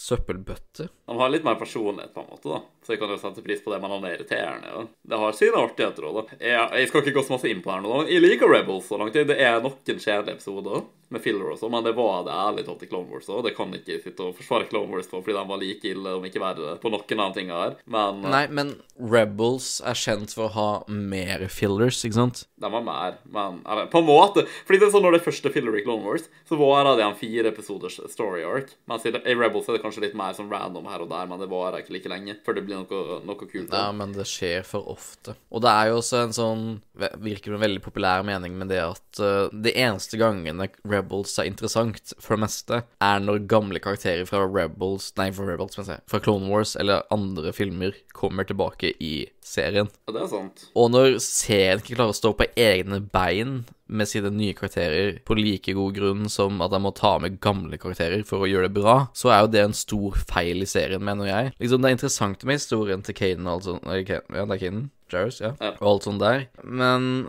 søppelbøtte. 0.01 0.87
Han 1.09 1.19
har 1.21 1.31
litt 1.33 1.45
mer 1.47 1.57
personlighet, 1.59 2.13
på 2.13 2.23
en 2.23 2.29
måte, 2.31 2.49
da. 2.51 2.61
Så 2.85 2.93
jeg 2.93 3.01
kan 3.01 3.11
jo 3.13 3.19
sette 3.21 3.43
pris 3.45 3.63
på 3.63 3.73
det, 3.73 3.79
men 3.83 3.93
han 3.95 4.05
er 4.07 4.15
irriterende. 4.17 4.73
Ja. 4.73 4.83
Det 5.11 5.21
har 5.23 5.37
sine 5.37 5.63
artigheter 5.63 6.07
òg, 6.09 6.19
da. 6.19 6.37
Jeg, 6.39 6.67
jeg 6.81 6.91
skal 6.91 7.03
ikke 7.03 7.15
gå 7.17 7.25
så 7.27 7.35
masse 7.35 7.51
inn 7.51 7.63
på 7.65 7.73
her 7.73 7.83
nå. 7.85 8.03
Jeg 8.11 8.23
liker 8.23 8.51
Rebels 8.51 8.87
så 8.89 8.99
langt. 9.01 9.17
Det 9.17 9.37
er 9.37 9.59
noen 9.63 9.81
kjedelige 9.87 10.37
episoder 10.37 10.85
med 11.13 11.23
filler 11.23 11.53
og 11.53 11.59
sånn, 11.59 11.71
men 11.73 11.85
det 11.85 11.95
var 11.97 12.25
det 12.27 12.35
ærlig 12.35 12.65
talt 12.67 12.83
i 12.83 12.89
Clone 12.91 13.11
Wars 13.11 13.29
òg. 13.31 13.43
Det 13.47 13.55
kan 13.57 13.73
ikke 13.75 13.99
sitte 14.03 14.25
og 14.25 14.35
forsvare 14.37 14.69
Clone 14.71 14.91
Wars 14.93 15.09
for, 15.09 15.23
fordi 15.23 15.37
de 15.37 15.45
var 15.51 15.61
like 15.61 15.91
ille, 15.91 16.17
om 16.17 16.27
ikke 16.27 16.43
verre, 16.43 16.75
på 16.83 16.91
noen 16.93 17.23
av 17.23 17.37
tingene 17.37 17.61
her. 17.63 17.77
Men 17.85 18.23
eh, 18.25 18.33
Nei, 18.33 18.43
men 18.59 18.75
Rebels 18.97 19.77
er 19.85 19.97
kjent 19.97 20.35
for 20.35 20.49
å 20.49 20.55
ha 20.57 20.69
mer 20.91 21.47
fillers, 21.53 22.03
ikke 22.03 22.19
sant? 22.19 22.45
de 22.57 22.71
var 22.71 22.81
mer. 22.81 23.17
Men 23.23 23.61
eller, 23.69 23.85
på 23.85 24.01
en 24.01 24.07
måte. 24.07 24.43
Fordi 24.65 24.79
det 24.81 24.87
er 24.87 24.93
sånn 24.95 25.03
når 25.05 25.13
det 25.15 25.19
er 25.21 25.27
første 25.27 25.51
filler 25.53 25.77
i 25.77 25.83
Clone 25.85 26.05
Wars, 26.05 26.25
så 26.49 26.57
varer 26.57 26.97
det 26.97 27.05
en 27.05 27.17
fire 27.17 27.51
episoders 27.53 27.99
story 28.09 28.41
arc. 28.47 28.73
Mens 28.89 29.05
i 29.05 29.13
i 29.13 29.35
Rebels 29.37 29.69
er 29.69 29.77
det 29.77 29.83
kanskje 29.83 30.03
litt 30.07 30.17
mer 30.17 30.33
sånn 30.37 30.49
random 30.51 30.89
her 30.89 31.03
og 31.05 31.11
der, 31.11 31.29
men 31.29 31.41
det 31.41 31.49
varer 31.51 31.83
ikke 31.83 31.93
like 31.95 32.11
lenge 32.11 32.37
før 32.45 32.57
det 32.57 32.65
blir 32.65 32.81
noe, 32.81 33.19
noe 33.27 33.37
kult. 33.43 33.69
Ja, 33.69 33.91
men 33.93 34.15
det 34.17 34.25
skjer 34.29 34.65
for 34.65 34.89
ofte. 34.95 35.37
Og 35.53 35.61
det 35.65 35.73
er 35.73 35.91
jo 35.91 36.01
også 36.01 36.23
en 36.25 36.37
sånn 36.37 36.67
Virker 36.97 37.51
som 37.51 37.59
en 37.59 37.61
veldig 37.61 37.81
populær 37.85 38.23
mening 38.25 38.55
med 38.57 38.71
det 38.73 38.79
at 38.81 39.19
uh, 39.21 39.53
det 39.53 39.75
eneste 39.77 40.17
gangene 40.17 40.65
Rebels 40.81 40.96
er 41.01 41.47
interessant, 41.49 42.13
for 42.19 42.35
det 42.35 42.43
meste, 42.45 42.81
er 43.01 43.19
når 43.23 43.45
gamle 43.47 43.79
karakterer 43.83 44.25
fra 44.29 44.43
Rebels 44.45 45.13
Nei, 45.17 45.29
fra 45.31 45.45
Rebels, 45.47 45.73
skal 45.77 45.85
jeg, 45.85 46.03
fra 46.09 46.19
Clone 46.23 46.49
Wars 46.51 46.75
eller 46.79 47.03
andre 47.13 47.53
filmer 47.53 47.95
kommer 48.13 48.43
tilbake 48.47 48.93
i 49.03 49.27
serien. 49.43 49.89
Ja, 50.07 50.13
det 50.15 50.21
er 50.25 50.29
sant. 50.31 50.67
Og 50.75 50.91
når 50.91 51.17
serien 51.23 51.79
ikke 51.81 51.95
klarer 51.97 52.13
å 52.15 52.17
stå 52.17 52.33
på 52.37 52.49
egne 52.59 52.99
bein 53.01 53.65
med 53.87 54.09
sine 54.09 54.27
nye 54.35 54.51
karakterer 54.57 55.19
på 55.23 55.37
like 55.39 55.71
god 55.77 55.93
grunn 55.95 56.25
som 56.29 56.59
at 56.61 56.73
de 56.73 56.79
må 56.83 56.91
ta 56.97 57.13
med 57.23 57.39
gamle 57.39 57.77
karakterer 57.79 58.25
for 58.27 58.43
å 58.43 58.49
gjøre 58.49 58.67
det 58.67 58.81
bra, 58.81 58.97
så 59.15 59.31
er 59.31 59.45
jo 59.45 59.51
det 59.53 59.63
en 59.63 59.77
stor 59.77 60.17
feil 60.27 60.61
i 60.65 60.67
serien, 60.67 61.03
mener 61.03 61.29
jeg. 61.29 61.53
Liksom, 61.61 61.81
det 61.81 61.89
er 61.91 61.95
interessant 61.95 62.43
med 62.43 62.59
historien 62.59 63.05
til 63.05 63.15
Kaden 63.15 63.47
og 63.47 63.53
alt 63.59 63.69
sånt. 63.69 63.87
Nei, 63.87 64.01
Kaden- 64.03 64.35
Ja, 64.35 64.43
det 64.45 64.57
er 64.57 64.63
Kaden. 64.65 64.89
Jarus, 65.13 65.39
ja. 65.43 65.53
Ja. 65.61 65.73
Og 65.79 65.87
alt 65.91 66.07
sånt 66.07 66.23
der. 66.23 66.47
Men 66.63 67.27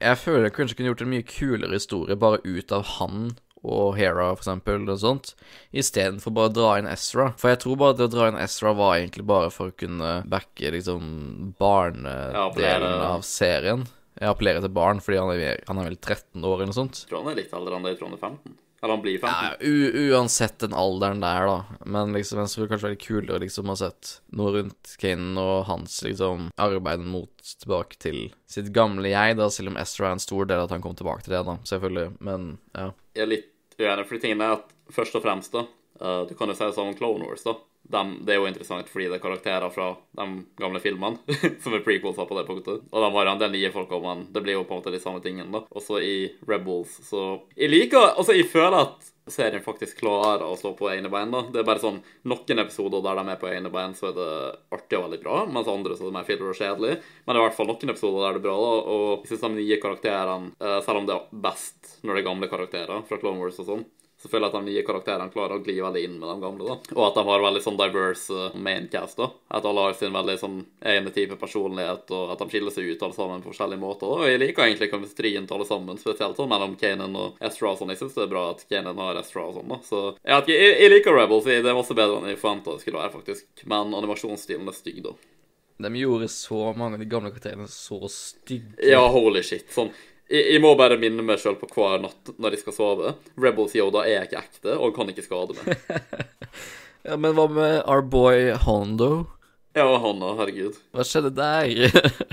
jeg 0.00 0.18
føler 0.22 0.48
jeg 0.48 0.56
kanskje 0.56 0.78
kunne 0.78 0.92
gjort 0.92 1.04
en 1.06 1.12
mye 1.12 1.28
kulere 1.28 1.76
historie 1.78 2.18
bare 2.20 2.42
ut 2.44 2.74
av 2.74 2.84
han 2.96 3.30
og 3.60 3.96
Hera, 3.98 4.30
for 4.32 4.40
eksempel, 4.40 4.86
og 4.88 5.00
sånt, 5.02 5.34
istedenfor 5.76 6.32
bare 6.32 6.48
å 6.48 6.54
dra 6.56 6.70
inn 6.80 6.88
Ezra. 6.88 7.26
For 7.40 7.52
jeg 7.52 7.60
tror 7.60 7.76
bare 7.82 7.98
det 7.98 8.06
å 8.08 8.12
dra 8.14 8.30
inn 8.30 8.38
Ezra 8.40 8.72
var 8.76 8.94
egentlig 8.96 9.26
bare 9.28 9.50
for 9.52 9.68
å 9.68 9.76
kunne 9.76 10.14
backe 10.32 10.72
liksom 10.72 11.52
barnedelen 11.60 13.04
av 13.04 13.24
serien. 13.26 13.84
Jeg 14.20 14.32
appellerer 14.32 14.64
til 14.64 14.72
barn 14.74 14.98
fordi 15.04 15.20
han 15.20 15.30
er, 15.36 15.60
han 15.68 15.80
er 15.80 15.90
vel 15.90 16.00
13 16.00 16.40
år 16.44 16.56
eller 16.56 16.72
noe 16.72 16.76
sånt. 16.80 17.04
Jeg 17.04 17.12
tror 17.12 17.22
han 17.24 17.32
er 17.34 17.40
litt 17.42 17.54
eldre 17.56 17.76
enn 17.76 17.86
det, 17.86 17.94
jeg 17.94 18.00
tror 18.00 18.10
han 18.10 18.18
er 18.18 18.24
15. 18.26 18.56
Eller 18.82 18.94
han 18.94 19.02
blir 19.02 19.18
15. 19.18 19.30
Ja, 19.42 19.56
u 19.60 20.10
uansett 20.10 20.58
den 20.58 20.74
alderen 20.74 21.20
der, 21.20 21.46
da. 21.46 21.64
Men 21.84 22.14
liksom, 22.16 22.38
jeg 22.40 22.48
det 22.48 22.68
kanskje 22.70 22.88
veldig 22.88 23.02
kulere 23.02 23.40
liksom 23.42 23.68
å 23.68 23.74
ha 23.74 23.80
sett 23.82 24.12
noe 24.32 24.54
rundt 24.54 24.94
Kane 25.00 25.40
og 25.40 25.66
hans 25.68 25.98
liksom 26.06 26.48
arbeid 26.56 27.04
mot 27.04 27.52
tilbake 27.60 28.00
til 28.00 28.22
sitt 28.48 28.72
gamle 28.76 29.12
jeg, 29.12 29.36
da, 29.36 29.50
selv 29.52 29.74
om 29.74 29.80
Ezra 29.80 30.08
er 30.08 30.16
en 30.16 30.24
stor 30.24 30.48
del 30.48 30.62
av 30.62 30.70
at 30.70 30.76
han 30.78 30.84
kom 30.84 30.96
tilbake 30.96 31.26
til 31.26 31.36
det, 31.36 31.42
da, 31.48 31.58
selvfølgelig. 31.68 32.06
Men 32.24 32.54
ja. 32.72 32.88
Jeg 33.18 33.26
er 33.26 33.32
litt 33.34 33.76
uenig, 33.76 34.06
for 34.08 34.24
tingen 34.24 34.46
er 34.46 34.56
at 34.56 34.72
først 34.96 35.20
og 35.20 35.26
fremst, 35.26 35.52
da 35.52 35.66
uh, 36.00 36.22
Du 36.28 36.32
kan 36.38 36.48
jo 36.48 36.56
si 36.56 36.64
det 36.64 36.76
som 36.78 36.94
Clone 36.96 37.28
Wars, 37.28 37.44
da. 37.44 37.58
De, 37.90 38.02
det 38.26 38.34
er 38.34 38.40
jo 38.40 38.48
interessant 38.50 38.90
fordi 38.90 39.08
det 39.10 39.18
er 39.18 39.24
karakterer 39.24 39.72
fra 39.74 39.92
de 40.18 40.26
gamle 40.60 40.82
filmene 40.82 41.38
som 41.62 41.74
er 41.76 41.84
prequelser 41.86 42.28
på 42.28 42.38
det 42.38 42.46
punktet. 42.48 42.84
Og 42.90 43.04
de 43.04 43.12
har 43.16 43.30
en 43.30 43.40
del 43.40 43.54
nye 43.56 43.72
folk, 43.74 43.94
men 44.02 44.26
det 44.32 44.44
blir 44.44 44.58
jo 44.58 44.66
på 44.66 44.76
en 44.76 44.82
måte 44.82 44.94
de 44.94 45.02
samme 45.02 45.22
tingene, 45.24 45.50
da. 45.54 45.64
Også 45.74 46.00
i 46.02 46.16
Rebels, 46.48 47.00
så 47.08 47.42
Jeg 47.56 47.72
liker 47.72 48.12
Altså, 48.20 48.34
jeg 48.36 48.48
føler 48.50 48.78
at 48.82 49.10
serien 49.30 49.62
faktisk 49.62 50.00
klarer 50.00 50.44
å 50.46 50.56
stå 50.58 50.72
på 50.78 50.88
egne 50.90 51.10
bein. 51.12 51.30
da. 51.30 51.42
Det 51.52 51.62
er 51.62 51.66
bare 51.66 51.82
sånn 51.82 52.00
noen 52.28 52.62
episoder 52.64 53.02
der 53.04 53.20
de 53.20 53.32
er 53.32 53.40
på 53.40 53.50
egne 53.50 53.70
bein, 53.72 53.94
så 53.94 54.10
er 54.10 54.16
det 54.16 54.30
artig 54.74 54.98
og 54.98 55.06
veldig 55.06 55.20
bra, 55.22 55.36
mens 55.46 55.70
andre 55.70 55.96
så 55.96 56.06
er 56.06 56.10
det 56.10 56.16
mer 56.18 56.28
filler 56.28 56.50
og 56.50 56.58
kjedelig. 56.58 56.98
Men 57.24 57.32
det 57.32 57.38
er 57.38 57.42
i 57.42 57.46
hvert 57.48 57.58
fall 57.58 57.70
noen 57.70 57.94
episoder 57.94 58.26
der 58.26 58.36
det 58.36 58.42
er 58.42 58.46
bra, 58.48 58.56
da. 58.64 58.74
Og 58.96 59.06
jeg 59.24 59.32
syns 59.32 59.46
de 59.46 59.52
nye 59.60 59.80
karakterene, 59.84 60.52
uh, 60.60 60.78
selv 60.86 61.02
om 61.02 61.08
det 61.08 61.16
er 61.16 61.40
best 61.48 61.96
når 62.02 62.14
det 62.14 62.22
er 62.22 62.28
gamle 62.30 62.50
karakterer 62.50 63.06
fra 63.08 63.20
Clone 63.22 63.42
Wars 63.42 63.60
og 63.62 63.70
sånn, 63.70 63.86
så 64.22 64.28
føler 64.28 64.46
jeg 64.46 64.52
at 64.52 64.56
de 64.58 64.68
nye 64.68 64.84
karakterene 64.84 65.32
klarer 65.32 65.56
å 65.56 65.62
gli 65.64 65.78
veldig 65.80 66.00
inn 66.04 66.18
med 66.20 66.28
de 66.28 66.42
gamle. 66.42 66.66
da. 66.68 66.74
Og 66.92 67.04
at 67.06 67.14
de 67.16 67.22
har 67.24 67.40
veldig 67.40 67.62
sånn 67.64 67.78
diverse 67.80 68.34
uh, 68.36 68.58
maincast. 68.66 69.16
da. 69.16 69.30
At 69.56 69.64
alle 69.64 69.86
har 69.86 69.96
sin 69.96 70.12
veldig 70.12 70.34
sånn 70.42 70.58
ene 70.92 71.12
type 71.14 71.38
personlighet, 71.40 72.12
og 72.12 72.34
at 72.34 72.42
de 72.42 72.48
skiller 72.52 72.74
seg 72.74 72.90
ut 72.90 73.06
alle 73.06 73.16
sammen 73.16 73.40
på 73.40 73.48
forskjellige 73.54 73.80
måter. 73.80 74.04
da. 74.04 74.18
Og 74.20 74.28
jeg 74.28 74.42
liker 74.42 74.66
egentlig 74.66 74.90
kamestrien 74.92 75.48
til 75.48 75.56
alle 75.56 75.68
sammen, 75.70 76.02
spesielt 76.02 76.36
sånn 76.36 76.52
mellom 76.52 76.76
Kanan 76.82 77.16
og 77.16 77.40
Ezra 77.48 77.72
og 77.72 77.80
sånn. 77.80 77.94
Jeg 77.94 78.02
syns 78.02 78.18
det 78.18 78.26
er 78.26 78.34
bra 78.34 78.44
at 78.52 78.66
Kanan 78.68 79.00
har 79.00 79.22
Ezra 79.22 79.46
og 79.46 79.56
sånn, 79.56 79.72
da. 79.72 79.80
Så 79.88 80.04
jeg, 80.20 80.52
jeg, 80.52 80.76
jeg 80.84 80.94
liker 80.98 81.16
Rebels. 81.16 81.48
Det 81.48 81.64
er 81.64 81.80
masse 81.80 81.96
bedre 81.96 82.20
enn 82.20 82.30
jeg 82.34 82.42
forventa 82.44 82.76
det 82.76 82.84
skulle 82.84 83.00
være, 83.00 83.14
faktisk. 83.16 83.48
Men 83.72 83.96
animasjonsstilen 83.96 84.68
er 84.68 84.76
stygg, 84.76 85.00
da. 85.08 85.16
De 85.80 85.96
gjorde 85.96 86.28
så 86.28 86.74
mange 86.76 86.98
av 86.98 87.00
de 87.00 87.08
gamle 87.08 87.32
karakterene 87.32 87.64
så 87.72 88.04
stygge. 88.12 88.76
Ja, 88.84 89.00
holy 89.08 89.40
shit. 89.40 89.70
Sånn 89.72 89.94
jeg, 90.30 90.60
må 90.62 90.74
bare 90.78 90.98
minne 91.00 91.24
meg 91.26 91.40
sjøl 91.42 91.58
på 91.58 91.68
hver 91.74 92.02
natt 92.04 92.32
når 92.38 92.56
jeg 92.56 92.64
skal 92.64 92.76
sove. 92.76 93.14
Rebels 93.40 93.74
Yoda 93.78 94.04
er 94.06 94.28
ikke 94.28 94.44
ekte 94.44 94.76
og 94.78 94.94
kan 94.96 95.10
ikke 95.10 95.26
skade 95.26 95.56
meg. 95.58 95.74
ja, 97.06 97.16
Men 97.16 97.34
hva 97.38 97.48
med 97.50 97.80
our 97.84 98.04
boy 98.04 98.52
Hondo? 98.66 99.26
Ja, 99.76 99.86
òg, 99.86 100.22
herregud. 100.38 100.78
Hva 100.94 101.06
skjedde 101.06 101.34
der? 101.36 101.68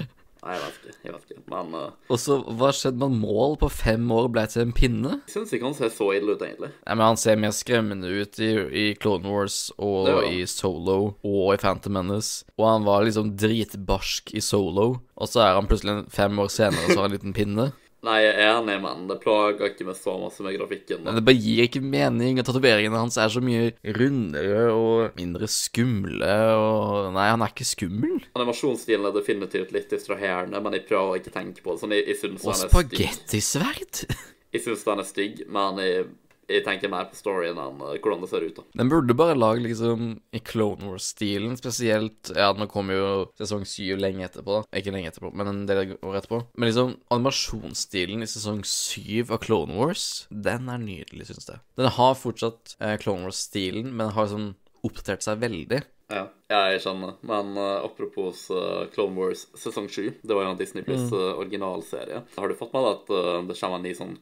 Nei, 0.48 0.56
jeg 0.56 0.62
vet 0.64 0.76
ikke. 0.78 0.94
jeg 1.04 1.14
vet 1.14 1.32
ikke, 1.34 1.42
Men 1.52 1.74
uh, 1.76 2.12
Og 2.14 2.20
så, 2.22 2.38
hva 2.60 2.70
skjedde 2.76 3.02
med 3.02 3.18
Mål 3.20 3.58
på 3.60 3.68
fem 3.74 4.06
år 4.16 4.30
ble 4.32 4.44
til 4.48 4.64
en 4.64 4.74
pinne? 4.76 5.16
Jeg 5.28 5.34
syns 5.34 5.52
ikke 5.56 5.68
han 5.68 5.76
ser 5.76 5.92
så 5.92 6.08
ille 6.16 6.38
ut, 6.38 6.44
egentlig. 6.46 6.70
Nei, 6.86 6.94
men 6.94 7.04
Han 7.04 7.20
ser 7.20 7.42
mer 7.42 7.56
skremmende 7.56 8.12
ut 8.14 8.40
i, 8.40 8.52
i 8.72 8.86
Clone 9.02 9.28
Wars 9.28 9.58
og 9.76 10.08
i 10.30 10.46
Solo 10.48 11.00
og 11.26 11.50
i 11.56 11.60
Phantom 11.60 11.98
Menace. 11.98 12.46
Og 12.56 12.68
han 12.70 12.88
var 12.88 13.04
liksom 13.08 13.34
dritbarsk 13.40 14.32
i 14.38 14.44
Solo, 14.44 14.88
og 15.18 15.32
så 15.32 15.44
er 15.44 15.60
han 15.60 15.68
plutselig 15.68 16.06
fem 16.16 16.40
år 16.40 16.54
senere 16.54 16.88
så 16.88 17.02
har 17.02 17.08
han 17.08 17.12
en 17.12 17.18
liten 17.18 17.36
pinne. 17.36 17.70
Nei, 18.06 18.18
jeg 18.22 18.34
er 18.38 18.60
enig, 18.60 18.76
men 18.84 19.08
det 19.10 19.18
plager 19.24 19.72
ikke 19.72 19.88
meg 19.88 19.98
så 19.98 20.14
masse 20.22 20.44
med 20.46 20.54
grafikken. 20.54 21.02
Da. 21.02 21.16
Det 21.18 21.24
bare 21.26 21.40
gir 21.42 21.64
ikke 21.64 21.82
mening, 21.82 22.38
og 22.38 22.46
tatoveringene 22.46 23.02
hans 23.02 23.18
er 23.18 23.32
så 23.34 23.42
mye 23.42 23.72
rundere 23.98 24.68
og 24.70 25.18
mindre 25.18 25.50
skumle, 25.50 26.36
og 26.54 27.10
Nei, 27.16 27.26
han 27.32 27.42
er 27.42 27.56
ikke 27.56 27.66
skummel. 27.66 28.22
Animasjonsstilen 28.38 29.10
er 29.10 29.18
definitivt 29.18 29.74
litt 29.74 29.90
distraherende, 29.90 30.62
men 30.62 30.78
jeg 30.78 30.86
prøver 30.92 31.16
å 31.16 31.18
ikke 31.18 31.34
tenke 31.34 31.66
på 31.66 31.74
det. 31.74 31.82
Sånn, 31.82 31.98
jeg, 31.98 32.06
jeg 32.12 32.22
synes 32.22 32.46
og 32.46 32.62
spagettisverd! 32.62 34.06
jeg 34.54 34.64
syns 34.64 34.86
den 34.86 35.04
er 35.04 35.10
stygg, 35.10 35.44
men 35.58 35.82
jeg 35.82 36.08
jeg 36.48 36.64
tenker 36.64 36.92
mer 36.92 37.10
på 37.12 37.18
storyen 37.18 37.60
enn 37.60 37.82
uh, 37.84 37.96
hvordan 37.98 38.24
det 38.24 38.30
ser 38.32 38.46
ut. 38.48 38.60
da. 38.60 38.66
Den 38.80 38.92
burde 38.92 39.16
bare 39.18 39.36
lage 39.38 39.66
liksom 39.66 40.14
i 40.32 40.40
Clone 40.40 40.88
Wars-stilen, 40.88 41.58
spesielt 41.60 42.32
Ja, 42.36 42.54
nå 42.56 42.70
kommer 42.72 42.98
jo 42.98 43.10
sesong 43.40 43.66
syv 43.68 44.00
lenge 44.02 44.26
etterpå. 44.28 44.62
da. 44.62 44.80
Ikke 44.80 44.94
lenge 44.96 45.12
etterpå, 45.12 45.34
men 45.36 45.52
en 45.52 45.66
del 45.70 45.98
år 46.00 46.22
etterpå. 46.22 46.42
Men 46.56 46.72
liksom, 46.72 46.96
animasjonsstilen 47.14 48.24
i 48.24 48.30
sesong 48.32 48.64
syv 48.68 49.36
av 49.36 49.44
Clone 49.44 49.76
Wars, 49.78 50.28
den 50.32 50.72
er 50.72 50.82
nydelig, 50.82 51.28
syns 51.30 51.52
jeg. 51.52 51.62
Den 51.80 51.92
har 51.98 52.16
fortsatt 52.18 52.78
eh, 52.80 52.96
Clone 53.02 53.28
Wars-stilen, 53.28 53.92
men 53.92 54.16
har 54.16 54.32
sånn 54.32 54.54
oppdatert 54.88 55.26
seg 55.26 55.44
veldig. 55.44 55.84
Ja, 56.08 56.30
jeg 56.48 56.80
skjønner. 56.80 57.18
Men 57.28 57.58
uh, 57.60 57.84
apropos 57.84 58.46
uh, 58.56 58.86
Clone 58.94 59.18
Wars 59.20 59.44
sesong 59.60 59.90
7, 59.92 60.24
det 60.24 60.36
var 60.36 60.46
jo 60.46 60.54
en 60.54 60.60
Disney 60.60 60.86
Plus 60.88 61.10
uh, 61.12 61.36
originalserie. 61.36 62.22
Har 62.38 62.48
du 62.48 62.56
fått 62.56 62.72
med 62.72 62.86
deg 62.86 62.94
at 62.94 63.50
det 63.50 63.58
kommer 63.60 63.82
en 63.82 63.88
ny 63.90 63.92
sånn 63.98 64.16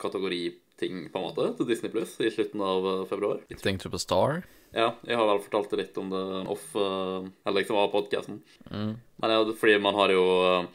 kategoriting 0.75 1.11
på 1.11 1.19
en 1.19 1.25
måte 1.25 1.57
til 1.57 1.67
Disney 1.67 1.91
Plus 1.91 2.19
i 2.19 2.29
slutten 2.31 2.61
av 2.61 3.07
februar? 3.09 3.39
Tenkte 3.61 3.87
du 3.87 3.95
på 3.95 3.99
Star? 3.99 4.43
Ja, 4.75 4.89
jeg 5.07 5.15
har 5.15 5.29
vel 5.29 5.43
fortalt 5.45 5.75
litt 5.79 5.97
om 6.01 6.09
det 6.11 6.23
off, 6.51 6.65
eller 6.75 7.61
liksom 7.61 7.79
av 7.79 7.93
podkasten. 7.93 8.41
Mm. 8.67 8.95
Men 9.17 9.31
ja, 9.31 9.53
fordi 9.59 9.79
man 9.79 9.95
har 9.95 10.11
jo 10.11 10.23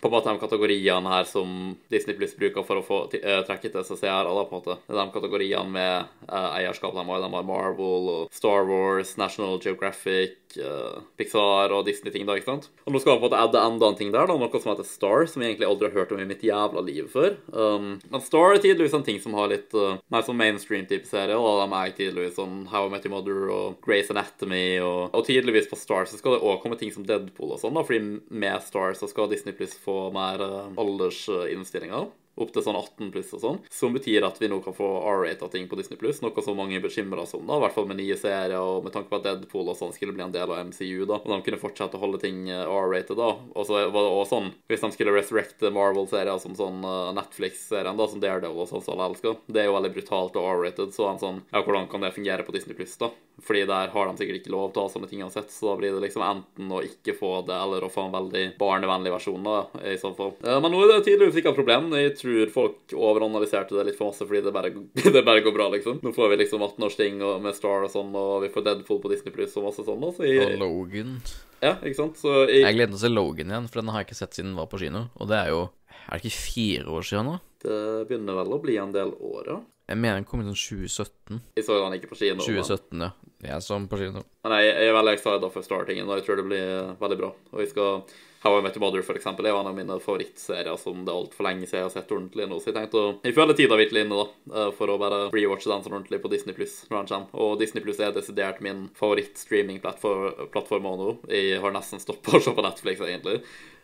på 0.01 0.09
en 0.09 0.15
måte 0.15 0.33
de 0.33 0.41
kategoriene 0.41 1.13
her 1.13 1.27
som 1.29 1.75
Disney 1.93 2.17
Plus 2.17 2.33
bruker 2.39 2.65
for 2.65 2.81
å 2.81 2.85
få 2.85 3.01
trekke 3.13 3.69
til 3.69 3.85
seg 3.85 4.01
seere, 4.01 4.33
da, 4.33 4.45
på 4.49 4.57
en 4.57 4.63
måte. 4.63 4.77
De 4.89 5.07
kategoriene 5.13 5.69
med 5.69 6.09
uh, 6.25 6.49
eierskap 6.57 6.97
de 6.97 7.05
har. 7.05 7.21
De 7.21 7.29
har 7.35 7.45
Marvel 7.47 8.09
og 8.15 8.33
Star 8.33 8.65
Wars, 8.69 9.13
National 9.21 9.61
Geographic, 9.61 10.39
uh, 10.57 11.03
Pixar 11.21 11.75
og 11.77 11.85
Disney-ting, 11.89 12.25
da, 12.29 12.39
ikke 12.41 12.55
sant? 12.55 12.71
Og 12.87 12.95
nå 12.95 13.03
skal 13.03 13.19
man 13.19 13.21
på 13.21 13.29
en 13.29 13.35
måte 13.35 13.43
adde 13.45 13.65
enda 13.67 13.93
en 13.93 14.01
ting 14.01 14.15
der, 14.15 14.31
da, 14.31 14.39
noe 14.41 14.63
som 14.63 14.73
heter 14.73 14.89
Star, 14.89 15.29
som 15.29 15.45
jeg 15.45 15.53
egentlig 15.53 15.69
aldri 15.69 15.91
har 15.91 16.01
hørt 16.01 16.17
om 16.17 16.25
i 16.25 16.29
mitt 16.31 16.47
jævla 16.47 16.85
liv 16.87 17.13
før. 17.13 17.37
Um, 17.53 17.93
men 18.09 18.25
Star 18.25 18.57
er 18.57 18.65
tydeligvis 18.65 18.97
en 18.97 19.05
ting 19.05 19.21
som 19.21 19.37
har 19.37 19.53
litt 19.53 19.77
uh, 19.77 20.01
mer 20.09 20.25
sånn 20.25 20.41
mainstream-type 20.41 21.09
serie, 21.11 21.37
og 21.37 21.61
de 21.61 21.69
er 21.77 21.95
tydeligvis 22.01 22.41
sånn 22.41 22.65
How 22.73 22.89
I 22.89 22.95
Met 22.97 23.05
Your 23.05 23.19
Mother 23.19 23.53
og 23.53 23.81
Grace 23.91 24.15
Anatomy, 24.15 24.79
og, 24.85 25.11
og 25.11 25.27
tydeligvis 25.27 25.69
på 25.71 25.79
Star 25.79 26.07
så 26.07 26.21
skal 26.21 26.37
det 26.37 26.45
òg 26.47 26.63
komme 26.63 26.79
ting 26.79 26.95
som 26.95 27.07
Deadpool 27.07 27.57
og 27.57 27.63
sånn, 27.63 27.79
fordi 27.83 28.21
med 28.31 28.63
Star 28.67 28.95
så 28.99 29.11
skal 29.11 29.31
Disney 29.33 29.57
Pluss 29.57 29.75
få 29.83 30.09
mer 30.15 30.43
uh, 30.43 30.73
aldersinnstillinger 30.81 32.09
opp 32.45 32.53
til 32.55 32.65
sånn 32.65 32.79
18 32.79 33.13
pluss 33.15 33.33
og 33.37 33.43
sånn, 33.45 33.61
som 33.73 33.95
betyr 33.97 34.27
at 34.27 34.41
vi 34.41 34.51
nå 34.51 34.61
kan 34.65 34.77
få 34.77 34.89
R-rata 35.13 35.51
ting 35.53 35.69
på 35.71 35.79
Disney 35.79 35.99
Pluss, 36.01 36.23
noe 36.25 36.45
som 36.45 36.59
mange 36.59 36.81
bekymrer 36.83 37.29
seg 37.29 37.41
om, 37.41 37.49
da, 37.51 37.59
i 37.59 37.65
hvert 37.65 37.77
fall 37.77 37.89
med 37.91 38.01
nye 38.01 38.17
serier 38.19 38.59
og 38.59 38.85
med 38.87 38.95
tanke 38.95 39.11
på 39.11 39.21
at 39.21 39.27
Deadpool 39.27 39.73
og 39.73 39.79
sånn 39.79 39.95
skulle 39.97 40.15
bli 40.17 40.25
en 40.27 40.35
del 40.35 40.51
av 40.51 40.71
MCU, 40.71 41.07
da, 41.09 41.21
og 41.21 41.31
de 41.31 41.41
kunne 41.47 41.61
fortsette 41.61 41.99
å 41.99 42.03
holde 42.03 42.23
ting 42.23 42.47
R-rated, 42.51 43.17
da. 43.19 43.33
Og 43.55 43.69
så 43.69 43.85
var 43.91 44.01
det 44.01 44.11
også 44.11 44.35
sånn, 44.35 44.53
hvis 44.71 44.85
de 44.85 44.93
skulle 44.95 45.17
resurrecte 45.17 45.73
Marvel-serier 45.75 46.39
som 46.43 46.57
sånn 46.59 46.85
uh, 46.87 47.11
Netflix-serien, 47.17 47.99
da, 47.99 48.07
som 48.11 48.23
Daredevil 48.23 48.65
og 48.65 48.71
sånn 48.71 48.85
som 48.85 48.97
alle 48.97 49.11
elsker, 49.11 49.41
det 49.51 49.65
er 49.65 49.71
jo 49.71 49.77
veldig 49.79 49.95
brutalt 49.97 50.39
og 50.41 50.53
R-rated, 50.55 50.95
så 50.97 51.11
en 51.11 51.23
sånn, 51.23 51.43
ja, 51.51 51.65
hvordan 51.65 51.91
kan 51.91 52.05
det 52.05 52.15
fungere 52.17 52.47
på 52.47 52.55
Disney 52.57 52.79
Pluss, 52.79 52.97
da? 53.01 53.11
Fordi 53.41 53.65
der 53.65 53.89
har 53.89 54.09
de 54.09 54.21
sikkert 54.21 54.43
ikke 54.43 54.53
lov 54.53 54.73
til 54.73 54.83
å 54.83 54.87
ha 54.87 54.93
sånne 54.93 55.09
ting 55.09 55.23
uansett, 55.25 55.53
så 55.53 55.71
da 55.71 55.77
blir 55.81 55.95
det 55.95 56.03
liksom 56.05 56.25
enten 56.27 56.73
å 56.77 56.83
ikke 56.85 57.15
få 57.17 57.39
det, 57.49 57.57
eller 57.57 57.87
å 57.87 57.93
få 57.93 58.07
en 58.07 58.17
veldig 58.17 58.45
barnevennlig 58.61 59.15
versjon, 59.15 59.47
da, 59.47 59.63
i 59.89 59.97
så 60.01 60.13
fall. 60.17 60.35
Uh, 60.45 60.59
men 60.61 60.75
nå 60.75 60.83
er 60.85 60.93
det 60.93 61.05
tydeligvis 61.09 61.41
ikke 61.41 61.55
et 61.55 61.61
problem. 61.61 61.91
Jeg 61.97 62.17
tror 62.21 62.30
folk 62.55 62.95
overanalyserte 62.97 63.77
det 63.77 63.87
litt 63.89 63.99
for 63.99 64.11
masse 64.11 64.27
fordi 64.27 64.43
det 64.47 64.53
bare, 64.55 64.73
det 65.17 65.25
bare 65.27 65.45
går 65.45 65.55
bra, 65.57 65.69
liksom. 65.75 66.01
Nå 66.05 66.13
får 66.17 66.33
vi 66.33 66.41
liksom 66.43 66.65
18-årsting 66.67 67.21
med 67.45 67.57
Star 67.57 67.87
og 67.87 67.93
sånn, 67.93 68.15
og 68.17 68.41
vi 68.45 68.53
får 68.55 68.67
Deadpool 68.67 69.03
på 69.03 69.13
Disney 69.13 69.35
Pluss 69.35 69.57
og 69.61 69.69
masse 69.69 69.85
sånn. 69.87 70.07
Så 70.17 70.29
jeg, 70.29 70.47
og 70.47 70.57
Logan. 70.63 71.19
Ja, 71.61 71.75
ikke 71.77 71.99
sant? 71.99 72.21
Så 72.21 72.45
jeg, 72.47 72.63
jeg 72.65 72.79
gleder 72.79 72.95
meg 72.95 73.05
til 73.05 73.17
Logan 73.17 73.53
igjen, 73.53 73.69
for 73.69 73.83
den 73.83 73.93
har 73.93 74.03
jeg 74.03 74.11
ikke 74.11 74.21
sett 74.23 74.39
siden 74.39 74.55
den 74.55 74.61
var 74.63 74.71
på 74.73 74.81
kino. 74.81 75.09
Og 75.21 75.31
det 75.31 75.43
er 75.43 75.53
jo 75.53 75.67
Er 76.07 76.17
det 76.19 76.25
ikke 76.25 76.43
fire 76.43 76.95
år 76.97 77.05
siden 77.07 77.29
nå? 77.29 77.35
Det 77.61 77.83
begynner 78.09 78.39
vel 78.41 78.55
å 78.57 78.63
bli 78.63 78.79
en 78.81 78.95
del 78.95 79.13
år, 79.15 79.43
ja. 79.51 79.59
Jeg 79.91 79.99
mener 79.99 80.21
den 80.21 80.27
kom 80.27 80.41
i 80.41 80.47
sånn 80.47 80.57
2017. 80.87 81.41
Jeg 81.59 81.67
så 81.67 81.77
den 81.83 81.97
ikke 81.99 82.13
på 82.13 82.19
kino. 82.21 82.41
2017, 82.47 82.95
men... 82.95 83.05
ja. 83.09 83.31
Jeg 83.51 83.65
så 83.65 83.77
den 83.77 83.87
på 83.91 83.99
kino. 84.01 84.23
Men 84.47 84.55
jeg, 84.61 84.71
jeg 84.71 84.91
er 84.91 84.97
veldig 84.97 85.15
excited 85.17 85.47
for 85.55 85.67
startingen, 85.67 86.09
og 86.09 86.21
jeg 86.21 86.27
tror 86.27 86.39
det 86.39 86.47
blir 86.47 86.67
veldig 87.01 87.19
bra. 87.19 87.31
Og 87.51 87.63
vi 87.63 87.67
skal 87.71 88.03
How 88.43 88.59
I 88.59 88.63
Met 88.65 88.77
Your 88.77 88.81
Mother, 88.87 89.03
for 89.05 89.19
eksempel, 89.19 89.45
er 89.45 89.53
en 89.53 89.69
av 89.69 89.75
mine 89.77 89.99
favorittserier 90.01 90.79
som 90.81 91.03
det 91.05 91.13
er 91.13 91.19
altfor 91.19 91.45
lenge 91.45 91.67
siden 91.67 91.83
jeg 91.83 91.87
har 91.89 91.93
sett 91.93 92.15
ordentlig 92.17 92.47
nå. 92.49 92.57
Så 92.57 92.71
jeg 92.71 92.77
tenkte 92.79 93.03
å 93.03 93.11
Jeg 93.27 93.37
føler 93.37 93.59
tida 93.59 93.77
virkelig 93.77 94.05
inne, 94.07 94.23
da, 94.25 94.63
for 94.79 94.89
å 94.89 94.97
bare 95.01 95.19
rewatche 95.35 95.69
den 95.69 95.85
sånn 95.85 95.99
ordentlig 95.99 96.23
på 96.23 96.31
Disney 96.33 96.57
Pluss 96.57 96.79
når 96.89 97.03
den 97.03 97.11
kommer. 97.11 97.43
Og 97.45 97.61
Disney 97.61 97.85
Pluss 97.85 98.01
er 98.01 98.15
desidert 98.17 98.63
min 98.65 98.87
favorittstreamingplattform 98.97 100.89
nå. 101.03 101.11
Jeg 101.29 101.61
har 101.61 101.77
nesten 101.77 102.01
stoppa 102.01 102.39
å 102.39 102.41
se 102.41 102.57
på 102.57 102.65
Netflix, 102.65 103.05
egentlig. 103.05 103.43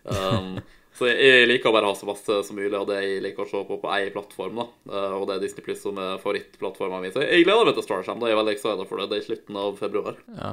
Um, 0.08 0.56
Så 0.96 1.04
jeg, 1.10 1.44
liker 1.50 1.68
å 1.68 1.74
bare 1.76 1.88
ha 1.90 1.94
så 1.98 2.06
masse 2.08 2.38
som 2.46 2.56
mulig 2.56 2.72
av 2.78 2.86
det 2.88 2.96
jeg 3.02 3.20
liker 3.20 3.44
å 3.44 3.48
se 3.50 3.58
på 3.68 3.76
på 3.82 3.90
ei 3.92 4.08
plattform. 4.14 4.56
da. 4.62 4.64
Eh, 4.88 5.12
Og 5.16 5.26
det 5.28 5.34
er 5.36 5.42
Disney 5.44 5.64
Pluss 5.66 5.82
som 5.84 5.98
er 6.00 6.16
favorittplattformen 6.22 7.02
min. 7.04 7.12
Så 7.12 7.20
jeg 7.20 7.44
gleder 7.44 7.68
meg 7.68 7.74
til 7.76 7.84
Starsham. 7.84 8.18
da. 8.20 8.30
Jeg 8.30 8.36
er 8.36 8.40
veldig 8.40 8.54
excited 8.56 8.88
for 8.88 8.96
det. 9.02 9.08
Det 9.10 9.18
er 9.18 9.24
i 9.24 9.26
slutten 9.28 9.58
av 9.60 9.76
februar. 9.76 10.16
Ja. 10.32 10.52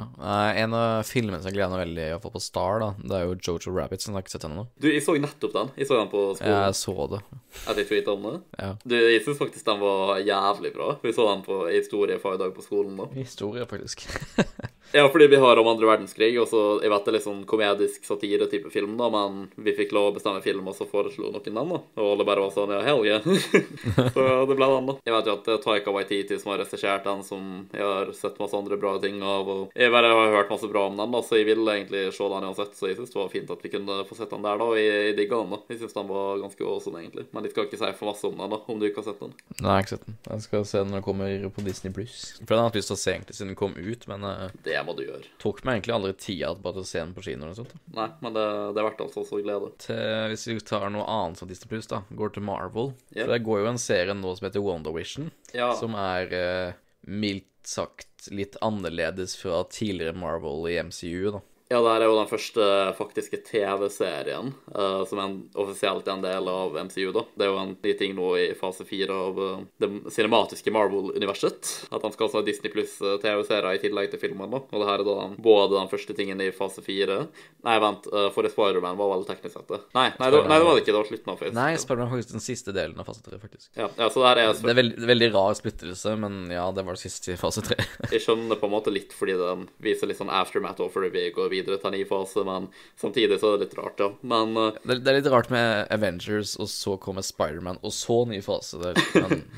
En 0.63 0.73
av 0.75 1.03
filmene 1.08 1.39
som 1.39 1.47
jeg 1.47 1.56
gleder 1.56 1.71
meg 1.77 1.86
veldig 1.88 2.08
til 2.25 2.34
på 2.36 2.41
Star, 2.43 2.79
da, 2.84 2.89
det 2.99 3.15
er 3.21 3.23
jo 3.29 3.38
Jojo 3.39 3.71
Rabbit. 3.77 4.01
Som 4.03 4.12
jeg 4.13 4.19
har 4.19 4.25
ikke 4.27 4.36
sett 4.36 4.47
ennå. 4.49 4.67
Du, 4.84 4.89
jeg 4.91 5.06
så 5.06 5.15
nettopp 5.15 5.53
den. 5.56 5.71
Jeg 5.79 5.88
så 5.88 5.99
den 6.01 6.12
på 6.12 6.25
skolen. 6.36 6.60
Jeg 6.67 6.75
så 6.82 7.08
det. 7.15 7.21
At 7.69 7.77
jeg 7.79 7.88
vite 7.93 8.12
om 8.12 8.27
det. 8.27 8.36
Ja. 8.60 8.71
Du, 8.84 8.95
jeg 8.99 9.23
syns 9.23 9.39
faktisk 9.39 9.65
den 9.65 9.79
var 9.79 10.19
jævlig 10.19 10.73
bra. 10.75 10.97
Vi 11.03 11.13
så 11.15 11.29
den 11.32 11.43
på 11.47 11.62
historiefag 11.71 12.36
i 12.36 12.43
dag 12.43 12.51
på 12.56 12.65
skolen. 12.67 12.97
da. 12.99 13.08
Historie, 13.15 13.63
faktisk. 13.69 14.03
Ja, 14.95 15.10
fordi 15.10 15.27
vi 15.27 15.36
har 15.36 15.58
om 15.58 15.67
andre 15.67 15.88
verdenskrig, 15.89 16.32
og 16.41 16.47
så 16.51 16.60
jeg 16.84 16.91
vet 16.93 17.06
det 17.06 17.12
er 17.12 17.15
litt 17.17 17.25
sånn 17.25 17.39
komedisk 17.49 18.03
satire-type 18.06 18.69
film, 18.69 18.93
da, 18.99 19.08
men 19.10 19.47
vi 19.56 19.73
fikk 19.73 19.93
lov 19.95 20.12
å 20.12 20.15
bestemme 20.19 20.43
film, 20.45 20.67
og 20.69 20.75
så 20.77 20.86
foreslo 20.86 21.32
noen 21.34 21.41
den, 21.47 21.71
da. 21.73 21.79
Og 21.97 22.12
alle 22.12 22.27
bare 22.27 22.43
var 22.43 22.53
sånn 22.53 22.73
ja, 22.75 22.82
hell 22.86 23.01
yeah. 23.08 23.25
så 24.13 24.25
det 24.45 24.58
ble 24.60 24.67
den, 24.69 24.91
da. 24.91 24.95
Jeg 25.01 25.15
vet 25.15 25.29
jo 25.32 25.36
at 25.39 25.47
det 25.49 25.56
er 25.56 25.63
Taika 25.63 25.95
Waititi 25.95 26.38
som 26.38 26.53
har 26.53 26.62
regissert 26.62 27.08
den, 27.08 27.23
som 27.25 27.47
jeg 27.73 27.88
har 27.88 28.12
sett 28.13 28.38
masse 28.38 28.60
andre 28.60 28.77
bra 28.77 28.93
ting 29.01 29.17
av, 29.25 29.49
og 29.49 29.73
jeg 29.73 29.93
bare 29.95 30.12
har 30.13 30.38
hørt 30.38 30.53
masse 30.53 30.69
bra 30.69 30.86
om 30.91 31.01
den, 31.01 31.17
da, 31.17 31.23
så 31.25 31.41
jeg 31.41 31.49
ville 31.49 31.77
egentlig 31.79 32.06
se 32.13 32.29
den 32.36 32.47
uansett, 32.51 32.77
så 32.77 32.91
jeg 32.91 32.99
syns 32.99 33.15
det 33.15 33.19
var 33.23 33.34
fint 33.34 33.56
at 33.58 33.65
vi 33.65 33.73
kunne 33.73 33.97
få 34.06 34.19
sett 34.19 34.29
den 34.36 34.45
der, 34.45 34.62
da, 34.62 34.69
og 34.69 34.77
jeg, 34.77 34.93
jeg 35.10 35.17
digga 35.17 35.41
den, 35.41 35.58
da. 35.58 35.62
Jeg 35.73 35.82
syns 35.82 35.97
den 35.97 36.13
var 36.13 36.45
ganske 36.45 36.69
awesome, 36.69 37.01
egentlig. 37.01 37.25
Men 37.34 37.49
jeg 37.49 37.56
skal 37.56 37.65
ikke 37.65 37.82
si 37.82 37.91
for 37.97 38.12
masse 38.12 38.29
om 38.29 38.38
den, 38.38 38.53
da, 38.53 38.62
om 38.62 38.77
du 38.77 38.88
ikke 38.91 39.01
har 39.01 39.10
sett 39.10 39.25
den. 39.25 39.34
Nei, 39.58 39.65
jeg 39.65 39.73
har 39.73 39.88
ikke 39.88 39.95
sett 39.95 40.06
den. 40.06 40.21
Jeg 40.29 40.45
skal 40.45 40.69
se 40.69 40.84
den 40.84 40.93
når 40.93 41.01
den 41.01 41.08
kommer 41.10 41.49
på 41.58 41.65
Disney 41.65 41.97
Pluss. 41.97 42.21
For 42.43 42.53
den 42.53 42.62
har 42.62 42.69
jeg 42.69 42.75
hatt 42.75 42.82
lyst 42.84 42.93
til 42.93 42.99
å 42.99 43.01
se 43.01 43.17
egentlig 43.17 43.39
siden 43.39 43.53
den 43.56 43.60
kom 43.60 43.73
ut, 43.73 44.08
men 44.12 44.29
uh, 44.29 44.47
Det 44.65 44.83
må 44.88 44.96
du 44.98 45.04
gjøre. 45.06 45.28
tok 45.41 45.63
meg 45.65 45.78
egentlig 45.80 45.96
aldri 45.96 46.13
tida 46.19 46.52
bare 46.56 46.78
til 46.80 46.84
å 46.86 46.89
se 46.89 47.00
den 47.02 47.13
på 47.15 47.24
kino 47.26 47.43
eller 47.46 47.54
noe 47.54 47.60
sånt. 47.62 47.74
Nei, 47.98 48.08
men 48.26 48.36
det, 48.38 48.46
det 48.76 48.82
er 48.84 48.88
verdt 48.89 49.04
altså 49.06 49.24
så 49.28 49.39
glede. 49.43 49.72
Til, 49.86 50.04
hvis 50.34 50.46
vi 50.52 50.58
tar 50.67 50.89
noe 50.93 51.06
annet 51.10 51.39
som 51.41 51.50
Disney 51.52 51.72
Pluss, 51.72 51.89
da, 51.91 52.02
går 52.12 52.36
til 52.36 52.46
Marvel. 52.48 52.93
Yep. 53.13 53.24
For 53.24 53.34
det 53.36 53.41
går 53.48 53.63
jo 53.63 53.72
en 53.74 53.82
serie 53.82 54.17
nå 54.17 54.36
som 54.38 54.48
heter 54.50 54.65
Wonder 54.65 54.96
Vision, 54.96 55.32
Ja. 55.56 55.72
som 55.80 55.96
er 56.00 56.34
eh, 56.38 56.74
mildt 57.08 57.50
sagt 57.63 58.28
litt 58.36 58.58
annerledes 58.63 59.38
fra 59.39 59.62
tidligere 59.72 60.15
Marvel 60.19 60.65
i 60.72 60.78
MCU, 60.84 61.32
da. 61.38 61.39
Ja, 61.73 61.79
det 61.81 61.89
her 61.89 62.03
er 62.05 62.12
jo 62.12 62.17
den 62.19 62.29
første 62.29 62.65
faktiske 62.99 63.39
TV-serien 63.47 64.51
uh, 64.75 65.01
som 65.09 65.17
er 65.17 65.23
en, 65.25 65.38
offisielt 65.57 66.05
er 66.05 66.13
en 66.13 66.25
del 66.25 66.49
av 66.51 66.75
MCU. 66.77 67.07
da. 67.15 67.23
Det 67.33 67.47
er 67.47 67.49
jo 67.49 67.62
en 67.63 67.71
ny 67.81 67.93
ting 67.97 68.13
nå 68.13 68.27
i 68.38 68.43
fase 68.57 68.86
fire 68.86 69.15
av 69.17 69.39
uh, 69.41 69.63
det 69.81 69.89
cinematiske 70.13 70.73
Marvel-universet. 70.75 71.71
At 71.89 72.05
han 72.05 72.13
skal 72.13 72.29
ha 72.36 72.43
Disney 72.45 72.69
pluss 72.73 72.99
TV-serier 73.01 73.79
i 73.79 73.81
tillegg 73.81 74.12
til 74.12 74.21
filmen. 74.21 74.53
da. 74.53 74.62
Og 74.69 74.83
det 74.83 74.89
her 74.91 75.01
er 75.01 75.07
da 75.07 75.15
den, 75.23 75.33
både 75.41 75.79
den 75.79 75.89
første 75.89 76.17
tingen 76.17 76.43
i 76.45 76.51
fase 76.53 76.83
fire 76.86 77.23
Nei, 77.63 77.77
vent, 77.79 78.05
uh, 78.12 78.27
forrige 78.36 78.53
Spiderman 78.53 78.99
var 78.99 79.13
veldig 79.15 79.29
teknisk 79.31 79.55
sett 79.55 79.69
det. 79.71 79.81
Nei, 79.95 80.09
nei, 80.19 80.29
det, 80.29 80.43
nei, 80.51 80.59
det 80.59 80.67
var 80.67 80.77
det 80.77 80.83
ikke. 80.83 80.91
Det 80.91 80.99
var 80.99 81.09
slutten 81.09 81.33
av 81.33 81.41
fase. 81.41 81.55
Nei, 81.57 81.67
Spiderman 81.79 82.05
er 82.09 82.13
faktisk 82.13 82.36
den 82.36 82.43
siste 82.43 82.75
delen 82.75 83.01
av 83.01 83.09
fase 83.09 83.25
tre, 83.25 83.39
faktisk. 83.41 83.69
Ja, 83.79 83.88
ja, 83.97 84.09
så 84.12 84.21
det 84.21 84.29
her 84.29 84.43
er 84.43 84.53
Det 84.59 84.73
er 84.73 84.79
veldig, 84.81 85.07
veldig 85.13 85.29
rar 85.33 85.57
splittelse, 85.57 86.15
men 86.19 86.39
ja, 86.53 86.67
det 86.75 86.86
var 86.86 86.99
det 86.99 87.05
siste 87.05 87.33
i 87.33 87.39
fase 87.39 87.63
tre. 87.65 87.79
Jeg 88.12 88.21
skjønner 88.25 88.59
på 88.59 88.69
en 88.69 88.75
måte 88.75 88.93
litt 88.93 89.15
fordi 89.15 89.39
den 89.39 89.65
viser 89.81 90.12
litt 90.12 90.19
sånn 90.19 90.33
aftermath 90.33 90.83
og 90.83 90.91
før 90.93 91.07
vi 91.13 91.23
går 91.33 91.49
videre 91.53 91.62
til 91.67 91.89
en 91.89 91.95
ny 91.95 92.04
fase, 92.10 92.43
men 92.47 92.67
samtidig 92.99 93.39
så 93.41 93.54
er 93.54 93.62
det 93.62 93.67
litt 93.67 93.78
rart, 93.80 94.04
ja. 94.04 94.10
Men 94.34 94.58
uh, 94.60 94.82
Det, 94.84 94.99
det 95.06 95.13
er 95.13 95.19
litt 95.21 95.32
rart 95.34 95.49
med 95.54 95.88
Avengers, 95.93 96.58
og 96.60 96.69
så 96.71 96.97
kommer 97.02 97.26
Spiderman, 97.26 97.80
og 97.82 97.95
så 97.95 98.23
ny 98.30 98.41
fase 98.45 98.82
der. 98.84 98.99
Men 99.15 99.47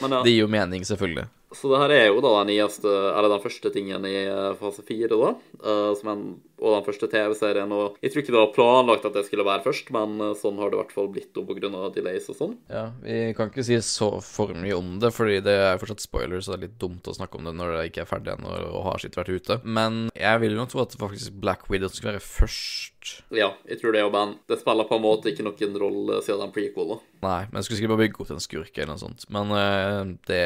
Men 0.00 0.12
ja. 0.12 0.22
det 0.24 0.30
gir 0.30 0.42
jo 0.44 0.50
mening, 0.50 0.84
selvfølgelig. 0.84 1.24
Så 1.56 1.70
det 1.72 1.80
her 1.82 1.92
er 1.94 2.06
jo 2.10 2.22
da 2.24 2.32
den 2.40 2.52
nyeste, 2.52 2.88
eller 2.88 3.32
den 3.32 3.42
første 3.44 3.72
tingen 3.74 4.06
i 4.08 4.16
eh, 4.24 4.54
fase 4.60 4.84
fire, 4.86 5.10
da. 5.12 5.32
eh, 5.62 5.90
som 5.98 6.12
en, 6.12 6.24
og 6.62 6.76
den 6.76 6.86
første 6.86 7.08
TV-serien. 7.10 7.72
Og 7.74 7.98
jeg 8.02 8.12
tror 8.12 8.22
ikke 8.22 8.34
det 8.34 8.40
var 8.40 8.54
planlagt 8.56 9.08
at 9.08 9.16
det 9.18 9.24
skulle 9.26 9.46
være 9.46 9.64
først, 9.66 9.92
men 9.94 10.16
eh, 10.20 10.34
sånn 10.38 10.60
har 10.60 10.70
det 10.72 10.78
i 10.78 10.82
hvert 10.82 10.94
fall 10.96 11.10
blitt 11.12 11.32
pga. 11.36 11.70
delays 11.94 12.30
og 12.32 12.38
sånn. 12.38 12.56
Ja, 12.72 12.86
Vi 13.02 13.34
kan 13.36 13.52
ikke 13.52 13.66
si 13.66 13.78
så 13.84 14.10
for 14.24 14.54
mye 14.56 14.78
om 14.78 14.96
det, 15.02 15.12
fordi 15.14 15.40
det 15.44 15.56
er 15.68 15.80
fortsatt 15.80 16.04
spoiler, 16.04 16.40
så 16.40 16.54
det 16.54 16.58
er 16.58 16.64
litt 16.68 16.80
dumt 16.82 17.08
å 17.10 17.16
snakke 17.16 17.38
om 17.38 17.48
det 17.48 17.56
når 17.58 17.76
det 17.76 17.84
ikke 17.90 18.04
er 18.06 18.10
ferdig 18.10 18.36
ennå 18.36 18.56
og 18.72 18.86
har 18.90 19.02
sitt 19.02 19.18
vært 19.18 19.32
ute. 19.32 19.60
Men 19.64 20.06
jeg 20.16 20.42
vil 20.44 20.56
jo 20.56 20.68
tro 20.70 20.84
at 20.84 20.96
faktisk 20.98 21.36
Black 21.42 21.68
Widow 21.72 21.92
skal 21.92 22.12
være 22.12 22.24
først. 22.24 22.90
Ja, 23.34 23.50
jeg 23.66 23.80
tror 23.80 23.94
det 23.94 24.04
jo, 24.04 24.10
men 24.14 24.36
det 24.48 24.60
spiller 24.60 24.86
på 24.86 24.98
en 24.98 25.02
måte 25.04 25.32
ikke 25.32 25.44
noen 25.46 25.78
rolle 25.80 26.20
siden 26.22 26.44
den 26.44 26.54
prequel, 26.54 26.94
da. 26.94 26.98
Nei, 27.22 27.40
men 27.48 27.58
jeg 27.58 27.66
skulle 27.66 27.78
sikkert 27.80 27.92
bare 27.94 28.02
bygge 28.04 28.22
opp 28.22 28.30
en 28.34 28.42
skurk 28.42 28.78
eller 28.78 28.92
noe 28.92 29.02
sånt. 29.02 29.26
Men 29.34 29.52
uh, 29.54 30.12
det, 30.28 30.42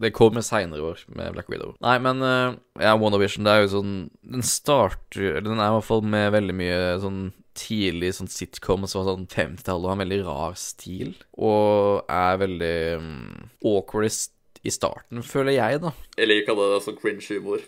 det 0.00 0.12
kommer 0.32 0.46
seinere 0.46 0.88
år 0.94 1.04
med 1.12 1.36
Black 1.36 1.52
Widow. 1.52 1.76
Nei, 1.84 1.98
men 2.02 2.24
uh, 2.24 2.56
ja, 2.80 2.96
WandaVision, 2.96 3.44
det 3.44 3.52
er 3.52 3.64
jo 3.66 3.72
sånn 3.76 3.94
Den 4.24 4.44
starter 4.46 5.42
den 5.44 5.60
er 5.60 5.68
i 5.68 5.76
hvert 5.76 5.88
fall 5.88 6.04
med 6.04 6.32
veldig 6.32 6.56
mye 6.56 6.82
sånn 7.04 7.22
tidlig 7.58 8.14
sånn 8.16 8.30
sitcom 8.32 8.86
som 8.88 9.02
var 9.02 9.10
sånn 9.12 9.26
50-tallet, 9.28 9.84
og 9.84 9.90
har 9.90 9.98
en 9.98 10.04
veldig 10.06 10.20
rar 10.24 10.54
stil. 10.56 11.10
Og 11.36 12.08
er 12.08 12.38
veldig 12.40 12.76
um, 13.02 13.50
awkward 13.74 14.08
i, 14.08 14.72
starten, 14.72 15.20
føler 15.26 15.58
jeg, 15.58 15.82
da. 15.82 15.92
Jeg 16.16 16.30
liker 16.30 16.56
det, 16.56 16.68
det 16.70 16.78
er 16.78 16.84
sånn 16.86 17.00
cringe-humor. 17.02 17.64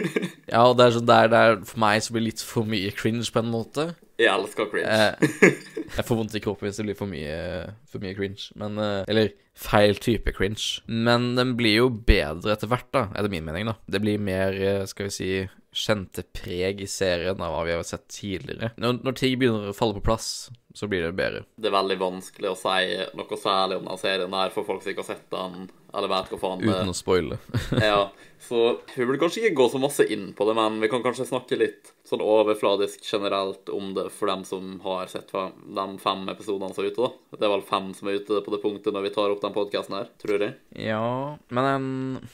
Ja, 0.52 0.66
og 0.68 0.76
det 0.78 0.86
er 0.86 0.94
sånn 0.94 1.08
der, 1.08 1.30
der 1.32 1.54
For 1.66 1.80
meg 1.82 2.02
så 2.04 2.14
blir 2.14 2.22
det 2.22 2.28
litt 2.28 2.42
for 2.46 2.68
mye 2.68 2.92
cringe, 2.94 3.26
på 3.32 3.42
en 3.42 3.50
måte. 3.50 3.88
Jeg 4.20 4.30
elsker 4.30 4.68
cringe. 4.70 4.90
Eh, 4.90 5.50
jeg 5.96 6.06
får 6.06 6.18
vondt 6.18 6.36
i 6.38 6.42
kroppen 6.44 6.68
hvis 6.68 6.78
det 6.78 6.86
blir 6.86 6.98
for 6.98 7.10
mye, 7.10 7.38
for 7.90 8.04
mye 8.04 8.14
cringe. 8.16 8.46
Men 8.60 8.78
eh, 8.78 9.02
Eller 9.10 9.32
feil 9.58 9.98
type 10.02 10.34
cringe. 10.36 10.84
Men 10.86 11.32
den 11.38 11.54
blir 11.58 11.80
jo 11.80 11.90
bedre 11.90 12.54
etter 12.54 12.70
hvert, 12.70 12.90
da, 12.94 13.08
er 13.14 13.26
det 13.26 13.34
min 13.34 13.46
mening, 13.46 13.70
da. 13.70 13.76
Det 13.90 14.02
blir 14.04 14.22
mer, 14.22 14.54
eh, 14.54 14.84
skal 14.90 15.10
vi 15.10 15.16
si, 15.16 15.30
kjente 15.74 16.22
preg 16.36 16.84
i 16.84 16.90
serien 16.90 17.40
av 17.42 17.50
hva 17.50 17.64
vi 17.66 17.74
har 17.74 17.86
sett 17.86 18.06
tidligere. 18.12 18.70
Når, 18.78 19.00
når 19.02 19.16
ting 19.18 19.38
begynner 19.40 19.72
å 19.72 19.76
falle 19.76 19.98
på 19.98 20.04
plass, 20.06 20.28
så 20.74 20.88
blir 20.90 21.02
det 21.02 21.12
bedre. 21.12 21.44
Det 21.54 21.70
er 21.70 21.76
veldig 21.76 21.96
vanskelig 22.00 22.50
å 22.50 22.58
si 22.58 22.96
noe 23.14 23.36
særlig 23.38 23.78
om 23.78 23.84
den 23.86 24.00
serien 24.00 24.34
her 24.34 24.50
for 24.50 24.66
folk 24.66 24.82
som 24.82 24.90
ikke 24.90 25.04
har 25.04 25.12
sett 25.12 25.28
den, 25.30 25.68
eller 25.94 26.10
vet 26.10 26.32
hva 26.32 26.38
faen 26.42 26.62
det 26.64 26.72
Uten 26.72 26.90
å 26.90 26.96
spoile. 26.98 27.38
Ja, 27.78 28.00
så 28.42 28.62
vi 28.96 29.06
burde 29.06 29.20
kanskje 29.22 29.44
ikke 29.44 29.60
gå 29.60 29.68
så 29.70 29.78
masse 29.78 30.06
inn 30.10 30.32
på 30.34 30.48
det, 30.48 30.56
men 30.58 30.80
vi 30.82 30.90
kan 30.90 31.04
kanskje 31.04 31.28
snakke 31.28 31.60
litt 31.60 31.92
sånn 32.04 32.24
overfladisk 32.26 33.06
generelt 33.06 33.70
om 33.72 33.94
det 33.94 34.08
for 34.12 34.32
dem 34.32 34.42
som 34.48 34.74
har 34.82 35.06
sett 35.12 35.30
de 35.30 35.86
fem 36.02 36.26
episodene 36.34 36.74
som 36.74 36.82
er 36.82 36.90
ute, 36.90 37.06
da. 37.06 37.38
Det 37.38 37.46
er 37.46 37.54
vel 37.54 37.66
fem 37.70 37.90
som 37.94 38.10
er 38.10 38.18
ute 38.18 38.42
på 38.42 38.54
det 38.56 38.62
punktet 38.66 38.96
når 38.96 39.06
vi 39.06 39.14
tar 39.14 39.30
opp 39.30 39.46
den 39.46 39.54
podkasten 39.54 40.00
her, 40.00 40.10
tror 40.20 40.42
jeg. 40.42 40.56
Ja, 40.90 41.06
men 41.54 41.70
en 41.70 41.90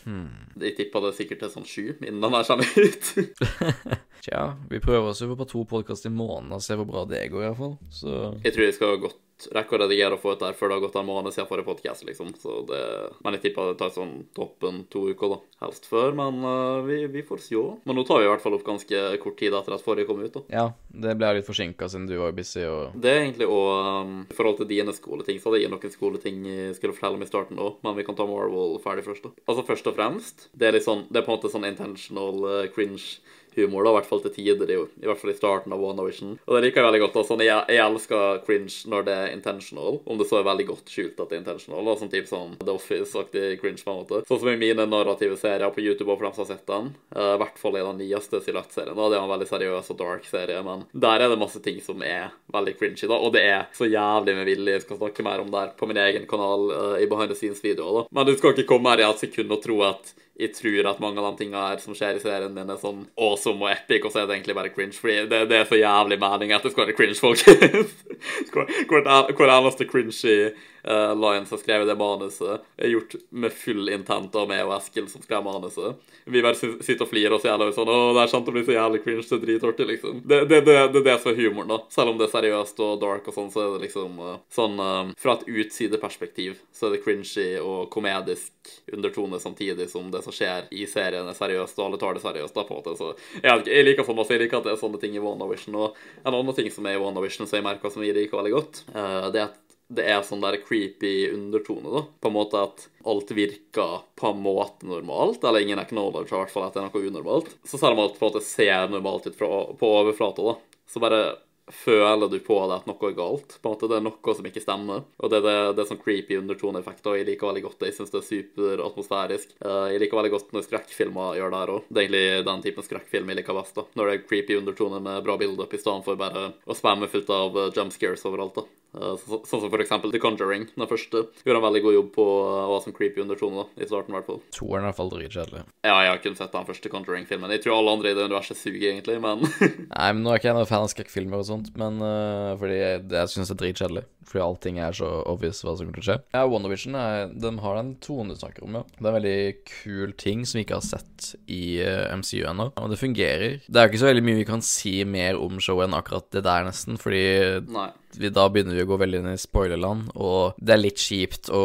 hmm. 0.07 0.29
Jeg 0.65 0.79
tipper 0.81 1.05
det 1.05 1.19
sikkert 1.21 1.45
til 1.45 1.53
sånn 1.53 1.69
sju 1.69 1.85
innen 2.01 2.25
den 2.25 2.41
her 2.41 2.49
kommer 2.49 2.89
ut. 2.89 3.13
Tja, 4.21 4.53
vi 4.69 4.81
prøver 4.81 5.15
oss 5.15 5.23
jo 5.23 5.33
på 5.33 5.49
to 5.49 5.65
podkast 5.65 6.05
i 6.05 6.13
måneden 6.13 6.53
og 6.53 6.61
ser 6.65 6.77
hvor 6.77 6.89
bra 6.91 7.07
det 7.09 7.25
går, 7.33 7.47
iallfall. 7.49 7.79
Så 7.89 8.37
Jeg 8.45 8.53
tror 8.53 8.67
jeg 8.67 8.77
skal 8.77 9.01
godt 9.01 9.19
rekke 9.55 9.77
å 9.77 9.79
redigere 9.81 10.17
og 10.17 10.21
få 10.21 10.35
ut 10.35 10.43
der 10.43 10.57
før 10.57 10.69
det 10.69 10.77
har 10.77 10.83
gått 10.85 10.97
en 11.01 11.07
måned 11.09 11.33
siden 11.33 11.49
forrige 11.49 11.69
podcast, 11.71 12.05
liksom. 12.05 12.35
Så 12.37 12.59
det, 12.69 12.81
men 13.25 13.37
jeg 13.37 13.47
tipper 13.47 13.71
det 13.71 13.79
tar 13.81 13.95
sånn 13.95 14.13
toppen 14.37 14.83
to 14.93 15.07
uker, 15.09 15.33
da. 15.33 15.39
Helst 15.65 15.89
før, 15.89 16.13
men 16.17 16.43
uh, 16.45 16.83
vi, 16.85 16.99
vi 17.13 17.25
får 17.25 17.41
se. 17.47 17.63
Men 17.89 17.97
nå 17.97 18.05
tar 18.09 18.21
vi 18.21 18.29
i 18.29 18.31
hvert 18.31 18.45
fall 18.45 18.59
opp 18.59 18.67
ganske 18.67 19.01
kort 19.25 19.39
tid 19.41 19.57
etter 19.57 19.77
at 19.77 19.85
forrige 19.85 20.11
kom 20.11 20.21
ut, 20.21 20.37
da. 20.37 20.45
ja, 20.53 20.67
det 20.93 21.17
ble 21.17 21.33
litt 21.39 21.49
forsinka 21.49 21.89
siden 21.89 22.09
du 22.11 22.19
var 22.21 22.37
busy 22.37 22.67
og 22.69 23.01
Det 23.01 23.13
er 23.13 23.23
egentlig 23.25 23.49
òg 23.49 24.15
I 24.27 24.37
forhold 24.37 24.61
til 24.61 24.71
dine 24.71 24.93
skoleting, 24.97 25.41
så 25.41 25.49
hadde 25.49 25.65
jeg 25.65 25.73
noen 25.73 25.97
skoleting 25.97 26.45
jeg 26.51 26.77
skulle 26.77 26.97
fortelle 26.97 27.21
om 27.21 27.25
i 27.25 27.31
starten 27.31 27.61
òg, 27.61 27.81
men 27.87 27.97
vi 27.97 28.05
kan 28.05 28.19
ta 28.19 28.29
Marvel 28.29 28.77
ferdig 28.85 29.07
først, 29.09 29.25
da. 29.25 29.45
Altså 29.49 29.67
først 29.69 29.89
og 29.89 29.97
fremst, 29.97 30.49
det 30.53 30.69
er 30.69 30.77
litt 30.77 30.89
sånn 30.89 31.07
Det 31.09 31.23
er 31.23 31.27
på 31.27 31.33
en 31.33 31.41
måte 31.41 31.53
sånn 31.53 31.69
intentional 31.69 32.45
uh, 32.45 32.65
cringe. 32.75 33.21
Humor, 33.61 33.85
da, 33.87 33.93
i 33.93 33.99
hvert 33.99 34.09
fall 34.11 34.23
til 34.25 34.35
tider, 34.35 34.71
i, 34.73 34.79
i 35.05 35.09
hvert 35.09 35.21
fall 35.21 35.33
i 35.33 35.37
starten 35.39 35.75
av 35.75 35.83
WandaVision. 35.83 36.37
Og 36.47 36.57
det 36.57 36.63
liker 36.65 36.83
jeg 36.83 36.89
veldig 36.89 37.03
godt. 37.05 37.17
da, 37.19 37.25
sånn, 37.29 37.45
jeg, 37.45 37.65
jeg 37.77 37.85
elsker 37.85 38.43
cringe 38.47 38.91
når 38.93 39.07
det 39.07 39.17
er 39.17 39.35
intentional, 39.35 40.01
om 40.05 40.21
det 40.21 40.29
så 40.31 40.41
er 40.41 40.49
veldig 40.49 40.67
godt 40.71 40.93
skjult 40.95 41.21
at 41.21 41.31
det 41.31 41.39
er 41.39 41.43
intentional. 41.45 41.85
da, 41.87 41.97
Sånn 42.01 42.13
type 42.13 42.31
sånn 42.31 42.57
The 42.61 42.75
Office-aktig 42.75 43.47
cringe, 43.63 43.83
på 43.85 43.93
en 43.93 44.01
måte. 44.03 44.23
Sånn 44.29 44.43
som 44.43 44.53
i 44.53 44.59
mine 44.61 44.87
narrative 44.89 45.37
serier 45.41 45.73
på 45.75 45.85
YouTube, 45.85 46.11
og 46.11 46.21
for 46.21 46.29
dem 46.29 46.37
som 46.37 46.45
har 46.45 46.51
sett 46.55 46.67
den. 46.71 46.93
Uh, 47.15 47.35
I 47.35 47.41
hvert 47.43 47.61
fall 47.61 47.79
i 47.79 47.85
den 47.85 48.01
nyeste 48.05 48.41
Silhouette-serien. 48.45 48.97
da, 48.97 49.09
Det 49.11 49.19
er 49.19 49.25
en 49.25 49.35
veldig 49.35 49.51
seriøs 49.51 49.93
og 49.95 50.01
dark 50.01 50.29
serie, 50.29 50.63
men 50.67 50.87
der 50.93 51.25
er 51.25 51.33
det 51.33 51.41
masse 51.41 51.61
ting 51.65 51.81
som 51.85 52.03
er 52.07 52.31
veldig 52.53 52.77
cringy, 52.79 53.07
da, 53.11 53.19
og 53.19 53.35
det 53.37 53.45
er 53.47 53.69
så 53.77 53.89
jævlig 53.91 54.37
med 54.39 54.49
vilje. 54.49 54.77
Jeg 54.79 54.87
skal 54.87 55.01
snakke 55.03 55.27
mer 55.27 55.45
om 55.45 55.51
det 55.53 55.67
på 55.81 55.89
min 55.91 56.01
egen 56.01 56.27
kanal 56.31 56.67
uh, 56.73 56.97
i 57.01 57.09
behind 57.11 57.33
the 57.33 57.39
scenes-videoer, 57.39 58.01
da. 58.03 58.07
Men 58.17 58.27
du 58.29 58.37
skal 58.39 58.55
ikke 58.55 58.69
komme 58.75 58.93
her 58.93 59.05
i 59.05 59.09
et 59.11 59.23
sekund 59.23 59.53
og 59.55 59.63
tro 59.65 59.81
at 59.87 60.15
jeg 60.41 60.55
tror 60.57 60.89
at 60.89 61.01
mange 61.03 61.21
av 61.21 61.27
de 61.29 61.43
tingene 61.43 61.63
her 61.67 61.81
som 61.83 61.97
skjer 61.97 62.17
i 62.17 62.23
serien 62.23 62.55
din, 62.57 62.71
er 62.73 62.81
sånn 62.81 63.03
awesome 63.21 63.67
og 63.67 63.73
epic, 63.75 64.07
og 64.07 64.13
så 64.13 64.23
er 64.23 64.29
det 64.29 64.39
egentlig 64.39 64.57
bare 64.57 64.73
cringe. 64.73 64.97
Fordi 64.97 65.27
det, 65.29 65.41
det 65.51 65.59
er 65.59 65.69
så 65.69 65.81
jævlig 65.81 66.21
mening 66.23 66.55
at 66.57 66.65
det 66.65 66.73
skal 66.73 66.87
være 66.87 66.97
cringe, 66.97 67.19
folkens. 67.21 67.97
Hvor, 68.53 68.67
hvor, 68.89 69.07
hvor 69.37 69.49
eneste 69.49 69.87
cringe 69.89 70.13
i 70.29 70.51
uh, 70.89 71.13
Lions 71.17 71.51
har 71.51 71.61
skrevet 71.61 71.89
det 71.89 71.97
manuset, 71.99 72.65
er 72.77 72.93
gjort 72.93 73.17
med 73.31 73.53
full 73.53 73.89
intent 73.93 74.37
av 74.37 74.49
meg 74.51 74.63
og 74.67 74.77
Eskil 74.79 75.09
som 75.11 75.23
skrev 75.25 75.45
manuset. 75.45 76.01
Vi 76.25 76.43
bare 76.45 76.57
sitter 76.59 77.05
og 77.05 77.11
flirer 77.11 77.37
oss 77.37 77.47
i 77.47 77.51
hjel 77.51 77.65
og 77.67 77.75
sånn 77.75 77.91
'Å, 77.91 77.99
det 78.17 78.23
er 78.23 78.33
sant 78.33 78.49
å 78.49 78.55
bli 78.55 78.65
så 78.65 78.77
jævlig 78.77 79.03
cringe, 79.05 79.27
det 79.27 79.37
er 79.37 79.45
dritartig', 79.47 79.89
liksom. 79.93 80.23
Det 80.25 80.37
er 80.41 80.47
det, 80.51 80.61
det, 80.67 80.77
er 80.77 81.05
det, 81.05 81.17
som 81.21 81.33
er 81.33 81.41
humoren, 81.41 81.73
da. 81.73 81.79
Selv 81.91 82.13
om 82.13 82.19
det 82.19 82.29
er 82.29 82.35
seriøst 82.37 82.81
og 82.85 83.01
dark 83.01 83.29
og 83.29 83.35
sånn, 83.35 83.51
så 83.53 83.65
er 83.65 83.73
det 83.75 83.89
liksom 83.89 84.19
uh, 84.21 84.37
sånn 84.53 84.79
uh, 84.81 85.13
Fra 85.21 85.37
et 85.39 85.47
utsideperspektiv 85.49 86.61
så 86.73 86.89
er 86.89 86.97
det 86.97 87.03
cringy 87.05 87.49
og 87.61 87.91
komedisk 87.93 88.53
undertone 88.93 89.41
samtidig 89.41 89.89
som 89.91 90.11
det 90.11 90.23
som 90.25 90.35
skjer 90.35 90.69
i 90.71 90.87
serien, 90.87 91.29
er 91.29 91.37
seriøst, 91.37 91.79
og 91.79 91.87
alle 91.87 92.01
tar 92.01 92.15
det 92.17 92.25
seriøst, 92.25 92.55
da, 92.55 92.65
på 92.65 92.77
en 92.77 92.81
måte. 92.81 92.97
Så 92.97 93.13
jeg, 93.43 93.67
jeg 93.67 93.87
liker 93.89 94.07
sånn 94.07 94.21
også, 94.21 94.37
jeg 94.37 94.45
liker 94.45 94.61
at 94.61 94.69
det 94.69 94.75
er 94.75 94.81
sånne 94.81 95.01
ting 95.03 95.17
i 95.17 95.23
WandaVision. 95.23 95.77
Og 95.81 95.99
en 96.25 96.37
annen 96.37 96.57
ting 96.57 96.71
som 96.73 96.87
er 96.87 96.97
i 96.97 97.03
WandaVision 97.03 97.49
som 97.49 97.59
jeg 97.59 97.67
merker 97.67 97.93
som 97.93 98.05
vi 98.05 98.13
liker 98.17 98.41
veldig 98.41 98.55
godt, 98.55 98.85
det 98.91 99.43
er 99.43 99.49
at 99.49 99.70
det 99.91 100.07
er 100.07 100.23
sånn 100.27 100.43
der 100.45 100.61
creepy 100.63 101.31
undertone, 101.35 101.91
da. 101.91 102.05
På 102.23 102.31
en 102.31 102.37
måte 102.37 102.63
at 102.63 102.87
alt 103.11 103.31
virker 103.35 104.01
på 104.19 104.31
en 104.31 104.43
måte 104.45 104.87
normalt, 104.87 105.43
eller 105.43 105.65
ingen 105.65 105.83
acknowledge 105.83 106.31
i 106.31 106.39
hvert 106.39 106.55
fall 106.55 106.69
at 106.69 106.77
det 106.77 106.85
er 106.85 106.89
noe 106.89 107.11
unormalt. 107.11 107.55
Så 107.67 107.81
selv 107.81 107.97
om 107.97 108.05
alt 108.07 108.19
på 108.19 108.27
en 108.27 108.33
måte 108.33 108.47
ser 108.47 108.91
normalt 108.93 109.27
ut 109.27 109.39
fra, 109.39 109.51
på 109.77 109.95
overflata, 110.01 110.53
da, 110.53 110.83
så 110.91 111.03
bare 111.03 111.23
føler 111.71 112.29
du 112.29 112.39
på 112.43 112.57
det 112.67 112.81
at 112.81 112.87
noe 112.89 113.11
er 113.11 113.17
galt. 113.19 113.57
På 113.63 113.71
en 113.71 113.75
måte 113.75 113.89
Det 113.91 113.99
er 113.99 114.05
noe 114.07 114.35
som 114.37 114.47
ikke 114.47 114.63
stemmer. 114.63 115.05
Og 115.23 115.31
det, 115.31 115.43
det, 115.45 115.55
det 115.77 115.85
er 115.85 115.91
sånn 115.91 116.03
creepy 116.03 116.39
undertoneeffekt, 116.41 117.07
og 117.07 117.19
jeg 117.19 117.29
liker 117.29 117.51
veldig 117.51 117.65
godt 117.67 117.79
det. 117.83 117.91
Jeg 117.91 117.99
syns 117.99 118.15
det 118.15 118.21
er 118.21 118.29
superatmosfærisk. 118.29 119.55
Jeg 119.63 120.03
liker 120.03 120.21
veldig 120.21 120.35
godt 120.35 120.55
når 120.57 120.67
skrekkfilmer 120.67 121.39
gjør 121.39 121.55
det 121.55 121.63
her 121.63 121.75
òg. 121.77 121.89
Det 121.89 122.03
er 122.03 122.09
egentlig 122.09 122.49
den 122.51 122.67
typen 122.67 122.89
skrekkfilm 122.89 123.33
jeg 123.33 123.41
liker 123.41 123.59
best. 123.61 123.79
da. 123.79 123.87
Når 123.95 124.11
det 124.11 124.17
er 124.17 124.27
creepy 124.27 124.59
undertone 124.59 125.03
med 125.07 125.25
bra 125.27 125.39
bilder 125.41 125.67
opp 125.67 125.79
i 125.79 125.83
stedet 125.83 126.07
for 126.07 126.21
bare 126.21 126.51
å 126.67 126.79
spamme 126.79 127.11
fullt 127.11 127.35
av 127.35 127.63
jump 127.71 127.95
scares 127.95 128.27
overalt. 128.29 128.59
da. 128.59 128.67
Sånn 128.91 129.45
som 129.47 129.69
for 129.69 129.83
eksempel 129.83 130.11
The 130.11 130.21
Conjuring, 130.23 130.67
den 130.75 130.91
første. 130.91 131.23
Gjorde 131.45 131.61
en 131.61 131.67
veldig 131.67 131.83
god 131.85 131.97
jobb 131.97 132.09
på 132.17 132.27
å 132.27 132.79
som 132.81 132.89
sånn 132.89 132.97
creepy 132.97 133.23
undertone, 133.23 133.63
da, 133.63 133.83
i 133.85 133.89
starten 133.89 134.15
i 134.15 134.19
hvert 134.19 134.27
fall. 134.27 134.41
Toeren 134.57 134.83
er 134.83 134.89
i 134.89 134.91
hvert 134.91 134.99
fall 134.99 135.13
dritkjedelig. 135.13 135.65
Ja, 135.87 135.97
jeg 136.05 136.11
har 136.11 136.23
kun 136.25 136.39
sett 136.39 136.55
den 136.57 136.69
første 136.69 136.93
Conjuring-filmen. 136.93 137.55
Jeg 137.55 137.65
tror 137.65 137.79
alle 137.79 137.97
andre 137.97 138.13
i 138.13 138.19
det 138.19 138.27
universet 138.27 138.59
suger, 138.59 138.89
egentlig, 138.91 139.21
men 139.23 139.45
Nei, 139.95 140.09
men 140.11 140.25
nå 140.25 140.33
er 140.33 140.41
ikke 140.41 140.51
jeg 140.51 140.59
noen 140.59 140.71
fan 140.71 140.87
av 140.87 140.91
skrekkfilmer 140.93 141.43
og 141.43 141.47
sånt, 141.47 141.71
men 141.79 142.03
uh, 142.03 142.57
fordi 142.61 142.81
jeg, 142.81 143.05
jeg 143.15 143.35
syns 143.35 143.53
det 143.53 143.57
er 143.57 143.63
dritkjedelig. 143.65 144.05
Fordi 144.31 144.43
allting 144.45 144.79
er 144.79 144.95
så 144.95 145.09
obvious 145.27 145.63
hva 145.65 145.75
som 145.75 145.87
kommer 145.87 145.99
til 145.99 146.05
å 146.05 146.09
skje. 146.11 146.19
Ja, 146.37 146.43
WandaVision 146.47 146.99
de 147.41 147.53
har 147.65 147.79
den 147.81 147.95
tonen 148.05 148.31
du 148.31 148.39
snakker 148.39 148.67
om, 148.67 148.79
ja. 148.79 148.85
Det 148.97 149.03
er 149.03 149.11
en 149.11 149.19
veldig 149.19 149.39
kul 149.71 150.15
ting 150.19 150.45
som 150.47 150.59
vi 150.59 150.67
ikke 150.67 150.79
har 150.79 150.87
sett 150.87 151.33
i 151.51 151.81
uh, 151.83 152.11
MCU 152.19 152.45
ennå. 152.51 152.71
Og 152.75 152.93
det 152.93 153.01
fungerer. 153.01 153.59
Det 153.67 153.81
er 153.81 153.87
jo 153.87 153.95
ikke 153.95 154.03
så 154.05 154.11
veldig 154.11 154.27
mye 154.27 154.41
vi 154.43 154.51
kan 154.51 154.65
si 154.67 154.95
mer 155.07 155.39
om 155.41 155.59
showet 155.63 155.89
enn 155.89 155.99
akkurat 155.99 156.29
det 156.35 156.45
der, 156.47 156.67
nesten, 156.69 156.99
fordi 157.01 157.25
Nei. 157.71 157.91
Vi, 158.19 158.31
da 158.35 158.49
begynner 158.51 158.75
vi 158.75 158.85
å 158.85 158.89
gå 158.91 158.99
veldig 159.01 159.21
inn 159.23 159.33
i 159.33 159.39
spoilerland, 159.41 160.11
og 160.19 160.59
det 160.59 160.75
er 160.75 160.83
litt 160.83 161.03
kjipt 161.03 161.51
å 161.55 161.65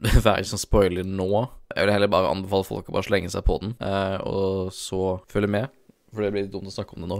være 0.26 0.46
som 0.48 0.60
spoiler 0.60 1.06
nå. 1.06 1.44
Jeg 1.70 1.86
vil 1.86 1.94
heller 1.94 2.10
bare 2.10 2.32
anbefale 2.32 2.66
folk 2.66 2.90
å 2.90 2.96
bare 2.96 3.06
slenge 3.06 3.30
seg 3.30 3.46
på 3.46 3.60
den, 3.62 3.76
eh, 3.78 4.16
og 4.26 4.72
så 4.74 5.20
følge 5.30 5.52
med. 5.58 5.76
For 6.10 6.24
det 6.24 6.32
blir 6.34 6.44
litt 6.46 6.52
dumt 6.52 6.66
å 6.66 6.74
snakke 6.74 6.96
om 6.96 7.04
det 7.04 7.10
nå. 7.12 7.18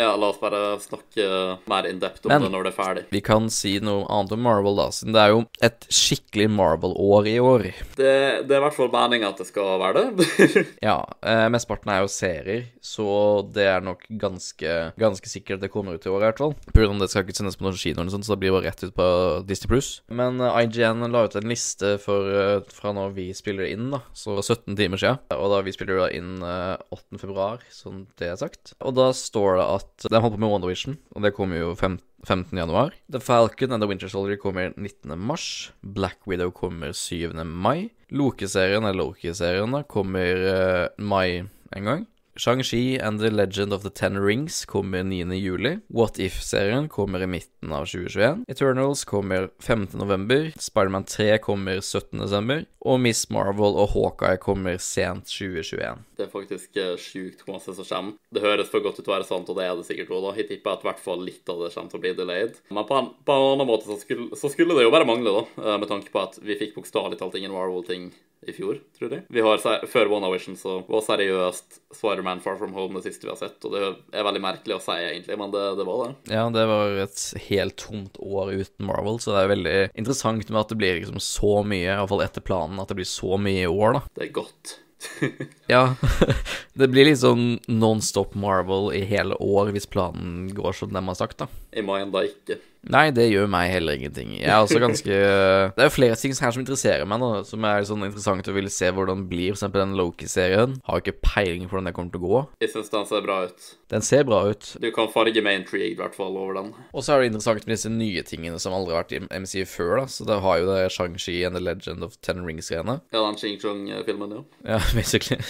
ja, 0.00 0.14
la 0.16 0.30
oss 0.30 0.40
bare 0.40 0.78
snakke 0.80 1.26
mer 1.70 1.88
in 1.88 2.00
depth 2.00 2.24
om 2.24 2.32
Men, 2.32 2.46
det 2.46 2.52
når 2.54 2.66
det 2.66 2.72
er 2.72 2.76
ferdig. 2.78 3.04
Vi 3.12 3.20
kan 3.24 3.50
si 3.52 3.74
noe 3.84 4.06
annet 4.08 4.32
om 4.36 4.42
Marvel, 4.46 4.78
da, 4.80 4.88
siden 4.94 5.16
det 5.16 5.22
er 5.22 5.34
jo 5.34 5.42
et 5.66 5.88
skikkelig 5.92 6.48
Marvel-år 6.56 7.28
i 7.28 7.36
år. 7.44 7.66
Det, 7.98 8.14
det 8.48 8.56
er 8.56 8.62
i 8.62 8.64
hvert 8.64 8.76
fall 8.78 8.92
meninga 8.94 9.32
at 9.34 9.42
det 9.42 9.48
skal 9.50 9.76
være 9.82 10.04
det. 10.16 10.28
ja, 10.88 10.96
eh, 11.20 11.46
mesteparten 11.52 11.92
er 11.92 12.00
jo 12.04 12.12
serier, 12.12 12.64
så 12.84 13.08
det 13.52 13.66
er 13.74 13.84
nok 13.84 14.06
ganske, 14.08 14.78
ganske 15.00 15.32
sikkert 15.32 15.60
det 15.60 15.72
kommer 15.72 15.98
ut 15.98 16.08
i 16.08 16.12
år, 16.12 16.22
i 16.22 16.28
hvert 16.30 16.40
fall. 16.40 16.56
Pga. 16.72 16.88
det 17.02 17.10
skal 17.12 17.26
ikke 17.26 17.36
sendes 17.36 17.60
på 17.60 17.68
noen 17.68 17.78
kino, 17.80 18.00
eller 18.00 18.14
sånt, 18.14 18.28
så 18.28 18.34
det 18.34 18.40
blir 18.46 18.56
bare 18.56 18.70
rett 18.70 18.86
ut 18.86 18.96
på 18.96 19.10
Disney 19.48 19.72
Pluss. 19.74 19.92
Men 20.08 20.40
eh, 20.40 20.62
IGN 20.64 21.04
la 21.12 21.26
ut 21.28 21.36
en 21.36 21.52
liste 21.52 21.96
for, 22.00 22.32
eh, 22.32 22.64
fra 22.72 22.94
når 22.96 23.12
vi 23.18 23.28
spiller 23.36 23.68
inn, 23.68 23.90
da, 23.92 24.00
så 24.16 24.38
17 24.40 24.78
timer 24.80 25.00
siden. 25.00 25.20
Og 25.36 25.52
da 25.52 25.60
vi 25.66 25.76
spiller 25.76 26.00
da 26.06 26.10
inn 26.16 26.40
eh, 26.40 26.74
8. 26.96 27.20
februar, 27.20 27.68
sånn 27.74 28.06
det 28.20 28.29
er 28.32 28.40
sagt. 28.40 28.74
Og 28.80 28.94
da 28.98 29.10
står 29.16 29.58
det 29.60 29.66
at 29.76 30.06
De 30.10 30.22
holdt 30.22 30.36
på 30.36 30.42
med 30.42 30.52
WandaVision, 30.52 30.98
og 31.16 31.26
det 31.26 31.34
kommer 31.36 31.60
jo 31.60 31.74
5, 31.78 31.98
15. 32.26 32.58
januar. 32.58 32.94
The 33.12 33.22
Falcon 33.22 33.72
and 33.72 33.82
The 33.82 33.88
Winter 33.90 34.10
Soldier 34.12 34.40
kommer 34.40 34.72
19. 34.76 35.16
mars. 35.18 35.72
Black 35.82 36.26
Widow 36.26 36.52
kommer 36.54 36.92
7. 36.92 37.34
mai. 37.44 37.90
Loki-serien, 38.10 38.82
eller 38.84 38.98
Loki-serien, 39.04 39.70
da, 39.76 39.84
kommer 39.86 40.46
uh, 40.46 40.86
mai 40.98 41.46
en 41.76 41.84
gang. 41.86 42.06
Shang-Chi 42.40 42.96
and 42.96 43.20
The 43.20 43.30
Legend 43.30 43.72
of 43.72 43.82
the 43.82 43.90
Ten 43.90 44.18
Rings 44.18 44.64
kommer 44.64 45.02
9. 45.02 45.38
juli. 45.38 45.78
What 45.88 46.18
If-serien 46.18 46.88
kommer 46.88 47.22
i 47.22 47.26
midten 47.26 47.72
av 47.72 47.84
2021. 47.84 48.44
Eternals 48.48 49.04
kommer 49.04 49.50
5. 49.58 49.88
november. 49.92 50.52
Spiderman 50.56 51.04
3 51.04 51.38
kommer 51.38 51.80
17. 51.80 52.20
desember. 52.20 52.64
Og 52.80 53.00
Miss 53.00 53.28
Marvel 53.30 53.76
og 53.76 53.92
Hawkeye 53.92 54.40
kommer 54.40 54.78
sent 54.80 55.28
2021. 55.28 56.00
Det 56.16 56.24
er 56.24 56.32
faktisk 56.32 56.80
uh, 56.80 56.94
sjukt 56.96 57.44
hvor 57.44 57.58
masse 57.58 57.76
som 57.76 57.84
kommer. 57.90 58.16
Det 58.32 58.46
høres 58.46 58.72
for 58.72 58.80
godt 58.88 58.96
ut 58.96 59.04
til 59.04 59.12
å 59.12 59.16
være 59.18 59.28
sant, 59.28 59.52
og 59.52 59.60
det 59.60 59.68
er 59.68 59.76
det 59.76 59.84
sikkert 59.90 60.16
òg. 60.16 60.30
Jeg 60.40 60.48
tipper 60.54 60.78
at 60.78 60.86
i 60.86 60.88
hvert 60.88 61.04
fall 61.04 61.20
litt 61.28 61.52
av 61.52 61.60
det 61.60 61.74
kommer 61.76 61.92
til 61.92 62.00
å 62.00 62.04
bli 62.06 62.14
delayed. 62.22 62.56
Men 62.72 62.88
på 62.88 62.96
en, 63.02 63.12
på 63.20 63.36
en 63.36 63.50
annen 63.50 63.68
måte 63.68 63.90
så 63.90 64.00
skulle, 64.00 64.32
så 64.32 64.48
skulle, 64.48 64.80
det 64.80 64.88
jo 64.88 64.96
bare 64.96 65.08
mangle, 65.12 65.42
da, 65.42 65.44
uh, 65.60 65.76
med 65.76 65.92
tanke 65.92 66.08
på 66.08 66.24
at 66.24 66.40
vi 66.40 66.56
fikk 66.56 66.72
bokstavelig 66.80 67.20
talt 67.20 67.36
ingen 67.36 67.52
Marvel-ting 67.52 68.08
i 68.48 68.54
fjor, 68.56 68.78
tror 68.96 69.12
jeg. 69.12 69.24
Vi 69.28 69.42
har, 69.44 69.60
Før 69.90 70.08
WandaVision 70.08 70.56
så 70.56 70.78
var 70.88 71.04
seriøst 71.04 71.80
Spiderman 71.96 72.40
Far 72.40 72.56
From 72.60 72.72
Home 72.76 72.96
det 72.96 73.10
siste 73.10 73.28
vi 73.28 73.32
har 73.34 73.40
sett, 73.40 73.58
og 73.68 73.74
det 73.74 73.82
er 74.16 74.26
veldig 74.26 74.42
merkelig 74.44 74.78
å 74.78 74.82
si, 74.82 74.96
egentlig, 74.96 75.36
men 75.40 75.52
det, 75.52 75.64
det 75.78 75.86
var 75.88 76.02
det. 76.02 76.12
Ja, 76.32 76.46
det 76.54 76.66
var 76.70 77.00
et 77.04 77.24
helt 77.50 77.76
tomt 77.84 78.20
år 78.24 78.54
uten 78.54 78.88
Marvel, 78.88 79.20
så 79.20 79.34
det 79.34 79.42
er 79.42 79.54
veldig 79.54 79.78
interessant 79.92 80.48
med 80.48 80.62
at 80.62 80.72
det 80.72 80.80
blir 80.80 81.00
liksom 81.02 81.20
så 81.24 81.58
mye, 81.66 81.90
iallfall 81.90 82.24
etter 82.24 82.44
planen, 82.44 82.80
at 82.80 82.92
det 82.92 83.00
blir 83.02 83.10
så 83.10 83.36
mye 83.40 83.66
i 83.66 83.70
år, 83.70 83.98
da. 83.98 84.06
Det 84.16 84.28
er 84.28 84.32
godt. 84.40 84.78
ja. 85.66 85.94
det 86.80 86.88
blir 86.92 87.08
litt 87.08 87.20
sånn 87.22 87.58
non-stop 87.68 88.34
Marvel 88.38 88.90
i 88.96 89.04
hele 89.08 89.36
år 89.40 89.72
hvis 89.74 89.88
planen 89.90 90.48
går 90.56 90.76
som 90.76 90.92
de 90.92 91.04
har 91.04 91.18
sagt, 91.18 91.40
da. 91.44 91.48
I 91.72 91.84
mai 91.84 92.00
enda 92.02 92.24
ikke. 92.28 92.60
Nei, 92.88 93.10
det 93.12 93.26
gjør 93.28 93.48
meg 93.52 93.68
heller 93.74 93.98
ingenting. 93.98 94.32
Jeg 94.38 94.48
er 94.48 94.62
også 94.62 94.80
ganske 94.80 95.16
Det 95.76 95.82
er 95.84 95.88
jo 95.88 95.92
flere 95.92 96.16
ting 96.16 96.32
her 96.32 96.54
som 96.54 96.62
interesserer 96.62 97.08
meg, 97.08 97.20
nå, 97.20 97.28
som 97.48 97.66
er 97.68 97.84
sånn 97.84 98.06
interessant 98.06 98.48
å 98.48 98.54
ville 98.56 98.72
se 98.72 98.88
hvordan 98.94 99.24
det 99.24 99.30
blir. 99.32 99.50
For 99.52 99.58
eksempel 99.58 99.84
den 99.84 99.96
Loki-serien. 99.98 100.78
Har 100.88 101.02
ikke 101.02 101.18
peiling 101.20 101.66
på 101.68 101.76
hvordan 101.76 101.90
det 101.90 101.94
kommer 101.98 102.14
til 102.14 102.24
å 102.24 102.30
gå. 102.30 102.40
Jeg 102.64 102.72
syns 102.72 102.92
den 102.94 103.06
ser 103.10 103.26
bra 103.26 103.36
ut. 103.50 103.68
Den 103.92 104.06
ser 104.06 104.24
bra 104.28 104.40
ut. 104.48 104.70
Du 104.80 104.88
kan 104.96 105.12
farge 105.12 105.44
meg 105.44 105.60
intrigued, 105.60 105.92
i 105.92 106.00
hvert 106.00 106.16
fall, 106.16 106.38
over 106.40 106.56
den. 106.56 106.72
Og 106.94 107.04
så 107.04 107.14
er 107.14 107.24
det 107.24 107.32
interessant 107.34 107.68
med 107.68 107.76
disse 107.76 107.92
nye 107.92 108.24
tingene 108.26 108.62
som 108.62 108.74
aldri 108.76 108.96
har 108.96 109.04
vært 109.04 109.16
i 109.18 109.22
MCU 109.44 109.64
før, 109.68 109.94
da. 110.00 110.08
Så 110.16 110.26
det 110.28 110.40
har 110.46 110.62
jo 110.62 110.72
det 110.72 110.80
Shang-Chi 110.96 111.36
and 111.46 111.58
The 111.58 111.64
Legend 111.64 112.06
of 112.06 112.16
Ten 112.24 112.44
Rings-greiene. 112.46 113.00
Ja, 113.12 113.24
den 113.26 113.38
Ching 113.40 113.60
Chong-filmen, 113.60 114.36
ja. 114.38 114.42
Ja, 114.76 114.82
basically. 114.96 115.40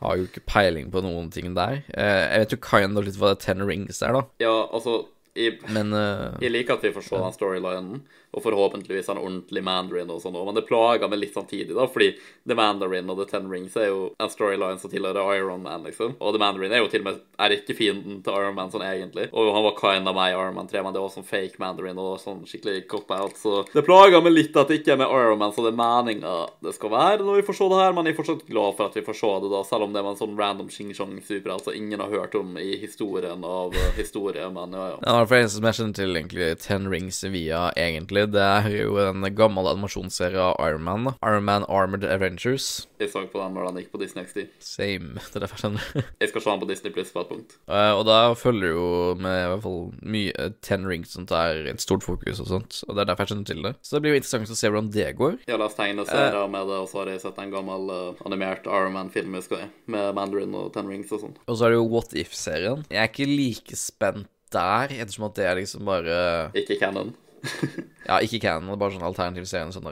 Har 0.00 0.16
jo 0.16 0.28
ikke 0.30 0.46
peiling 0.48 0.88
på 0.94 1.04
noen 1.04 1.28
ting 1.34 1.52
der. 1.58 1.82
Jeg 1.92 2.44
vet 2.46 2.56
jo 2.56 2.62
kind 2.64 2.96
of 2.96 3.04
litt 3.08 3.20
hva 3.20 3.34
Ten 3.36 3.60
Rings 3.68 4.00
er, 4.00 4.16
da. 4.16 4.24
Ja, 4.40 4.54
altså 4.72 5.02
jeg, 5.36 5.58
men, 5.70 5.92
uh, 5.94 6.36
jeg 6.42 6.50
liker 6.52 6.78
at 6.78 6.84
vi 6.88 6.92
får 6.94 7.06
se 7.06 7.20
den 7.20 7.36
storylinen, 7.36 8.02
og 8.30 8.44
forhåpentligvis 8.44 9.08
en 9.10 9.20
ordentlig 9.20 9.62
Mandarin 9.66 10.10
og 10.12 10.20
sånn 10.22 10.36
òg, 10.38 10.46
men 10.48 10.58
det 10.58 10.66
plager 10.68 11.10
meg 11.10 11.22
litt 11.22 11.34
samtidig, 11.34 11.74
da, 11.76 11.86
fordi 11.90 12.12
The 12.48 12.56
Mandarin 12.58 13.10
og 13.10 13.18
The 13.20 13.26
Ten 13.30 13.50
Rings 13.50 13.76
er 13.78 13.90
jo 13.90 14.10
en 14.20 14.32
storyline 14.32 14.78
som 14.80 14.92
tilhører 14.92 15.34
Iron 15.38 15.64
Man, 15.64 15.84
liksom. 15.86 16.16
Og 16.20 16.34
The 16.34 16.42
Mandarin 16.42 16.74
er 16.74 16.84
jo 16.84 16.90
til 16.92 17.02
og 17.04 17.10
med 17.10 17.20
er 17.40 17.54
ikke 17.56 17.76
fienden 17.78 18.20
til 18.24 18.36
Iron 18.36 18.56
Man 18.56 18.72
sånn 18.72 18.84
egentlig. 18.86 19.28
Og 19.32 19.50
han 19.54 19.66
var 19.66 19.76
kind 19.78 20.10
av 20.10 20.16
meg 20.16 20.32
i 20.32 20.36
Iron 20.36 20.56
Man 20.56 20.70
3, 20.70 20.82
men 20.84 20.94
det 20.94 21.02
var 21.02 21.12
sånn 21.14 21.26
fake 21.26 21.60
Mandarin 21.62 22.00
og 22.00 22.20
sånn 22.22 22.44
skikkelig 22.48 22.84
cop-out, 22.90 23.38
så 23.40 23.64
det 23.72 23.84
plager 23.86 24.22
meg 24.24 24.36
litt 24.36 24.56
at 24.60 24.70
det 24.70 24.80
ikke 24.80 24.94
er 24.94 25.02
med 25.02 25.14
Iron 25.14 25.40
Man, 25.40 25.54
så 25.54 25.64
det 25.66 25.72
er 25.74 25.80
meninga 25.80 26.36
det 26.64 26.74
skal 26.76 26.94
være 26.94 27.26
når 27.26 27.40
vi 27.40 27.46
får 27.48 27.58
se 27.58 27.68
det 27.70 27.80
her, 27.80 27.96
men 27.96 28.08
jeg 28.08 28.14
er 28.14 28.20
fortsatt 28.20 28.46
glad 28.48 28.76
for 28.78 28.90
at 28.90 28.98
vi 28.98 29.04
får 29.06 29.18
se 29.20 29.32
det, 29.44 29.52
da, 29.52 29.62
selv 29.66 29.86
om 29.86 29.94
det 29.94 30.04
var 30.04 30.14
en 30.14 30.20
sånn 30.20 30.38
random 30.38 30.70
shing-shong-super 30.72 31.54
altså 31.54 31.74
ingen 31.76 32.02
har 32.02 32.12
hørt 32.12 32.36
om 32.38 32.56
i 32.60 32.74
historien 32.80 33.44
av 33.46 33.74
uh, 33.74 33.90
historie, 33.96 34.46
men 34.54 34.76
ja, 34.76 34.86
ja. 34.94 34.98
ja 35.06 35.26
for 35.26 35.38
en 35.38 35.52
som 35.52 35.66
jeg 35.68 35.78
kjenner 35.78 35.98
til 35.98 36.20
egentlig 36.20 36.50
Ten 36.62 36.88
Rings 36.90 37.22
via, 37.30 37.66
egentlig. 37.78 38.19
Det 38.30 38.42
er 38.42 38.68
jo 38.74 38.96
en 39.02 39.24
gammel 39.36 39.68
animasjonsserie 39.70 40.40
av 40.40 40.56
Iron 40.66 40.84
Man. 40.84 41.12
Iron 41.24 41.46
Man 41.46 41.66
Armored 41.68 42.04
Avengers. 42.04 42.86
Jeg 43.00 43.12
så 43.12 43.22
på 43.30 43.40
den 43.40 43.54
når 43.56 43.70
den 43.70 43.82
gikk 43.82 43.92
på 43.94 44.00
Disney 44.02 44.26
XD. 44.26 44.42
Same. 44.60 45.14
Det 45.30 45.38
er 45.38 45.44
derfor 45.46 45.56
jeg 45.56 45.64
skjønner. 45.64 46.08
jeg 46.20 46.32
skal 46.32 46.44
se 46.44 46.50
den 46.50 46.62
på 46.62 46.68
Disney 46.70 46.94
Pluss 46.94 47.12
på 47.14 47.22
et 47.24 47.30
punkt. 47.30 47.56
Uh, 47.70 47.92
og 47.96 48.04
da 48.08 48.18
følger 48.36 48.74
jo 48.74 48.88
med 49.20 49.36
i 49.38 49.46
hvert 49.52 49.64
fall 49.64 49.80
mye 50.16 50.48
Ten 50.66 50.88
Rings 50.88 51.14
sånt 51.14 51.32
er 51.34 51.62
et 51.70 51.82
stort 51.82 52.04
fokus 52.06 52.42
og 52.42 52.50
sånt. 52.50 52.80
Og 52.88 52.96
det 52.96 53.04
er 53.04 53.12
derfor 53.12 53.26
jeg 53.26 53.32
skjønner 53.32 53.50
til 53.50 53.62
det. 53.66 53.74
Så 53.84 53.96
det 53.96 54.02
blir 54.04 54.14
jo 54.16 54.20
interessant 54.20 54.52
å 54.52 54.58
se 54.58 54.72
hvordan 54.72 54.92
det 54.94 55.08
går. 55.20 55.38
Jeg 55.46 55.56
har 55.56 55.62
lest 55.62 55.80
tegneserier 55.80 56.40
uh, 56.40 56.50
med 56.52 56.68
det, 56.70 56.82
og 56.82 56.90
så 56.90 57.02
har 57.02 57.14
jeg 57.14 57.24
sett 57.24 57.40
en 57.42 57.54
gammel 57.54 57.94
uh, 57.94 58.26
animert 58.28 58.68
Iron 58.68 58.96
Man-film, 58.96 59.38
husker 59.38 59.64
jeg, 59.64 59.72
med 59.90 60.12
Mandarin 60.18 60.54
og 60.58 60.72
Ten 60.74 60.90
Rings 60.90 61.14
og 61.14 61.24
sånn. 61.24 61.38
Og 61.46 61.56
så 61.56 61.66
er 61.66 61.74
det 61.74 61.80
jo 61.80 61.88
What 61.90 62.14
If-serien. 62.18 62.84
Jeg 62.90 63.02
er 63.02 63.10
ikke 63.10 63.30
like 63.30 63.78
spent 63.78 64.28
der, 64.50 64.90
ettersom 64.98 65.28
at 65.28 65.36
det 65.38 65.44
er 65.46 65.58
liksom 65.60 65.86
bare 65.86 66.16
Ikke 66.58 66.78
canon? 66.80 67.12
Ja, 68.10 68.16
ikke 68.24 68.40
canon, 68.42 68.74
bare 68.80 68.90
sånn 68.94 69.04
alternativ 69.06 69.44
serien, 69.46 69.70
sånn 69.70 69.84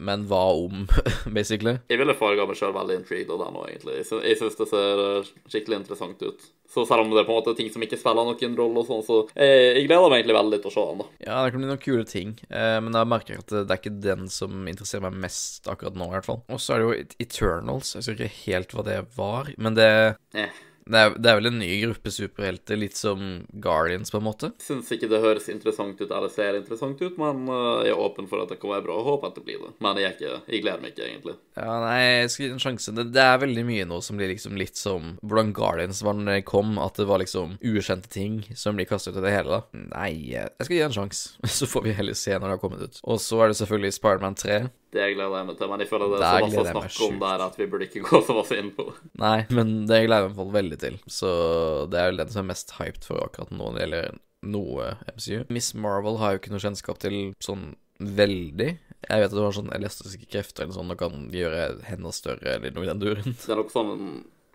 Men 0.00 0.22
hva 0.30 0.44
om, 0.56 0.86
basically? 1.36 1.74
Jeg 1.90 1.98
ville 2.00 2.14
farga 2.16 2.46
meg 2.48 2.56
sjøl 2.56 2.72
veldig 2.72 2.94
intrigued 3.02 3.32
av 3.34 3.42
det 3.42 3.48
nå, 3.52 3.64
egentlig. 3.68 3.96
Jeg 4.00 4.06
sy- 4.08 4.36
syns 4.40 4.56
det 4.56 4.68
ser 4.70 5.02
eh, 5.02 5.28
skikkelig 5.52 5.80
interessant 5.82 6.22
ut. 6.24 6.46
Så 6.72 6.86
selv 6.88 7.04
om 7.04 7.10
det 7.12 7.20
er 7.20 7.26
på 7.28 7.34
en 7.34 7.40
måte 7.42 7.52
ting 7.58 7.68
som 7.74 7.84
ikke 7.84 7.98
spiller 8.00 8.24
noen 8.26 8.56
rolle, 8.58 8.80
og 8.80 8.88
sånn, 8.88 9.02
så 9.06 9.18
jeg, 9.36 9.58
jeg 9.76 9.88
gleder 9.90 10.08
meg 10.14 10.22
egentlig 10.22 10.38
veldig 10.38 10.60
til 10.64 10.70
å 10.70 10.74
se 10.76 10.84
den. 10.88 11.02
da. 11.02 11.08
Ja, 11.26 11.36
det 11.44 11.52
kan 11.52 11.62
bli 11.62 11.68
noen 11.72 11.82
kule 11.84 12.06
ting, 12.08 12.32
eh, 12.48 12.78
men 12.86 12.96
jeg 12.96 13.10
merker 13.12 13.42
at 13.42 13.52
det 13.58 13.66
er 13.66 13.82
ikke 13.82 13.94
den 14.06 14.30
som 14.32 14.56
interesserer 14.72 15.04
meg 15.10 15.20
mest 15.26 15.68
akkurat 15.70 15.98
nå, 16.00 16.08
i 16.08 16.16
hvert 16.16 16.30
fall. 16.30 16.40
Og 16.48 16.62
så 16.62 16.76
er 16.78 16.80
det 16.80 16.88
jo 16.88 17.26
Eternals. 17.26 17.92
Jeg 17.92 18.02
husker 18.06 18.22
ikke 18.24 18.40
helt 18.46 18.72
hva 18.78 18.86
det 18.88 18.98
var, 19.18 19.52
men 19.60 19.76
det, 19.76 19.90
Eh. 20.38 20.62
Det, 20.86 20.98
er, 20.98 21.14
det 21.18 21.30
er 21.30 21.38
vel 21.40 21.50
en 21.50 21.58
ny 21.58 21.70
gruppe 21.82 22.12
superhelter, 22.14 22.78
litt 22.78 22.96
som 22.98 23.22
Guardians, 23.62 24.12
på 24.14 24.20
en 24.20 24.26
måte. 24.26 24.50
Syns 24.62 24.92
ikke 24.94 25.08
det 25.10 25.22
høres 25.24 25.48
interessant 25.52 25.98
ut 26.00 26.06
eller 26.06 26.30
ser 26.32 26.58
interessant 26.60 27.00
ut, 27.02 27.18
men 27.20 27.48
eh, 27.50 27.88
jeg 27.88 27.94
er 27.96 28.02
åpen 28.06 28.28
for 28.30 28.44
at 28.44 28.52
det 28.52 28.60
kan 28.62 28.72
være 28.74 28.86
bra, 28.86 28.98
og 29.00 29.10
håper 29.10 29.32
at 29.32 29.40
det 29.40 29.44
blir 29.48 29.64
det. 29.64 29.72
Men 29.82 30.00
jeg, 30.00 30.12
er 30.12 30.16
ikke, 30.16 30.40
jeg 30.52 30.62
gleder 30.62 30.84
meg 30.84 30.94
ikke, 30.94 31.08
egentlig. 31.10 31.36
Ja, 31.58 31.76
nei, 31.82 31.98
jeg 32.04 32.30
skal 32.32 32.46
gi 32.46 32.52
en 32.54 32.62
sjanse. 32.62 32.96
Det, 32.96 33.06
det 33.16 33.24
er 33.24 33.42
veldig 33.42 33.66
mye 33.66 33.88
nå 33.90 34.00
som 34.04 34.20
blir 34.20 34.30
liksom 34.30 34.58
litt 34.60 34.78
som 34.78 35.14
hvordan 35.26 35.52
Guardians 35.56 36.04
var 36.06 36.18
når 36.18 36.32
det 36.32 36.48
kom, 36.48 36.76
at 36.82 37.00
det 37.00 37.08
var 37.10 37.22
liksom 37.22 37.58
ukjente 37.64 38.12
ting 38.12 38.40
som 38.54 38.78
blir 38.78 38.88
kastet 38.88 39.16
ut 39.16 39.22
i 39.22 39.26
det 39.26 39.34
hele. 39.34 39.58
da. 39.58 39.84
Nei, 39.96 40.10
jeg 40.36 40.54
skal 40.60 40.76
gi 40.76 40.82
det 40.84 40.90
en 40.90 40.98
sjanse, 41.00 41.34
så 41.58 41.70
får 41.70 41.88
vi 41.88 41.96
heller 41.98 42.18
se 42.18 42.36
når 42.36 42.46
det 42.46 42.56
har 42.58 42.62
kommet 42.62 42.86
ut. 42.86 43.02
Og 43.02 43.18
så 43.22 43.42
er 43.42 43.50
det 43.50 43.58
selvfølgelig 43.60 43.96
Spiderman 43.98 44.38
3. 44.38 44.60
Det 44.96 45.08
gleder 45.14 45.38
jeg 45.38 45.48
meg 45.50 45.58
til, 45.60 45.70
men 45.72 45.84
jeg 45.84 45.90
føler 45.90 46.12
det 46.12 46.20
er 46.24 46.46
så 46.46 46.64
masse 46.64 46.74
snakk 46.74 47.00
om 47.06 47.18
der 47.22 47.46
at 47.46 47.58
vi 47.60 47.68
burde 47.72 47.88
ikke 47.88 48.04
gå 48.06 48.20
så 48.24 48.36
masse 48.36 48.60
inn 48.60 48.70
på 48.76 48.88
det. 48.88 48.94
Nei, 49.22 49.38
men 49.56 49.74
det 49.90 50.04
gleder 50.06 50.28
jeg 50.30 50.36
meg 50.38 50.54
veldig 50.56 50.78
til. 50.82 51.00
Så 51.18 51.32
det 51.92 52.00
er 52.00 52.12
vel 52.12 52.22
den 52.22 52.32
som 52.32 52.44
er 52.44 52.52
mest 52.54 52.76
hyped 52.78 53.08
for 53.08 53.26
akkurat 53.26 53.52
nå 53.52 53.60
når 53.66 53.76
det 53.76 53.84
gjelder 53.84 54.22
noe 54.46 54.92
MCU. 55.16 55.38
Miss 55.52 55.72
Marvel 55.74 56.20
har 56.22 56.34
jo 56.34 56.40
ikke 56.42 56.54
noe 56.54 56.62
kjennskap 56.62 57.00
til 57.02 57.18
sånn 57.42 57.74
veldig. 57.98 58.70
Jeg 59.06 59.22
vet 59.22 59.30
at 59.30 59.36
du 59.36 59.42
har 59.42 59.54
sånn 59.56 59.72
elastiske 59.74 60.28
krefter 60.30 60.66
eller 60.66 60.76
sånn 60.76 60.92
og 60.92 61.00
kan 61.00 61.28
gjøre 61.32 61.68
henda 61.88 62.12
større 62.14 62.56
eller 62.56 62.74
noe 62.74 62.86
i 62.86 62.90
den 62.90 63.02
duren. 63.02 63.36
Det 63.36 63.52
er 63.52 63.60
nok 63.60 63.72
sånn 63.72 63.94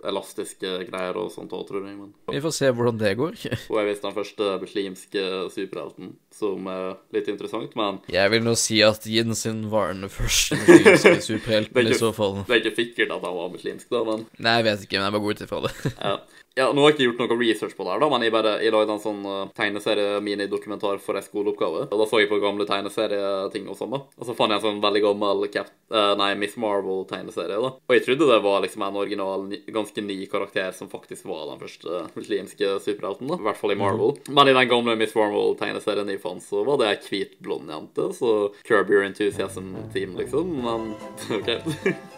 elastiske 0.07 0.71
greier 0.89 1.17
og 1.21 1.29
sånt 1.33 1.51
òg, 1.55 1.65
tror 1.69 1.85
jeg. 1.87 1.95
Men. 1.97 2.11
Vi 2.31 2.41
får 2.43 2.55
se 2.57 2.71
hvordan 2.71 2.99
det 3.01 3.13
går. 3.19 3.37
Og 3.71 3.77
jeg 3.79 3.87
visst 3.91 4.05
den 4.07 4.15
første 4.15 4.49
muslimske 4.61 5.23
superhelten, 5.53 6.13
som 6.35 6.67
er 6.71 6.85
litt 7.15 7.29
interessant, 7.31 7.75
men 7.79 7.99
Jeg 8.11 8.33
vil 8.33 8.43
nå 8.45 8.55
si 8.59 8.81
at 8.85 9.05
Jensen 9.05 9.63
var 9.71 9.93
den 9.93 10.09
første 10.11 10.57
muslimske 10.61 11.15
superhelten 11.31 11.91
i 11.91 11.97
så 11.97 12.11
fall. 12.15 12.41
det 12.47 12.57
er 12.57 12.63
ikke 12.65 12.77
sikkert 12.81 13.15
at 13.17 13.25
han 13.27 13.37
var 13.37 13.51
muslimsk, 13.53 13.89
da, 13.93 14.03
men 14.07 14.25
Nei, 14.39 14.57
jeg 14.59 14.69
vet 14.69 14.85
ikke, 14.87 14.97
men 15.01 15.09
jeg 15.09 15.15
bare 15.17 15.25
går 15.27 15.37
ut 15.37 15.45
ifra 15.47 15.63
det. 15.67 15.95
ja. 15.97 16.15
Ja, 16.59 16.65
Nå 16.75 16.83
har 16.83 16.91
jeg 16.91 16.97
ikke 16.97 17.05
gjort 17.07 17.21
noe 17.31 17.39
research 17.39 17.75
på 17.77 17.85
det, 17.85 17.93
her 17.93 18.01
da, 18.03 18.07
men 18.11 18.25
jeg 18.25 18.33
bare, 18.35 18.57
jeg 18.59 18.73
lagde 18.75 18.91
en 18.91 18.99
sånn 18.99 19.21
uh, 19.23 19.51
tegneserie-minidokumentar 19.55 20.99
for 20.99 21.15
en 21.15 21.23
skoleoppgave. 21.23 21.85
Og 21.87 22.01
Da 22.01 22.07
så 22.09 22.19
jeg 22.19 22.27
på 22.31 22.41
gamle 22.43 22.65
tegneserieting 22.67 23.69
og 23.71 23.77
sånn. 23.79 23.93
da. 23.95 24.01
Og 24.19 24.27
så 24.27 24.35
fant 24.35 24.51
jeg 24.51 24.59
en 24.59 24.65
sånn 24.65 24.81
veldig 24.83 25.03
gammel 25.05 25.45
Cap 25.53 25.69
uh, 25.95 26.11
nei, 26.19 26.33
Miss 26.39 26.57
Marvel-tegneserie. 26.59 27.55
da. 27.55 27.71
Og 27.79 27.95
jeg 27.95 28.03
trodde 28.03 28.27
det 28.27 28.41
var 28.43 28.65
liksom 28.65 28.83
en 28.83 28.99
original, 28.99 29.45
ganske 29.71 30.03
ny 30.03 30.17
karakter 30.31 30.75
som 30.75 30.91
faktisk 30.91 31.29
var 31.31 31.47
den 31.53 31.61
første 31.63 32.03
muslimske 32.19 32.73
superhelten. 32.83 33.31
da. 33.31 33.39
I 33.39 33.47
hvert 33.47 33.61
fall 33.61 33.75
i 33.75 33.79
Marvel. 33.79 34.17
Men 34.27 34.51
i 34.51 34.57
den 34.57 34.71
gamle 34.73 34.97
Miss 34.99 35.15
Marvel-tegneserien 35.15 36.11
jeg 36.11 36.19
fant, 36.23 36.43
så 36.43 36.65
var 36.67 36.81
det 36.83 36.91
ei 36.91 36.99
hvit, 37.07 37.39
blond 37.39 37.71
jente. 37.71 38.09
Så 38.19 38.33
Curb 38.67 38.91
Your 38.91 39.07
Enthusiasm-team, 39.07 40.17
liksom. 40.19 40.51
Men 40.67 40.91
OK. 41.39 41.51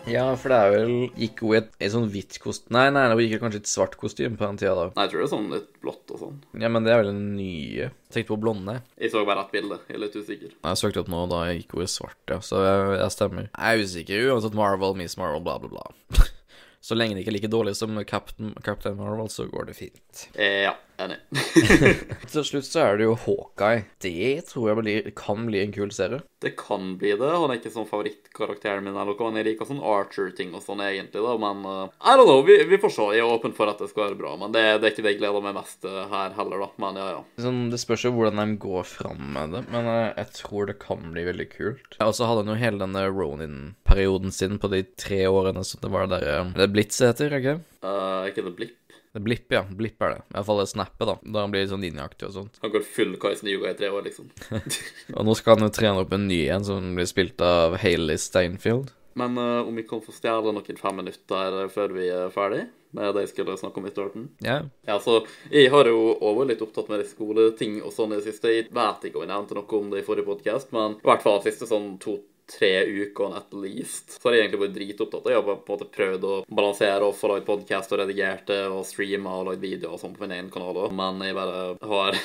Ja, 0.09 0.25
for 0.35 0.51
det 0.51 0.57
er 0.57 0.73
vel 0.73 0.93
Gikk 1.15 1.39
hun 1.45 1.53
i 1.53 1.57
et, 1.61 1.69
et 1.79 1.91
sånn 1.93 2.09
hvitt 2.11 2.35
kostyme 2.43 2.73
Nei, 2.75 2.89
nei, 2.91 3.05
hun 3.13 3.21
gikk 3.23 3.39
kanskje 3.43 3.61
i 3.61 3.63
et 3.63 3.69
svart 3.71 3.93
kostyme 3.99 4.22
på 4.29 4.45
den 4.45 4.59
tida, 4.61 4.73
da. 4.77 4.85
Nei, 4.95 5.05
jeg 5.05 5.11
tror 5.13 5.21
det 5.21 5.25
er 5.27 5.31
sånn 5.33 5.49
litt 5.53 5.69
blått 5.83 6.13
og 6.15 6.21
sånn. 6.21 6.37
Ja, 6.61 6.69
men 6.71 6.85
det 6.85 6.93
er 6.93 7.01
vel 7.01 7.11
den 7.11 7.23
nye. 7.37 7.89
Tenkte 8.13 8.33
på 8.33 8.39
blonde. 8.43 8.77
Jeg 9.01 9.13
så 9.13 9.23
bare 9.27 9.45
ett 9.45 9.55
bilde. 9.55 9.79
Jeg 9.89 9.97
er 9.97 10.03
litt 10.05 10.15
usikker. 10.19 10.53
Jeg 10.55 10.81
søkte 10.81 11.03
opp 11.03 11.11
nå, 11.11 11.25
da 11.31 11.41
jeg 11.49 11.63
gikk 11.63 11.75
hun 11.77 11.87
i 11.87 11.89
svart, 11.91 12.21
ja. 12.31 12.39
Så 12.45 12.61
jeg, 12.63 12.85
jeg 13.01 13.15
stemmer. 13.17 13.49
Jeg 13.49 13.81
er 13.81 13.83
usikker. 13.87 14.29
Uansett 14.33 14.57
Marvel, 14.57 14.95
Miss 14.99 15.17
Marvel, 15.19 15.43
bla, 15.45 15.57
bla, 15.63 15.73
bla. 15.75 16.27
Så 16.83 16.97
lenge 16.99 17.15
det 17.15 17.21
ikke 17.23 17.31
er 17.31 17.37
like 17.37 17.51
dårlig 17.51 17.77
som 17.79 17.95
Captain, 18.03 18.49
Captain 18.63 18.97
Marvel, 18.99 19.29
så 19.31 19.45
går 19.47 19.69
det 19.69 19.75
fint. 19.77 20.25
Eh, 20.35 20.65
ja, 20.65 20.73
enig. 21.01 21.19
Til 22.33 22.45
slutt 22.45 22.67
så 22.67 22.83
er 22.87 22.99
det 22.99 23.07
jo 23.07 23.17
Hawkeye. 23.25 23.85
Det 24.03 24.45
tror 24.49 24.69
jeg 24.69 24.79
blir, 24.81 25.09
kan 25.17 25.47
bli 25.47 25.63
en 25.63 25.73
kul 25.75 25.91
serie. 25.95 26.21
Det 26.43 26.55
kan 26.59 26.97
bli 26.99 27.13
det. 27.15 27.29
Han 27.31 27.51
er 27.53 27.59
ikke 27.61 27.71
sånn 27.71 27.87
favorittkarakteren 27.87 28.83
min. 28.83 28.97
eller. 28.99 29.15
Han 29.23 29.39
liker 29.47 29.67
sånn 29.69 29.79
Archer-ting 29.79 30.51
og 30.57 30.63
sånn, 30.65 30.83
egentlig, 30.83 31.23
da, 31.23 31.35
men 31.39 31.63
uh, 31.63 31.93
I 32.03 32.17
don't 32.19 32.27
know. 32.27 32.43
Vi, 32.45 32.57
vi 32.67 32.79
får 32.81 32.95
se. 32.97 33.07
Jeg 33.15 33.23
er 33.23 33.31
åpen 33.31 33.55
for 33.55 33.71
at 33.71 33.79
det 33.79 33.89
skal 33.91 34.09
være 34.09 34.19
bra, 34.19 34.35
men 34.41 34.55
det, 34.55 34.65
det 34.81 34.89
er 34.89 34.95
ikke 34.95 35.05
det 35.05 35.15
jeg 35.15 35.21
gleder 35.21 35.45
meg 35.45 35.57
mest 35.57 35.87
her 35.87 36.35
heller, 36.37 36.65
da. 36.65 36.69
Men 36.83 36.99
ja, 36.99 37.07
ja. 37.15 37.21
Sånn, 37.45 37.61
det 37.71 37.79
spørs 37.81 38.07
jo 38.07 38.13
hvordan 38.17 38.41
de 38.41 38.59
går 38.63 38.87
fram 38.89 39.23
med 39.37 39.55
det, 39.55 39.63
men 39.73 39.87
uh, 39.87 40.11
jeg 40.11 40.29
tror 40.41 40.69
det 40.69 40.79
kan 40.83 41.09
bli 41.15 41.25
veldig 41.29 41.49
kult. 41.53 41.97
Og 42.03 42.15
så 42.17 42.27
hadde 42.27 42.43
han 42.43 42.53
jo 42.53 42.59
hele 42.59 42.83
denne 42.83 43.07
Ronin-perioden 43.07 44.35
sin 44.35 44.59
på 44.59 44.71
de 44.73 44.83
tre 44.99 45.23
årene 45.31 45.63
som 45.67 45.81
det 45.83 45.91
var 45.93 46.09
der 46.11 46.25
eh, 46.27 46.53
Det 46.55 46.67
er 46.67 46.73
Blitz 46.73 46.99
heter, 47.03 47.35
ikke? 47.39 47.59
Uh, 47.83 48.23
er 48.23 48.31
ikke 48.31 48.45
det 48.45 48.55
Blipp? 48.57 48.77
Det 49.13 49.19
er 49.21 49.25
Blipp, 49.27 49.51
ja. 49.53 49.61
Blipp 49.69 50.01
er 50.01 50.15
det. 50.15 50.21
I 50.25 50.33
hvert 50.33 50.47
fall 50.47 50.59
det 50.63 50.69
snappet, 50.71 51.05
da. 51.05 51.13
Da 51.35 51.41
han 51.45 51.51
blir 51.53 51.67
sånn 51.69 51.83
ninjaaktig 51.85 52.31
og 52.31 52.33
sånt. 52.33 52.55
Han 52.63 52.71
går 52.73 52.85
full 52.95 53.13
Kaisen 53.21 53.51
Yuga 53.51 53.69
i 53.69 53.77
tre 53.77 53.91
år, 53.93 54.07
liksom. 54.07 54.31
Og 55.17 55.27
nå 55.27 55.35
skal 55.37 55.59
han 55.59 55.67
jo 55.67 55.75
trene 55.75 56.01
opp 56.01 56.15
en 56.17 56.25
ny 56.31 56.39
en 56.55 56.65
som 56.65 56.87
blir 56.97 57.05
spilt 57.05 57.43
av 57.45 57.77
Hailey 57.83 58.17
Steinfield. 58.17 58.89
Men 59.13 59.37
uh, 59.37 59.67
om 59.67 59.75
vi 59.77 59.85
kan 59.85 60.01
få 60.01 60.15
stjele 60.15 60.49
noen 60.55 60.79
fem 60.81 60.97
minutter 60.97 61.67
før 61.69 61.93
vi 61.93 62.07
er 62.09 62.33
ferdig 62.33 62.63
med 62.97 63.13
det 63.13 63.27
jeg 63.27 63.31
skulle 63.35 63.57
snakke 63.57 63.81
om 63.81 63.87
i 63.89 63.91
starten 63.93 64.25
Ja. 64.45 64.59
Ja, 64.85 64.99
så 65.01 65.23
Jeg 65.51 65.69
har 65.73 65.85
jo 65.89 66.13
vært 66.21 66.53
litt 66.53 66.65
opptatt 66.65 66.89
med 66.89 67.05
skoleting 67.09 67.79
og 67.81 67.93
sånn 67.93 68.13
i 68.13 68.19
det 68.19 68.27
siste. 68.27 68.49
Jeg 68.53 68.69
vet 68.73 69.07
ikke 69.09 69.21
om 69.21 69.27
jeg 69.27 69.33
nevnte 69.33 69.57
noe 69.57 69.79
om 69.79 69.93
det 69.93 70.01
i 70.01 70.07
forrige 70.07 70.29
podkast, 70.29 70.73
men 70.73 70.97
i 70.97 71.05
hvert 71.05 71.25
fall 71.25 71.37
de 71.41 71.51
siste 71.51 71.69
sånn 71.69 71.99
to 72.01 72.17
tre 72.49 72.71
ukene 72.85 73.39
at 73.39 73.53
least, 73.55 74.17
så 74.17 74.29
har 74.29 74.37
jeg 74.37 74.45
egentlig 74.45 74.63
vært 74.65 74.75
dritopptatt. 74.77 75.29
Jeg 75.31 75.39
har 75.39 75.45
på 75.47 75.55
en 75.55 75.63
måte 75.67 75.89
prøvd 75.93 76.27
å 76.27 76.37
balansere 76.47 77.07
og 77.07 77.17
få 77.17 77.31
lagd 77.31 77.47
podkast 77.47 77.93
og 77.93 78.03
redigert 78.03 78.47
det 78.51 78.61
og 78.67 78.83
streama 78.87 79.37
og 79.39 79.49
lagd 79.51 79.63
videoer 79.63 79.95
og 79.95 80.01
sånn 80.01 80.15
på 80.15 80.25
min 80.25 80.35
egen 80.37 80.51
kanal 80.53 80.75
også. 80.75 80.97
Men 80.99 81.23
jeg 81.23 81.37
bare 81.37 81.63
har 81.93 82.19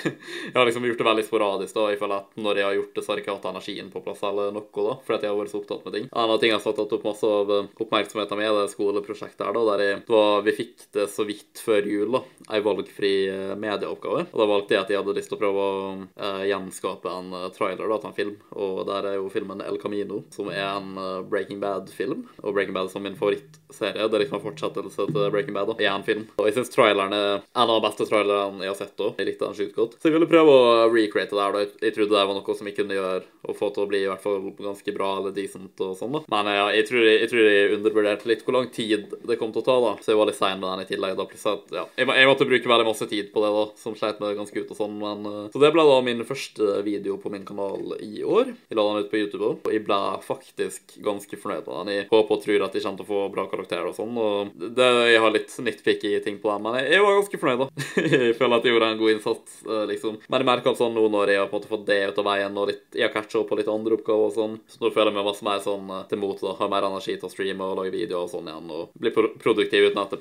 Jeg 0.49 0.57
har 0.57 0.67
liksom 0.69 0.87
gjort 0.89 1.01
det 1.01 1.09
veldig 1.09 1.27
sporadisk. 1.27 1.75
da 1.77 1.89
Jeg 1.93 2.01
føler 2.01 2.23
at 2.23 2.39
når 2.41 2.61
jeg 2.61 2.69
har 2.69 2.79
gjort 2.79 2.95
det, 2.95 3.05
så 3.05 3.13
har 3.13 3.21
jeg 3.21 3.27
ikke 3.27 3.37
hatt 3.39 3.51
energien 3.53 3.93
på 3.93 4.03
plass 4.05 4.25
eller 4.27 4.55
noe, 4.55 4.69
da, 4.69 4.97
fordi 5.05 5.19
at 5.19 5.27
jeg 5.27 5.33
har 5.33 5.41
vært 5.41 5.55
så 5.55 5.63
opptatt 5.63 5.87
med 5.87 5.97
ting. 5.97 6.09
En 6.09 6.25
annen 6.25 6.43
ting 6.43 6.53
jeg 6.53 6.61
har 6.61 6.79
tatt 6.79 6.97
opp 6.99 7.09
masse 7.09 7.33
av 7.39 7.55
oppmerksomheten 7.59 8.09
oppmerksomheten 8.09 8.39
med, 8.39 8.55
det 8.55 8.69
skoleprosjektet 8.73 9.47
her, 9.47 9.53
da, 9.53 9.65
der 9.73 9.85
jeg, 9.85 10.01
var, 10.09 10.43
vi 10.43 10.55
fikk 10.57 10.87
det 10.95 11.07
så 11.13 11.25
vidt 11.29 11.61
før 11.63 11.87
jul, 11.87 12.15
da, 12.15 12.23
ei 12.55 12.61
valgfri 12.65 13.13
eh, 13.29 13.55
medieoppgave. 13.59 14.27
Og 14.33 14.41
da 14.41 14.47
valgte 14.49 14.75
jeg 14.75 14.83
at 14.83 14.93
jeg 14.93 15.01
hadde 15.01 15.17
lyst 15.17 15.29
til 15.33 15.39
å 15.39 15.43
prøve 15.43 15.65
å 15.65 15.79
uh, 16.17 16.45
gjenskape 16.49 17.13
en 17.13 17.33
eh, 17.37 17.49
trailer 17.55 17.89
da, 17.89 17.99
til 17.99 18.11
en 18.11 18.17
film, 18.17 18.37
og 18.57 18.83
der 18.89 19.11
er 19.11 19.19
jo 19.19 19.29
filmen 19.33 19.63
El 19.65 19.79
Camino, 19.83 20.08
som 20.35 20.49
er 20.53 20.65
en 20.65 20.97
eh, 20.99 21.23
Breaking 21.29 21.61
Bad-film. 21.63 22.27
Og 22.43 22.55
Breaking 22.57 22.75
Bad 22.77 22.91
som 22.93 23.03
min 23.07 23.17
favorittserie. 23.19 24.09
Det 24.09 24.15
er 24.19 24.25
liksom 24.25 24.39
en 24.41 24.45
fortsettelse 24.47 25.07
til 25.13 25.31
Breaking 25.35 25.55
Bad. 25.57 25.69
da, 25.73 25.77
i 25.85 25.89
en 25.91 26.05
film. 26.07 26.27
Og 26.39 26.49
jeg 26.49 26.57
syns 26.59 26.73
traileren 26.75 27.13
er 27.17 27.43
en 27.43 27.69
av 27.69 27.75
de 27.77 27.85
beste 27.89 28.07
trailerne 28.09 28.65
jeg 28.65 28.73
har 28.73 28.79
sett. 28.81 28.95
da. 28.99 29.11
Jeg 29.19 29.27
likte 29.31 29.47
den 29.49 29.59
sjukt 29.59 29.77
godt. 29.77 29.97
Så 30.01 30.09
jeg 30.11 30.17
ville 30.17 30.31
prøve 30.31 30.55
å 30.55 30.89
recreate 30.93 31.35
det 31.37 31.45
her. 31.45 31.53
da. 31.53 31.65
Jeg- 31.83 31.95
trodde 31.99 32.15
det 32.15 32.27
var 32.29 32.35
noe 32.39 32.55
som 32.55 32.67
jeg 32.67 32.77
kunne 32.77 32.95
gjøre 32.99 33.23
og 33.49 33.57
få 33.57 33.73
til 33.75 33.85
å 33.85 33.89
bli 33.89 34.03
i 34.05 34.09
hvert 34.09 34.23
fall 34.23 34.41
ganske 34.59 34.95
bra 34.95 35.09
eller 35.19 35.33
decent 35.33 35.81
og 35.81 35.97
sånn. 35.99 36.13
da. 36.13 36.21
Men 36.29 36.47
ja, 36.55 36.67
jeg 36.77 36.87
tror 36.89 37.03
jeg, 37.05 37.21
jeg, 37.23 37.31
tror 37.33 37.45
jeg 37.49 37.73
undervurderte 37.79 38.27
litt 38.31 38.45
hvor 38.45 38.55
lang 38.59 38.69
tid 38.71 39.09
det 39.27 39.39
kom 39.39 39.53
til 39.53 39.63
å 39.63 39.67
ta, 39.69 39.77
da. 39.81 39.93
Så 40.03 40.13
jeg 40.13 40.19
var 40.21 40.27
litt 40.31 40.39
sein 40.41 40.61
med 40.61 40.69
den 40.71 40.85
i 40.87 40.89
tillegg. 40.91 41.17
da. 41.19 41.25
plutselig, 41.29 41.63
ja, 41.73 41.85
jeg, 41.99 42.07
jeg 42.07 42.29
måtte 42.29 42.47
bruke 42.49 42.69
veldig 42.73 42.87
masse 42.89 43.09
tid 43.09 43.33
på 43.33 43.43
det, 43.45 43.51
da, 43.59 43.65
som 43.77 43.95
sleit 43.99 44.21
meg 44.21 44.37
ganske 44.39 44.57
ut 44.63 44.71
og 44.71 44.77
sånn. 44.79 44.97
Men 44.99 45.27
eh, 45.27 45.49
Så 45.53 45.61
det 45.61 45.73
ble 45.75 45.85
da 45.89 46.01
min 46.05 46.25
første 46.29 46.83
video 46.85 47.17
på 47.19 47.31
min 47.31 47.45
kanal 47.45 47.97
i 48.01 48.23
år. 48.23 48.55
Jeg 48.69 48.77
la 48.79 48.85
den 48.89 49.05
ut 49.05 49.11
på 49.11 49.19
YouTube, 49.21 49.51
og 49.67 49.73
jeg 49.73 49.85
ble 49.87 49.98
faktisk 50.25 50.97
ganske 51.05 51.39
fornøyd 51.41 51.67
med 51.67 51.75
den. 51.79 51.93
Jeg 51.95 52.09
håper 52.13 52.37
og 52.37 52.45
tror 52.45 52.65
at 52.67 52.77
jeg 52.77 52.85
kommer 52.85 53.01
til 53.01 53.07
å 53.07 53.11
få 53.11 53.21
bra 53.35 53.47
karakterer 53.51 53.91
og 53.91 53.97
sånn. 53.97 54.17
og 54.19 54.53
det, 54.55 54.89
Jeg 55.13 55.23
har 55.25 55.35
litt 55.35 55.55
nitpicky 55.65 56.13
ting 56.25 56.39
på 56.43 56.53
dem, 56.53 56.67
men 56.67 56.79
jeg, 56.81 56.93
jeg 56.97 57.05
var 57.05 57.19
ganske 57.19 57.41
fornøyd, 57.43 57.65
da. 57.65 57.87
jeg 58.17 58.37
føler 58.39 58.57
at 58.59 58.69
jeg 58.69 58.75
gjorde 58.75 58.91
en 58.93 59.03
god 59.03 59.15
innsats, 59.15 59.59
eh, 59.67 59.85
liksom. 59.93 60.21
Men 60.29 60.45
jeg 60.45 60.51
merker 60.51 60.79
sånn 60.79 60.97
nå 60.97 61.07
når 61.13 61.35
jeg 61.35 61.43
har 61.43 61.51
på 61.51 61.57
en 61.57 61.63
måte 61.63 61.73
fått 61.73 61.87
det 61.89 61.99
ut 62.13 62.23
av 62.23 62.29
veien, 62.31 62.61
og 62.63 62.71
litt, 62.73 62.85
jeg 62.95 63.07
har 63.07 63.15
catcha 63.15 63.43
opp 63.43 63.51
på 63.53 63.59
litt 63.61 63.73
andre 63.73 63.99
oppgaver 63.99 64.31
og 64.31 64.37
sånn, 64.37 64.57
så 64.71 64.83
nå 64.85 64.93
føler 64.95 65.13
jeg 65.13 65.19
meg 65.19 65.29
masse 65.31 65.49
mer 65.49 65.65
sånn 65.65 65.93
eh, 65.97 66.05
til 66.11 66.23
mot, 66.23 66.45
da. 66.45 66.55
Har 66.61 66.73
mer 66.73 66.89
energi 66.89 67.17
til 67.17 67.29
å 67.29 67.33
streame 67.33 67.69
og 67.69 67.83
lage 67.83 67.95
videoer 67.95 68.27
og 68.27 68.33
sånn 68.33 68.51
igjen, 68.51 68.73
og 68.75 68.95
bli 68.99 69.15
pro 69.15 69.27
produktiv 69.39 69.91
uten 69.91 70.01
at 70.03 70.15
det 70.15 70.21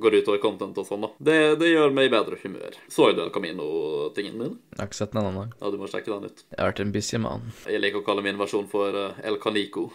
går 0.00 0.18
utover 0.20 0.40
content 0.42 0.78
og 0.80 0.88
sånn, 0.88 1.06
da. 1.06 1.12
Det, 1.30 1.38
det 1.60 1.72
gjør 1.72 1.94
meg 1.94 2.08
i 2.08 2.14
bedre 2.14 2.38
humør. 2.42 2.78
Så 2.92 3.10
du 3.14 3.22
El 3.22 3.32
Camino-tingen 3.34 4.38
min? 4.38 4.56
Jeg 4.74 4.80
har 4.80 4.90
ikke 4.90 5.00
sett 5.00 5.14
den 5.14 5.28
ennå. 5.28 5.46
Ja, 5.60 5.70
du 5.72 5.78
må 5.80 5.88
sjekke 5.90 6.12
den 6.12 6.30
ut. 6.30 6.44
Jeg 6.50 6.60
har 6.60 6.70
vært 6.72 6.82
en 6.84 6.92
busy 6.94 7.20
mann. 7.22 7.46
Jeg 7.70 7.82
liker 7.82 8.02
å 8.02 8.06
kalle 8.06 8.24
min 8.24 8.38
versjon 8.40 8.66
for 8.70 8.96
eh, 8.98 9.13
El 9.22 9.38
Canico. 9.42 9.90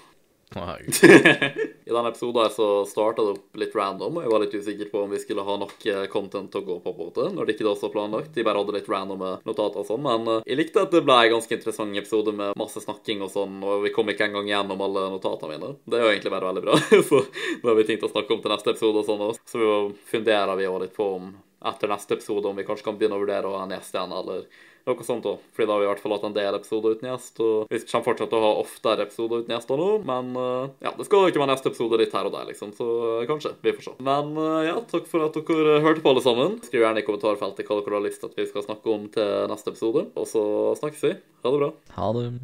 I 0.49 1.91
denne 1.91 2.09
episoden 2.09 2.41
her 2.41 2.49
så 2.49 2.85
starta 2.89 3.21
det 3.21 3.33
opp 3.35 3.59
litt 3.61 3.75
random, 3.77 4.17
og 4.17 4.23
jeg 4.23 4.31
var 4.33 4.41
litt 4.41 4.55
usikker 4.57 4.89
på 4.89 5.03
om 5.03 5.11
vi 5.13 5.19
skulle 5.21 5.45
ha 5.45 5.57
nok 5.61 5.85
eh, 5.85 6.05
content 6.09 6.55
å 6.57 6.61
gå 6.65 6.77
på, 6.81 6.93
på 6.93 7.09
måte, 7.09 7.27
når 7.33 7.45
det 7.45 7.55
ikke 7.55 7.67
da 7.67 7.73
så 7.77 7.91
planlagt. 7.93 8.31
De 8.33 8.45
bare 8.45 8.61
hadde 8.61 8.73
litt 8.73 8.89
randome 8.89 9.35
notater 9.45 9.83
og 9.83 9.89
sånn, 9.89 10.01
men 10.05 10.25
eh, 10.33 10.47
jeg 10.49 10.59
likte 10.59 10.85
at 10.85 10.95
det 10.95 11.03
ble 11.05 11.17
en 11.19 11.35
ganske 11.35 11.53
interessant 11.59 12.01
episode 12.01 12.33
med 12.33 12.57
masse 12.57 12.81
snakking 12.81 13.21
og 13.25 13.33
sånn, 13.33 13.59
og 13.61 13.85
vi 13.85 13.93
kom 13.93 14.09
ikke 14.09 14.29
engang 14.29 14.49
gjennom 14.49 14.81
alle 14.87 15.05
notatene 15.13 15.53
mine. 15.53 15.75
Det 15.85 15.99
er 15.99 16.05
jo 16.05 16.15
egentlig 16.15 16.33
bare 16.33 16.49
veldig 16.49 16.65
bra, 16.65 16.79
så 17.11 17.21
nå 17.21 17.69
har 17.69 17.77
vi 17.77 17.85
tenkt 17.91 18.07
å 18.09 18.13
snakke 18.13 18.33
om 18.33 18.41
til 18.41 18.55
neste 18.55 18.73
episode 18.73 19.03
og 19.03 19.11
sånn 19.11 19.27
også. 19.29 19.45
Så 19.53 19.61
vi 19.61 19.69
funderer 20.15 20.57
vi 20.57 20.69
også 20.71 20.83
litt 20.87 20.97
på 20.97 21.11
om 21.19 21.29
etter 21.69 21.91
neste 21.91 22.15
episode 22.15 22.47
om 22.47 22.57
vi 22.57 22.65
kanskje 22.65 22.87
kan 22.87 22.97
begynne 22.97 23.17
å 23.19 23.21
vurdere 23.21 23.49
å 23.49 23.57
ha 23.59 23.65
en 23.67 23.73
gjest 23.75 23.93
igjen, 23.93 24.13
eller 24.15 24.45
noe 24.89 25.07
sånt 25.07 25.27
òg. 25.29 25.43
Fordi 25.55 25.67
da 25.69 25.75
har 25.75 25.83
vi 25.83 25.87
i 25.87 25.91
hvert 25.91 26.03
fall 26.03 26.15
hatt 26.15 26.27
en 26.29 26.35
del 26.35 26.57
episoder 26.57 26.97
uten 26.97 27.09
gjest. 27.11 27.41
Og 27.45 27.71
vi 27.71 27.81
kommer 27.83 28.07
fortsatt 28.09 28.31
til 28.33 28.39
å 28.39 28.43
ha 28.45 28.51
oftere 28.63 29.07
episoder 29.07 29.43
uten 29.43 29.55
gjester 29.55 29.81
nå, 29.81 29.89
men 30.09 30.31
uh, 30.37 30.69
ja, 30.83 30.93
det 30.97 31.07
skal 31.07 31.29
ikke 31.29 31.43
være 31.43 31.53
neste 31.53 31.71
episode 31.73 32.01
litt 32.01 32.15
her 32.15 32.29
og 32.29 32.35
der, 32.35 32.47
liksom. 32.51 32.73
Så 32.77 32.89
uh, 32.89 33.25
kanskje. 33.29 33.55
Vi 33.65 33.75
får 33.77 33.89
se. 33.89 33.95
Men 34.05 34.33
uh, 34.39 34.61
ja, 34.67 34.77
takk 34.91 35.09
for 35.11 35.27
at 35.27 35.39
dere 35.39 35.79
hørte 35.85 36.03
på, 36.03 36.13
alle 36.13 36.25
sammen. 36.25 36.59
Skriv 36.65 36.85
gjerne 36.85 37.03
i 37.03 37.07
kommentarfeltet 37.07 37.67
hva 37.69 37.81
dere 37.81 37.99
har 37.99 38.07
lyst 38.07 38.23
til 38.23 38.31
at 38.31 38.39
vi 38.39 38.47
skal 38.49 38.65
snakke 38.65 38.93
om 38.93 39.09
til 39.13 39.49
neste 39.51 39.75
episode. 39.75 40.07
Og 40.15 40.29
så 40.29 40.45
snakkes 40.81 41.05
vi. 41.09 41.17
Ha 41.43 41.53
det 41.53 41.61
bra. 41.63 41.73
Ha 41.97 42.13
det. 42.17 42.29